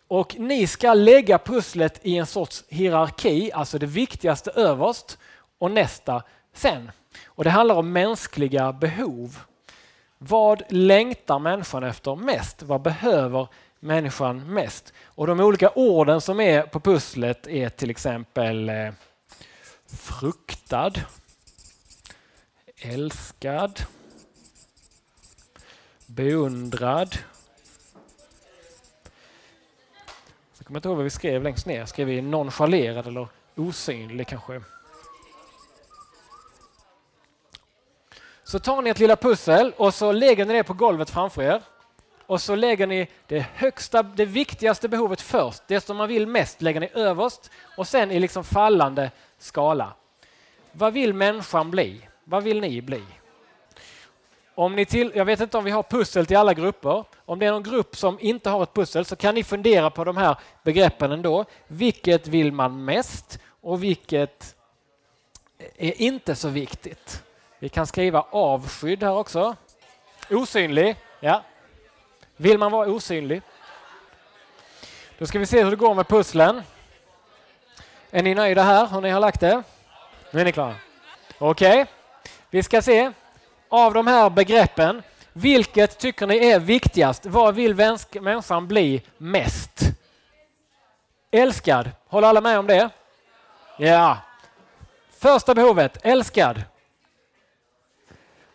Och 0.07 0.35
ni 0.39 0.67
ska 0.67 0.93
lägga 0.93 1.37
pusslet 1.37 1.99
i 2.03 2.17
en 2.17 2.25
sorts 2.25 2.63
hierarki, 2.67 3.51
alltså 3.51 3.79
det 3.79 3.85
viktigaste 3.85 4.51
överst 4.51 5.17
och 5.57 5.71
nästa 5.71 6.23
sen. 6.53 6.91
Och 7.25 7.43
Det 7.43 7.49
handlar 7.49 7.75
om 7.75 7.91
mänskliga 7.91 8.73
behov. 8.73 9.39
Vad 10.17 10.63
längtar 10.69 11.39
människan 11.39 11.83
efter 11.83 12.15
mest? 12.15 12.63
Vad 12.63 12.81
behöver 12.81 13.47
människan 13.79 14.53
mest? 14.53 14.93
Och 15.05 15.27
De 15.27 15.39
olika 15.39 15.69
orden 15.69 16.21
som 16.21 16.39
är 16.39 16.61
på 16.61 16.79
pusslet 16.79 17.47
är 17.47 17.69
till 17.69 17.89
exempel 17.89 18.69
eh, 18.69 18.93
fruktad, 19.87 20.91
älskad, 22.77 23.81
beundrad. 26.05 27.17
Kommer 30.71 30.79
inte 30.79 30.87
ihåg 30.87 30.97
vad 30.97 31.03
vi 31.03 31.09
skrev 31.09 31.43
längst 31.43 31.65
ner. 31.65 31.85
Skrev 31.85 32.07
vi 32.07 32.21
nonchalerad 32.21 33.07
eller 33.07 33.27
osynlig 33.55 34.27
kanske? 34.27 34.61
Så 38.43 38.59
tar 38.59 38.81
ni 38.81 38.89
ett 38.89 38.99
lilla 38.99 39.15
pussel 39.15 39.73
och 39.77 39.93
så 39.93 40.11
lägger 40.11 40.45
ni 40.45 40.53
det 40.53 40.63
på 40.63 40.73
golvet 40.73 41.09
framför 41.09 41.41
er. 41.41 41.61
Och 42.25 42.41
så 42.41 42.55
lägger 42.55 42.87
ni 42.87 43.07
det 43.27 43.45
högsta, 43.53 44.03
det 44.03 44.25
viktigaste 44.25 44.89
behovet 44.89 45.21
först. 45.21 45.63
Det 45.67 45.81
som 45.81 45.97
man 45.97 46.07
vill 46.07 46.27
mest 46.27 46.61
lägger 46.61 46.79
ni 46.79 46.89
överst 46.93 47.51
och 47.77 47.87
sen 47.87 48.11
i 48.11 48.19
liksom 48.19 48.43
fallande 48.43 49.11
skala. 49.37 49.93
Vad 50.71 50.93
vill 50.93 51.13
människan 51.13 51.71
bli? 51.71 52.07
Vad 52.23 52.43
vill 52.43 52.61
ni 52.61 52.81
bli? 52.81 53.03
Om 54.55 54.75
ni 54.75 54.85
till, 54.85 55.11
jag 55.15 55.25
vet 55.25 55.39
inte 55.39 55.57
om 55.57 55.63
vi 55.63 55.71
har 55.71 55.83
pussel 55.83 56.25
till 56.25 56.37
alla 56.37 56.53
grupper. 56.53 57.05
Om 57.31 57.39
det 57.39 57.45
är 57.45 57.51
någon 57.51 57.63
grupp 57.63 57.95
som 57.95 58.17
inte 58.19 58.49
har 58.49 58.63
ett 58.63 58.73
pussel 58.73 59.05
så 59.05 59.15
kan 59.15 59.35
ni 59.35 59.43
fundera 59.43 59.89
på 59.89 60.03
de 60.03 60.17
här 60.17 60.35
begreppen 60.63 61.11
ändå. 61.11 61.45
Vilket 61.67 62.27
vill 62.27 62.51
man 62.51 62.85
mest 62.85 63.39
och 63.61 63.83
vilket 63.83 64.55
är 65.77 66.01
inte 66.01 66.35
så 66.35 66.49
viktigt? 66.49 67.23
Vi 67.59 67.69
kan 67.69 67.87
skriva 67.87 68.25
avskydd 68.29 69.03
här 69.03 69.13
också. 69.13 69.55
Osynlig. 70.29 70.95
Ja. 71.19 71.43
Vill 72.37 72.57
man 72.57 72.71
vara 72.71 72.87
osynlig? 72.87 73.41
Då 75.17 75.25
ska 75.25 75.39
vi 75.39 75.45
se 75.45 75.63
hur 75.63 75.71
det 75.71 75.77
går 75.77 75.93
med 75.93 76.07
pusslen. 76.07 76.61
Är 78.09 78.23
ni 78.23 78.35
nöjda 78.35 78.63
här 78.63 78.87
hur 78.87 79.01
ni 79.01 79.09
har 79.09 79.19
lagt 79.19 79.39
det? 79.39 79.63
Nu 80.31 80.39
är 80.39 80.45
ni 80.45 80.51
klara. 80.51 80.75
Okej, 81.37 81.81
okay. 81.81 81.93
vi 82.49 82.63
ska 82.63 82.81
se. 82.81 83.11
Av 83.69 83.93
de 83.93 84.07
här 84.07 84.29
begreppen, 84.29 85.03
vilket 85.33 85.99
tycker 85.99 86.27
ni 86.27 86.37
är 86.37 86.59
viktigast? 86.59 87.25
Vad 87.25 87.55
vill 87.55 87.75
människan 88.21 88.67
bli 88.67 89.01
mest? 89.17 89.81
Älskad. 91.31 91.91
Håller 92.07 92.27
alla 92.27 92.41
med 92.41 92.59
om 92.59 92.67
det? 92.67 92.89
Ja. 93.77 94.17
Första 95.19 95.55
behovet, 95.55 95.97
älskad. 96.03 96.63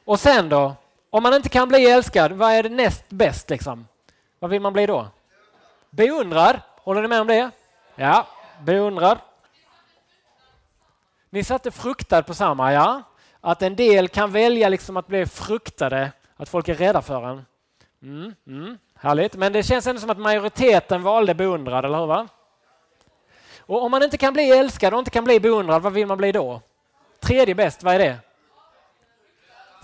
Och 0.05 0.20
sen 0.20 0.49
då? 0.49 0.74
Om 1.11 1.22
man 1.22 1.35
inte 1.35 1.49
kan 1.49 1.68
bli 1.68 1.91
älskad, 1.91 2.33
vad 2.33 2.53
är 2.53 2.62
det 2.62 2.68
näst 2.68 3.05
bäst 3.09 3.51
liksom? 3.51 3.89
Vad 4.39 4.51
vill 4.51 4.61
man 4.62 4.72
bli 4.72 4.87
då? 4.87 5.09
Beundrad. 5.91 6.61
Håller 6.77 7.03
ni 7.03 7.09
med 7.09 7.20
om 7.20 7.27
det? 7.27 7.51
Ja, 7.95 8.27
beundrad. 8.61 9.18
Ni 11.31 11.45
satte 11.45 11.70
fruktad 11.70 12.22
på 12.22 12.35
samma, 12.35 12.72
ja. 12.72 13.03
Att 13.41 13.62
en 13.62 13.77
del 13.77 14.09
kan 14.09 14.33
välja 14.33 14.68
liksom 14.68 14.97
att 14.97 15.07
bli 15.07 15.27
fruktade, 15.27 16.12
att 16.37 16.49
folk 16.49 16.68
är 16.68 16.74
rädda 16.74 17.03
för 17.03 17.28
en. 17.28 17.45
Mm, 18.03 18.34
mm, 18.47 18.78
härligt, 18.95 19.34
men 19.34 19.53
det 19.53 19.62
känns 19.62 19.87
ändå 19.87 20.01
som 20.01 20.11
att 20.11 20.18
majoriteten 20.18 21.03
valde 21.03 21.34
beundrad, 21.34 21.84
eller 21.84 21.99
hur? 21.99 22.07
Va? 22.07 22.28
Och 23.61 23.82
om 23.82 23.91
man 23.91 24.03
inte 24.03 24.16
kan 24.16 24.32
bli 24.32 24.51
älskad 24.51 24.93
och 24.93 24.99
inte 24.99 25.11
kan 25.11 25.24
bli 25.24 25.41
beundrad, 25.41 25.82
vad 25.82 25.93
vill 25.93 26.07
man 26.07 26.18
bli 26.18 26.32
då? 26.32 26.61
Tredje 27.20 27.55
bäst, 27.55 27.82
vad 27.82 27.95
är 27.95 27.99
det? 27.99 28.18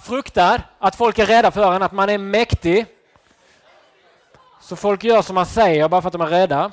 fruktar 0.02 0.62
att 0.78 0.96
folk 0.96 1.18
är 1.18 1.26
rädda 1.26 1.50
för 1.50 1.72
en, 1.72 1.82
att 1.82 1.92
man 1.92 2.08
är 2.08 2.18
mäktig. 2.18 2.86
Så 4.60 4.76
folk 4.76 5.04
gör 5.04 5.22
som 5.22 5.34
man 5.34 5.46
säger 5.46 5.88
bara 5.88 6.02
för 6.02 6.08
att 6.08 6.12
de 6.12 6.20
är 6.20 6.26
rädda. 6.26 6.72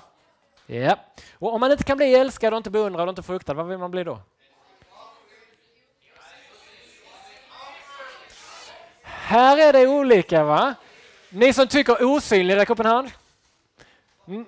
Ja. 0.66 0.96
Och 1.40 1.54
om 1.54 1.62
man 1.62 1.72
inte 1.72 1.84
kan 1.84 1.98
bli 1.98 2.16
älskad 2.16 2.54
och 2.54 2.58
inte 2.58 2.70
beundrad 2.70 3.08
och 3.08 3.10
inte 3.10 3.24
fruktad, 3.24 3.54
vad 3.54 3.68
vill 3.68 3.78
man 3.78 3.92
bli 3.92 4.04
då? 4.04 4.20
Här 9.30 9.58
är 9.58 9.74
det 9.74 9.88
olika 9.88 10.44
va? 10.44 10.76
Ni 11.30 11.54
som 11.54 11.68
tycker 11.68 12.04
osynlig, 12.04 12.56
räck 12.56 12.70
upp 12.70 12.80
en 12.80 12.86
hand. 12.86 13.12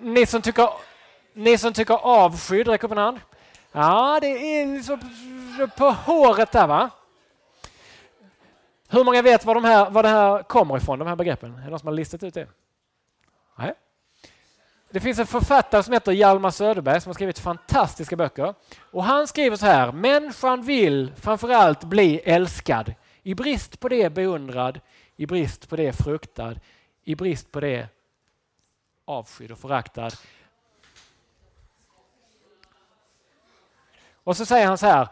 Ni 0.01 0.25
som 0.25 0.41
tycker, 0.41 0.69
ni 1.34 1.57
som 1.57 1.73
tycker 1.73 1.93
avskydd, 1.93 2.67
räck 2.67 2.84
upp 2.84 2.91
en 2.91 2.97
hand. 2.97 3.19
Ja, 3.71 4.19
det 4.21 4.27
är 4.27 4.82
så 4.82 4.97
på 5.77 5.89
håret 5.89 6.51
där 6.51 6.67
va? 6.67 6.89
Hur 8.89 9.03
många 9.03 9.21
vet 9.21 9.45
var, 9.45 9.55
de 9.55 9.63
här, 9.63 9.89
var 9.89 10.03
det 10.03 10.09
här 10.09 10.43
kommer 10.43 10.77
ifrån, 10.77 10.99
de 10.99 11.07
här 11.07 11.15
begreppen? 11.15 11.55
Är 11.55 11.63
det 11.63 11.69
någon 11.69 11.79
som 11.79 11.88
har 11.88 11.93
listat 11.93 12.23
ut 12.23 12.34
det? 12.34 12.47
Nej. 13.55 13.73
Det 14.89 14.99
finns 14.99 15.19
en 15.19 15.27
författare 15.27 15.84
som 15.84 15.93
heter 15.93 16.11
Hjalmar 16.11 16.51
Söderberg 16.51 17.01
som 17.01 17.09
har 17.09 17.13
skrivit 17.13 17.39
fantastiska 17.39 18.15
böcker. 18.15 18.53
Och 18.91 19.03
Han 19.03 19.27
skriver 19.27 19.57
så 19.57 19.65
här, 19.65 19.91
människan 19.91 20.61
vill 20.61 21.11
framförallt 21.21 21.84
bli 21.84 22.19
älskad. 22.19 22.93
I 23.24 23.36
brist 23.36 23.80
på 23.80 23.89
det 23.89 24.09
beundrad, 24.09 24.80
i 25.15 25.26
brist 25.26 25.69
på 25.69 25.76
det 25.76 25.93
fruktad, 25.93 26.55
i 27.03 27.15
brist 27.15 27.51
på 27.51 27.59
det 27.59 27.88
avskydd 29.05 29.51
och 29.51 29.59
föraktad. 29.59 30.11
Och 34.24 34.38
så 34.38 34.45
säger 34.45 34.67
han 34.67 34.78
så 34.78 34.86
här, 34.86 35.07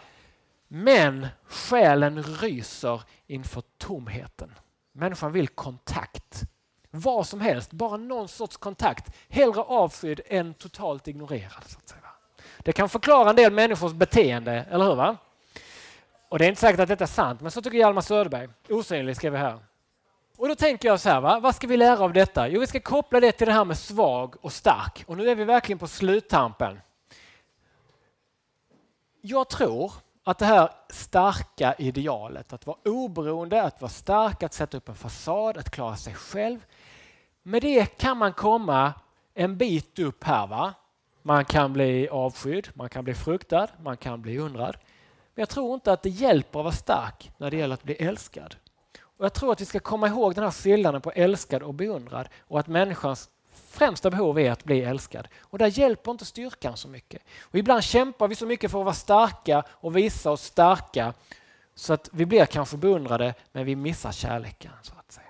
men 0.67 1.27
själen 1.45 2.23
ryser 2.23 3.01
inför 3.27 3.63
tomheten. 3.77 4.55
Människan 4.91 5.31
vill 5.31 5.47
kontakt. 5.47 6.41
Vad 6.91 7.27
som 7.27 7.41
helst, 7.41 7.71
bara 7.71 7.97
någon 7.97 8.27
sorts 8.27 8.57
kontakt. 8.57 9.15
Hellre 9.29 9.61
avskydd 9.61 10.21
än 10.25 10.53
totalt 10.53 11.07
ignorerad. 11.07 11.63
Så 11.65 11.77
att 11.77 11.89
säga. 11.89 12.01
Det 12.57 12.71
kan 12.71 12.89
förklara 12.89 13.29
en 13.29 13.35
del 13.35 13.53
människors 13.53 13.93
beteende, 13.93 14.53
eller 14.53 14.85
hur? 14.85 14.95
Va? 14.95 15.17
Och 16.29 16.39
det 16.39 16.45
är 16.45 16.49
inte 16.49 16.61
säkert 16.61 16.79
att 16.79 16.87
detta 16.87 17.03
är 17.03 17.07
sant, 17.07 17.41
men 17.41 17.51
så 17.51 17.61
tycker 17.61 17.77
Hjalmar 17.77 18.01
Söderberg. 18.01 18.49
Osynlig 18.69 19.15
skrev 19.15 19.31
vi 19.31 19.37
här. 19.37 19.59
Och 20.37 20.47
då 20.47 20.55
tänker 20.55 20.87
jag 20.87 20.99
så 20.99 21.09
här, 21.09 21.21
va? 21.21 21.39
vad 21.39 21.55
ska 21.55 21.67
vi 21.67 21.77
lära 21.77 21.99
av 21.99 22.13
detta? 22.13 22.47
Jo, 22.47 22.59
vi 22.59 22.67
ska 22.67 22.79
koppla 22.79 23.19
det 23.19 23.31
till 23.31 23.47
det 23.47 23.53
här 23.53 23.65
med 23.65 23.77
svag 23.77 24.35
och 24.41 24.53
stark. 24.53 25.03
Och 25.07 25.17
nu 25.17 25.29
är 25.29 25.35
vi 25.35 25.43
verkligen 25.43 25.79
på 25.79 25.87
sluttampen. 25.87 26.79
Jag 29.21 29.49
tror 29.49 29.91
att 30.23 30.37
det 30.37 30.45
här 30.45 30.69
starka 30.89 31.73
idealet, 31.77 32.53
att 32.53 32.65
vara 32.65 32.77
oberoende, 32.85 33.63
att 33.63 33.81
vara 33.81 33.91
stark, 33.91 34.43
att 34.43 34.53
sätta 34.53 34.77
upp 34.77 34.89
en 34.89 34.95
fasad, 34.95 35.57
att 35.57 35.71
klara 35.71 35.95
sig 35.95 36.13
själv. 36.13 36.59
Med 37.43 37.61
det 37.61 37.85
kan 37.97 38.17
man 38.17 38.33
komma 38.33 38.93
en 39.33 39.57
bit 39.57 39.99
upp 39.99 40.23
här. 40.23 40.47
va? 40.47 40.73
Man 41.21 41.45
kan 41.45 41.73
bli 41.73 42.09
avskydd, 42.09 42.69
man 42.73 42.89
kan 42.89 43.03
bli 43.03 43.13
fruktad, 43.13 43.67
man 43.81 43.97
kan 43.97 44.21
bli 44.21 44.37
undrad. 44.37 44.77
Men 45.39 45.41
jag 45.41 45.49
tror 45.49 45.73
inte 45.73 45.91
att 45.91 46.03
det 46.03 46.09
hjälper 46.09 46.59
att 46.59 46.63
vara 46.63 46.73
stark 46.73 47.31
när 47.37 47.51
det 47.51 47.57
gäller 47.57 47.73
att 47.73 47.83
bli 47.83 47.93
älskad. 47.95 48.55
Och 49.01 49.25
Jag 49.25 49.33
tror 49.33 49.51
att 49.51 49.61
vi 49.61 49.65
ska 49.65 49.79
komma 49.79 50.07
ihåg 50.07 50.35
den 50.35 50.43
här 50.43 50.51
skillnaden 50.51 51.01
på 51.01 51.11
älskad 51.11 51.63
och 51.63 51.73
beundrad 51.73 52.29
och 52.39 52.59
att 52.59 52.67
människans 52.67 53.29
främsta 53.69 54.09
behov 54.09 54.39
är 54.39 54.51
att 54.51 54.63
bli 54.63 54.81
älskad. 54.81 55.27
Och 55.39 55.57
där 55.57 55.79
hjälper 55.79 56.11
inte 56.11 56.25
styrkan 56.25 56.77
så 56.77 56.87
mycket. 56.87 57.21
Och 57.41 57.55
ibland 57.55 57.83
kämpar 57.83 58.27
vi 58.27 58.35
så 58.35 58.45
mycket 58.45 58.71
för 58.71 58.79
att 58.79 58.85
vara 58.85 58.95
starka 58.95 59.63
och 59.69 59.97
visa 59.97 60.31
oss 60.31 60.43
starka 60.43 61.13
så 61.75 61.93
att 61.93 62.09
vi 62.11 62.25
blir 62.25 62.45
kanske 62.45 62.77
beundrade 62.77 63.33
men 63.51 63.65
vi 63.65 63.75
missar 63.75 64.11
kärleken. 64.11 64.71
så 64.81 64.93
att 64.99 65.11
säga. 65.11 65.27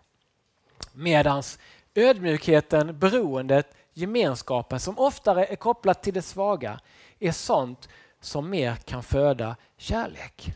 Medans 0.93 1.59
ödmjukheten, 1.95 2.99
beroendet, 2.99 3.75
gemenskapen 3.93 4.79
som 4.79 4.99
oftare 4.99 5.45
är 5.45 5.55
kopplat 5.55 6.03
till 6.03 6.13
det 6.13 6.21
svaga 6.21 6.79
är 7.19 7.31
sånt 7.31 7.89
som 8.21 8.49
mer 8.49 8.75
kan 8.75 9.03
föda 9.03 9.55
kärlek. 9.77 10.53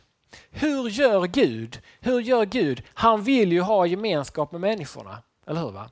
Hur 0.49 0.89
gör 0.89 1.27
Gud? 1.27 1.81
Hur 1.99 2.19
gör 2.19 2.45
Gud? 2.45 2.83
Han 2.93 3.23
vill 3.23 3.51
ju 3.51 3.61
ha 3.61 3.85
gemenskap 3.85 4.51
med 4.51 4.61
människorna, 4.61 5.17
eller 5.45 5.61
hur? 5.61 5.71
Va? 5.71 5.89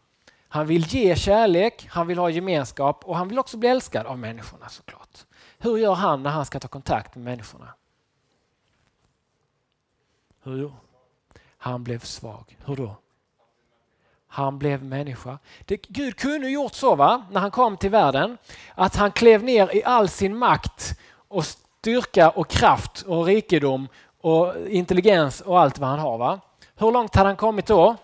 Han 0.48 0.68
vill 0.68 0.86
ge 0.88 1.16
kärlek, 1.16 1.88
han 1.90 2.08
vill 2.08 2.18
ha 2.18 2.30
gemenskap 2.30 3.06
och 3.06 3.18
han 3.18 3.28
vill 3.28 3.40
också 3.40 3.58
bli 3.58 3.70
älskad 3.70 4.06
av 4.06 4.20
människorna 4.20 4.70
såklart. 4.70 5.26
Hur 5.58 5.78
gör 5.78 5.94
han 5.94 6.24
när 6.24 6.30
han 6.30 6.46
ska 6.46 6.60
ta 6.60 6.68
kontakt 6.68 7.16
med 7.16 7.24
människorna? 7.24 7.74
Hur? 10.44 10.74
Han 11.58 11.84
blev 11.84 12.00
svag. 12.00 12.58
Hur 12.66 12.76
då? 12.76 12.96
Han 14.28 14.60
blev 14.60 14.84
människa. 14.84 15.40
Det, 15.66 15.88
Gud 15.88 16.16
kunde 16.16 16.50
gjort 16.50 16.74
så 16.74 16.96
va, 16.96 17.26
när 17.32 17.42
han 17.42 17.52
kom 17.52 17.78
till 17.78 17.90
världen, 17.90 18.38
att 18.76 18.96
han 18.96 19.12
klev 19.12 19.44
ner 19.44 19.76
i 19.76 19.84
all 19.84 20.10
sin 20.10 20.38
makt 20.38 21.00
och 21.28 21.46
styrka 21.82 22.30
och 22.30 22.50
kraft 22.50 23.02
och 23.02 23.26
rikedom 23.26 23.88
och 24.22 24.54
intelligens 24.68 25.42
och 25.42 25.60
allt 25.60 25.80
vad 25.80 25.90
han 25.90 26.00
har. 26.00 26.18
Va? 26.18 26.40
Hur 26.76 26.92
långt 26.92 27.16
hade 27.16 27.30
han 27.30 27.36
kommit 27.36 27.66
då? 27.66 27.96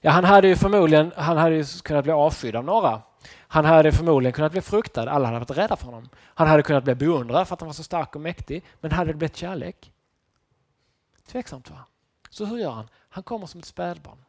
Ja, 0.00 0.10
han 0.10 0.24
hade 0.24 0.48
ju 0.48 0.56
förmodligen 0.56 1.12
han 1.16 1.36
hade 1.36 1.54
ju 1.54 1.64
kunnat 1.84 2.04
bli 2.04 2.12
avskydd 2.12 2.56
av 2.56 2.64
några. 2.64 3.02
Han 3.38 3.64
hade 3.64 3.92
förmodligen 3.92 4.32
kunnat 4.32 4.52
bli 4.52 4.60
fruktad, 4.60 5.10
alla 5.10 5.26
hade 5.26 5.38
varit 5.38 5.50
rädda 5.50 5.76
för 5.76 5.84
honom. 5.86 6.08
Han 6.18 6.48
hade 6.48 6.62
kunnat 6.62 6.84
bli 6.84 6.94
beundrad 6.94 7.48
för 7.48 7.54
att 7.54 7.60
han 7.60 7.68
var 7.68 7.74
så 7.74 7.82
stark 7.82 8.14
och 8.14 8.20
mäktig. 8.20 8.64
Men 8.80 8.92
hade 8.92 9.10
det 9.10 9.18
blivit 9.18 9.36
kärlek? 9.36 9.92
Tveksamt 11.26 11.70
va? 11.70 11.84
Så 12.30 12.44
hur 12.44 12.58
gör 12.58 12.70
han? 12.70 12.88
Han 13.08 13.22
kommer 13.22 13.46
som 13.46 13.60
ett 13.60 13.66
spädbarn. 13.66 14.24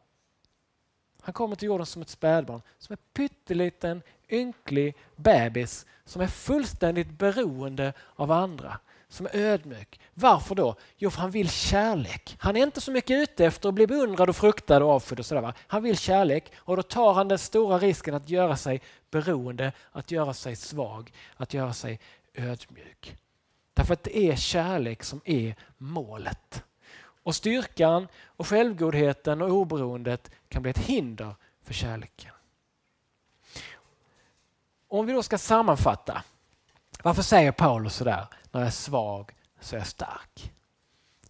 Han 1.22 1.32
kommer 1.32 1.56
till 1.56 1.66
jorden 1.66 1.86
som 1.86 2.02
ett 2.02 2.08
spädbarn, 2.08 2.62
som 2.78 2.92
en 2.92 2.98
pytteliten, 3.12 4.02
ynklig 4.28 4.96
bebis 5.16 5.86
som 6.04 6.22
är 6.22 6.26
fullständigt 6.26 7.10
beroende 7.10 7.92
av 8.16 8.32
andra, 8.32 8.78
som 9.08 9.26
är 9.26 9.36
ödmjuk. 9.36 10.00
Varför 10.14 10.54
då? 10.54 10.76
Jo, 10.96 11.10
för 11.10 11.20
han 11.20 11.30
vill 11.30 11.50
kärlek. 11.50 12.36
Han 12.38 12.56
är 12.56 12.62
inte 12.62 12.80
så 12.80 12.92
mycket 12.92 13.22
ute 13.22 13.46
efter 13.46 13.68
att 13.68 13.74
bli 13.74 13.86
beundrad 13.86 14.28
och 14.28 14.36
fruktad 14.36 14.84
och 14.84 14.90
avskydd 14.90 15.18
och 15.18 15.26
sådär. 15.26 15.54
Han 15.66 15.82
vill 15.82 15.98
kärlek 15.98 16.52
och 16.56 16.76
då 16.76 16.82
tar 16.82 17.12
han 17.12 17.28
den 17.28 17.38
stora 17.38 17.78
risken 17.78 18.14
att 18.14 18.28
göra 18.28 18.56
sig 18.56 18.82
beroende, 19.10 19.72
att 19.92 20.10
göra 20.10 20.34
sig 20.34 20.56
svag, 20.56 21.12
att 21.36 21.54
göra 21.54 21.72
sig 21.72 22.00
ödmjuk. 22.34 23.16
Därför 23.74 23.92
att 23.92 24.02
det 24.02 24.18
är 24.18 24.36
kärlek 24.36 25.02
som 25.02 25.20
är 25.24 25.54
målet. 25.78 26.64
Och 27.22 27.34
styrkan 27.34 28.08
och 28.24 28.46
självgodheten 28.46 29.42
och 29.42 29.50
oberoendet 29.50 30.30
kan 30.48 30.62
bli 30.62 30.70
ett 30.70 30.78
hinder 30.78 31.34
för 31.64 31.74
kärleken. 31.74 32.32
Om 34.88 35.06
vi 35.06 35.12
då 35.12 35.22
ska 35.22 35.38
sammanfatta. 35.38 36.22
Varför 37.02 37.22
säger 37.22 37.52
Paulus 37.52 37.94
sådär? 37.94 38.26
När 38.50 38.60
jag 38.60 38.66
är 38.66 38.70
svag 38.70 39.34
så 39.60 39.76
är 39.76 39.80
jag 39.80 39.86
stark. 39.86 40.52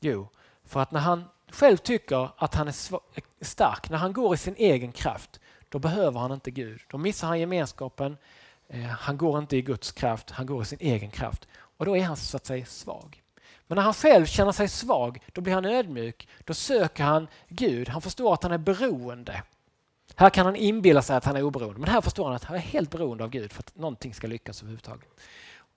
Jo, 0.00 0.28
för 0.64 0.80
att 0.80 0.90
när 0.90 1.00
han 1.00 1.24
själv 1.48 1.76
tycker 1.76 2.30
att 2.36 2.54
han 2.54 2.68
är 2.68 2.74
stark, 3.44 3.90
när 3.90 3.98
han 3.98 4.12
går 4.12 4.34
i 4.34 4.36
sin 4.36 4.54
egen 4.56 4.92
kraft, 4.92 5.40
då 5.68 5.78
behöver 5.78 6.20
han 6.20 6.32
inte 6.32 6.50
Gud. 6.50 6.80
Då 6.90 6.98
missar 6.98 7.28
han 7.28 7.40
gemenskapen. 7.40 8.16
Eh, 8.68 8.80
han 8.82 9.16
går 9.16 9.38
inte 9.38 9.56
i 9.56 9.62
Guds 9.62 9.92
kraft, 9.92 10.30
han 10.30 10.46
går 10.46 10.62
i 10.62 10.64
sin 10.64 10.78
egen 10.80 11.10
kraft. 11.10 11.48
Och 11.54 11.84
då 11.86 11.96
är 11.96 12.02
han 12.02 12.16
så 12.16 12.36
att 12.36 12.46
säga 12.46 12.66
svag. 12.66 13.21
Men 13.72 13.76
när 13.76 13.82
han 13.82 13.94
själv 13.94 14.26
känner 14.26 14.52
sig 14.52 14.68
svag, 14.68 15.22
då 15.32 15.40
blir 15.40 15.54
han 15.54 15.64
ödmjuk. 15.64 16.28
Då 16.44 16.54
söker 16.54 17.04
han 17.04 17.28
Gud. 17.48 17.88
Han 17.88 18.02
förstår 18.02 18.34
att 18.34 18.42
han 18.42 18.52
är 18.52 18.58
beroende. 18.58 19.42
Här 20.16 20.30
kan 20.30 20.46
han 20.46 20.56
inbilla 20.56 21.02
sig 21.02 21.16
att 21.16 21.24
han 21.24 21.36
är 21.36 21.42
oberoende, 21.42 21.80
men 21.80 21.88
här 21.88 22.00
förstår 22.00 22.24
han 22.24 22.34
att 22.34 22.44
han 22.44 22.56
är 22.56 22.60
helt 22.60 22.90
beroende 22.90 23.24
av 23.24 23.30
Gud 23.30 23.52
för 23.52 23.60
att 23.60 23.76
någonting 23.76 24.14
ska 24.14 24.26
lyckas 24.26 24.62
överhuvudtaget. 24.62 25.08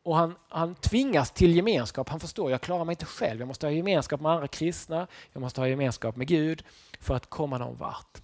Och 0.04 0.16
han, 0.16 0.36
han 0.50 0.76
tvingas 0.76 1.32
till 1.32 1.56
gemenskap. 1.56 2.10
Han 2.10 2.20
förstår 2.20 2.46
att 2.46 2.52
jag 2.52 2.62
klarar 2.62 2.86
mig 2.86 2.94
inte 2.94 3.06
själv. 3.06 3.40
Jag 3.40 3.48
måste 3.48 3.66
ha 3.66 3.72
gemenskap 3.72 4.22
med 4.22 4.32
andra 4.32 4.48
kristna. 4.48 5.08
Jag 5.34 5.42
måste 5.42 5.62
ha 5.62 5.68
gemenskap 5.68 6.16
med 6.16 6.28
Gud 6.28 6.64
för 7.00 7.16
att 7.16 7.30
komma 7.30 7.58
någon 7.58 7.78
vart. 7.78 8.22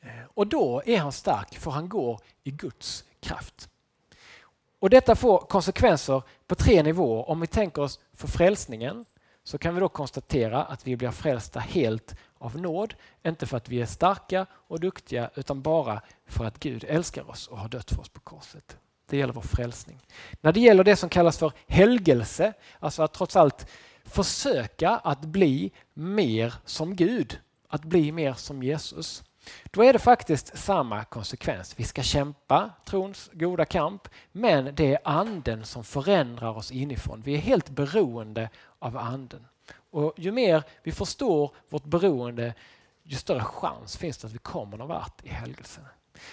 Eh, 0.00 0.08
och 0.34 0.46
då 0.46 0.82
är 0.86 0.98
han 0.98 1.12
stark 1.12 1.58
för 1.58 1.70
han 1.70 1.88
går 1.88 2.20
i 2.42 2.50
Guds 2.50 3.04
kraft. 3.20 3.68
Och 4.84 4.90
Detta 4.90 5.16
får 5.16 5.38
konsekvenser 5.38 6.22
på 6.46 6.54
tre 6.54 6.82
nivåer. 6.82 7.30
Om 7.30 7.40
vi 7.40 7.46
tänker 7.46 7.82
oss 7.82 8.00
för 8.12 8.28
frälsningen 8.28 9.04
så 9.44 9.58
kan 9.58 9.74
vi 9.74 9.80
då 9.80 9.88
konstatera 9.88 10.64
att 10.64 10.86
vi 10.86 10.96
blir 10.96 11.10
frälsta 11.10 11.60
helt 11.60 12.14
av 12.38 12.56
nåd. 12.60 12.94
Inte 13.26 13.46
för 13.46 13.56
att 13.56 13.68
vi 13.68 13.80
är 13.80 13.86
starka 13.86 14.46
och 14.52 14.80
duktiga 14.80 15.30
utan 15.34 15.62
bara 15.62 16.02
för 16.26 16.44
att 16.44 16.58
Gud 16.58 16.84
älskar 16.88 17.30
oss 17.30 17.46
och 17.46 17.58
har 17.58 17.68
dött 17.68 17.90
för 17.90 18.00
oss 18.00 18.08
på 18.08 18.20
korset. 18.20 18.76
Det 19.08 19.16
gäller 19.16 19.32
vår 19.32 19.42
frälsning. 19.42 19.98
När 20.40 20.52
det 20.52 20.60
gäller 20.60 20.84
det 20.84 20.96
som 20.96 21.08
kallas 21.08 21.38
för 21.38 21.52
helgelse, 21.66 22.52
alltså 22.78 23.02
att 23.02 23.14
trots 23.14 23.36
allt 23.36 23.66
försöka 24.04 24.90
att 24.90 25.20
bli 25.20 25.72
mer 25.94 26.54
som 26.64 26.96
Gud, 26.96 27.40
att 27.68 27.84
bli 27.84 28.12
mer 28.12 28.32
som 28.32 28.62
Jesus, 28.62 29.23
då 29.70 29.84
är 29.84 29.92
det 29.92 29.98
faktiskt 29.98 30.58
samma 30.58 31.04
konsekvens. 31.04 31.74
Vi 31.76 31.84
ska 31.84 32.02
kämpa 32.02 32.70
trons 32.84 33.30
goda 33.32 33.64
kamp, 33.64 34.08
men 34.32 34.74
det 34.74 34.94
är 34.94 34.98
anden 35.04 35.64
som 35.64 35.84
förändrar 35.84 36.56
oss 36.56 36.70
inifrån. 36.70 37.22
Vi 37.24 37.34
är 37.34 37.38
helt 37.38 37.68
beroende 37.68 38.48
av 38.78 38.96
anden. 38.96 39.46
Och 39.90 40.14
ju 40.16 40.32
mer 40.32 40.62
vi 40.82 40.92
förstår 40.92 41.52
vårt 41.68 41.84
beroende, 41.84 42.54
ju 43.02 43.16
större 43.16 43.44
chans 43.44 43.96
finns 43.96 44.18
det 44.18 44.26
att 44.26 44.34
vi 44.34 44.38
kommer 44.38 44.76
någon 44.76 44.88
vart 44.88 45.24
i 45.24 45.28
helgelsen. 45.28 45.84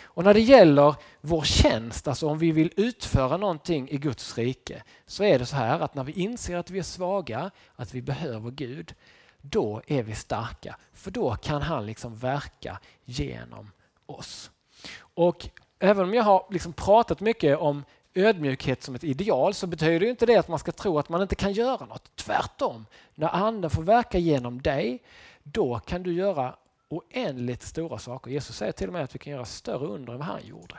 Och 0.03 0.23
när 0.23 0.33
det 0.33 0.39
gäller 0.39 0.95
vår 1.21 1.41
tjänst, 1.41 2.07
alltså 2.07 2.27
om 2.27 2.37
vi 2.37 2.51
vill 2.51 2.73
utföra 2.77 3.37
någonting 3.37 3.89
i 3.89 3.97
Guds 3.97 4.37
rike, 4.37 4.83
så 5.05 5.23
är 5.23 5.39
det 5.39 5.45
så 5.45 5.55
här 5.55 5.79
att 5.79 5.95
när 5.95 6.03
vi 6.03 6.11
inser 6.11 6.57
att 6.57 6.69
vi 6.69 6.79
är 6.79 6.83
svaga, 6.83 7.51
att 7.75 7.93
vi 7.93 8.01
behöver 8.01 8.51
Gud, 8.51 8.95
då 9.41 9.81
är 9.87 10.03
vi 10.03 10.15
starka. 10.15 10.75
För 10.93 11.11
då 11.11 11.35
kan 11.35 11.61
han 11.61 11.85
liksom 11.85 12.17
verka 12.17 12.79
genom 13.05 13.71
oss. 14.05 14.51
Och 14.99 15.49
även 15.79 16.03
om 16.03 16.13
jag 16.13 16.23
har 16.23 16.45
liksom 16.49 16.73
pratat 16.73 17.19
mycket 17.19 17.57
om 17.57 17.83
ödmjukhet 18.13 18.83
som 18.83 18.95
ett 18.95 19.03
ideal 19.03 19.53
så 19.53 19.67
betyder 19.67 20.07
inte 20.07 20.25
det 20.25 20.37
att 20.37 20.47
man 20.47 20.59
ska 20.59 20.71
tro 20.71 20.99
att 20.99 21.09
man 21.09 21.21
inte 21.21 21.35
kan 21.35 21.53
göra 21.53 21.85
något. 21.85 22.15
Tvärtom, 22.15 22.85
när 23.15 23.27
anden 23.27 23.69
får 23.69 23.83
verka 23.83 24.17
genom 24.17 24.61
dig, 24.61 25.03
då 25.43 25.79
kan 25.79 26.03
du 26.03 26.13
göra 26.13 26.55
oändligt 26.89 27.63
stora 27.63 27.97
saker. 27.97 28.31
Jesus 28.31 28.57
säger 28.57 28.71
till 28.71 28.87
och 28.87 28.93
med 28.93 29.03
att 29.03 29.15
vi 29.15 29.19
kan 29.19 29.33
göra 29.33 29.45
större 29.45 29.87
under 29.87 30.13
än 30.13 30.19
vad 30.19 30.27
han 30.27 30.45
gjorde. 30.45 30.75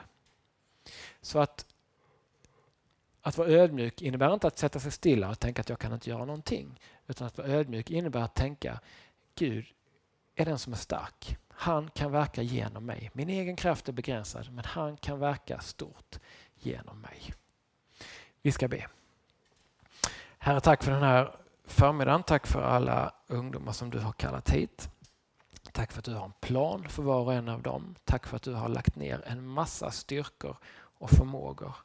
Så 1.21 1.39
att, 1.39 1.65
att 3.25 3.37
vara 3.37 3.47
ödmjuk 3.47 4.01
innebär 4.01 4.33
inte 4.33 4.47
att 4.47 4.57
sätta 4.57 4.79
sig 4.79 4.91
stilla 4.91 5.29
och 5.29 5.39
tänka 5.39 5.61
att 5.61 5.69
jag 5.69 5.79
kan 5.79 5.93
inte 5.93 6.09
göra 6.09 6.25
någonting. 6.25 6.79
Utan 7.07 7.27
att 7.27 7.37
vara 7.37 7.47
ödmjuk 7.47 7.91
innebär 7.91 8.21
att 8.21 8.35
tänka 8.35 8.79
Gud 9.35 9.65
är 10.35 10.45
den 10.45 10.59
som 10.59 10.73
är 10.73 10.77
stark. 10.77 11.37
Han 11.47 11.89
kan 11.89 12.11
verka 12.11 12.41
genom 12.41 12.85
mig. 12.85 13.11
Min 13.13 13.29
egen 13.29 13.55
kraft 13.55 13.89
är 13.89 13.93
begränsad 13.93 14.51
men 14.51 14.65
han 14.65 14.97
kan 14.97 15.19
verka 15.19 15.59
stort 15.59 16.19
genom 16.55 17.01
mig. 17.01 17.33
Vi 18.41 18.51
ska 18.51 18.67
be. 18.67 18.87
Herre, 20.37 20.61
tack 20.61 20.83
för 20.83 20.91
den 20.91 21.03
här 21.03 21.35
förmiddagen. 21.63 22.23
Tack 22.23 22.47
för 22.47 22.61
alla 22.61 23.13
ungdomar 23.27 23.71
som 23.71 23.89
du 23.89 23.99
har 23.99 24.11
kallat 24.11 24.49
hit. 24.49 24.89
Tack 25.71 25.91
för 25.91 25.99
att 25.99 26.05
du 26.05 26.13
har 26.13 26.25
en 26.25 26.33
plan 26.41 26.89
för 26.89 27.03
var 27.03 27.19
och 27.19 27.33
en 27.33 27.49
av 27.49 27.61
dem. 27.61 27.95
Tack 28.03 28.27
för 28.27 28.35
att 28.35 28.43
du 28.43 28.53
har 28.53 28.69
lagt 28.69 28.95
ner 28.95 29.23
en 29.25 29.47
massa 29.47 29.91
styrkor 29.91 30.57
och 30.75 31.09
förmågor. 31.09 31.75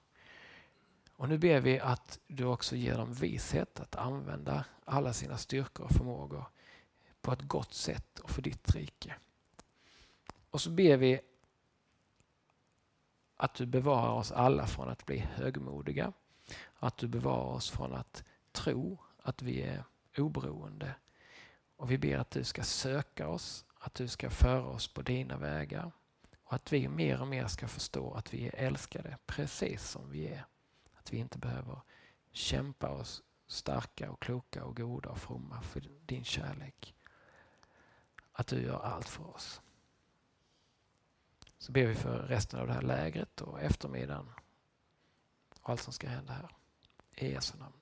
Och 1.19 1.29
nu 1.29 1.39
ber 1.39 1.61
vi 1.61 1.81
att 1.81 2.19
du 2.27 2.45
också 2.45 2.77
ger 2.77 2.99
dem 2.99 3.13
vishet 3.13 3.81
att 3.81 3.97
använda 3.97 4.65
alla 4.85 5.13
sina 5.13 5.37
styrkor 5.37 5.85
och 5.85 5.91
förmågor 5.91 6.45
på 7.21 7.33
ett 7.33 7.43
gott 7.43 7.75
sätt 7.75 8.19
och 8.19 8.31
för 8.31 8.43
ditt 8.43 8.75
rike. 8.75 9.15
Och 10.51 10.61
så 10.61 10.71
ber 10.71 10.97
vi 10.97 11.21
att 13.37 13.55
du 13.55 13.67
bevarar 13.67 14.13
oss 14.13 14.33
alla 14.33 14.67
från 14.67 14.89
att 14.89 15.07
bli 15.07 15.19
högmodiga. 15.19 16.13
Att 16.79 16.97
du 16.99 17.09
bevarar 17.09 17.55
oss 17.55 17.71
från 17.71 17.95
att 17.95 18.25
tro 18.53 18.99
att 19.23 19.43
vi 19.43 19.63
är 19.63 19.85
oberoende. 20.17 20.95
Och 21.77 21.91
vi 21.91 21.99
ber 21.99 22.19
att 22.19 22.31
du 22.31 22.45
ska 22.45 22.63
söka 22.63 23.29
oss, 23.29 23.65
att 23.79 23.95
du 23.95 24.09
ska 24.09 24.31
föra 24.31 24.67
oss 24.67 24.89
på 24.89 25.03
dina 25.03 25.37
vägar 25.37 25.93
och 26.45 26.53
att 26.53 26.73
vi 26.73 26.89
mer 26.89 27.21
och 27.21 27.29
mer 27.29 27.47
ska 27.47 27.69
förstå 27.69 28.15
att 28.15 28.35
vi 28.35 28.47
är 28.47 28.55
älskade 28.55 29.19
precis 29.27 29.91
som 29.91 30.11
vi 30.11 30.29
är. 30.29 30.45
Att 31.09 31.13
vi 31.13 31.19
inte 31.19 31.39
behöver 31.39 31.81
kämpa 32.33 32.89
oss 32.89 33.23
starka 33.47 34.11
och 34.11 34.23
kloka 34.23 34.65
och 34.65 34.77
goda 34.77 35.11
och 35.11 35.19
fromma 35.19 35.63
för 35.63 35.81
din 36.07 36.25
kärlek. 36.25 36.95
Att 38.33 38.47
du 38.47 38.63
gör 38.63 38.81
allt 38.81 39.09
för 39.09 39.35
oss. 39.35 39.61
Så 41.59 41.73
ber 41.73 41.87
vi 41.87 41.95
för 41.95 42.19
resten 42.19 42.61
av 42.61 42.67
det 42.67 42.73
här 42.73 42.83
lägret 42.83 43.41
och 43.41 43.61
eftermiddagen 43.61 44.27
och 45.61 45.71
allt 45.71 45.81
som 45.81 45.93
ska 45.93 46.09
hända 46.09 46.33
här. 46.33 46.57
I 47.17 47.33
Jesu 47.33 47.59
namn. 47.59 47.78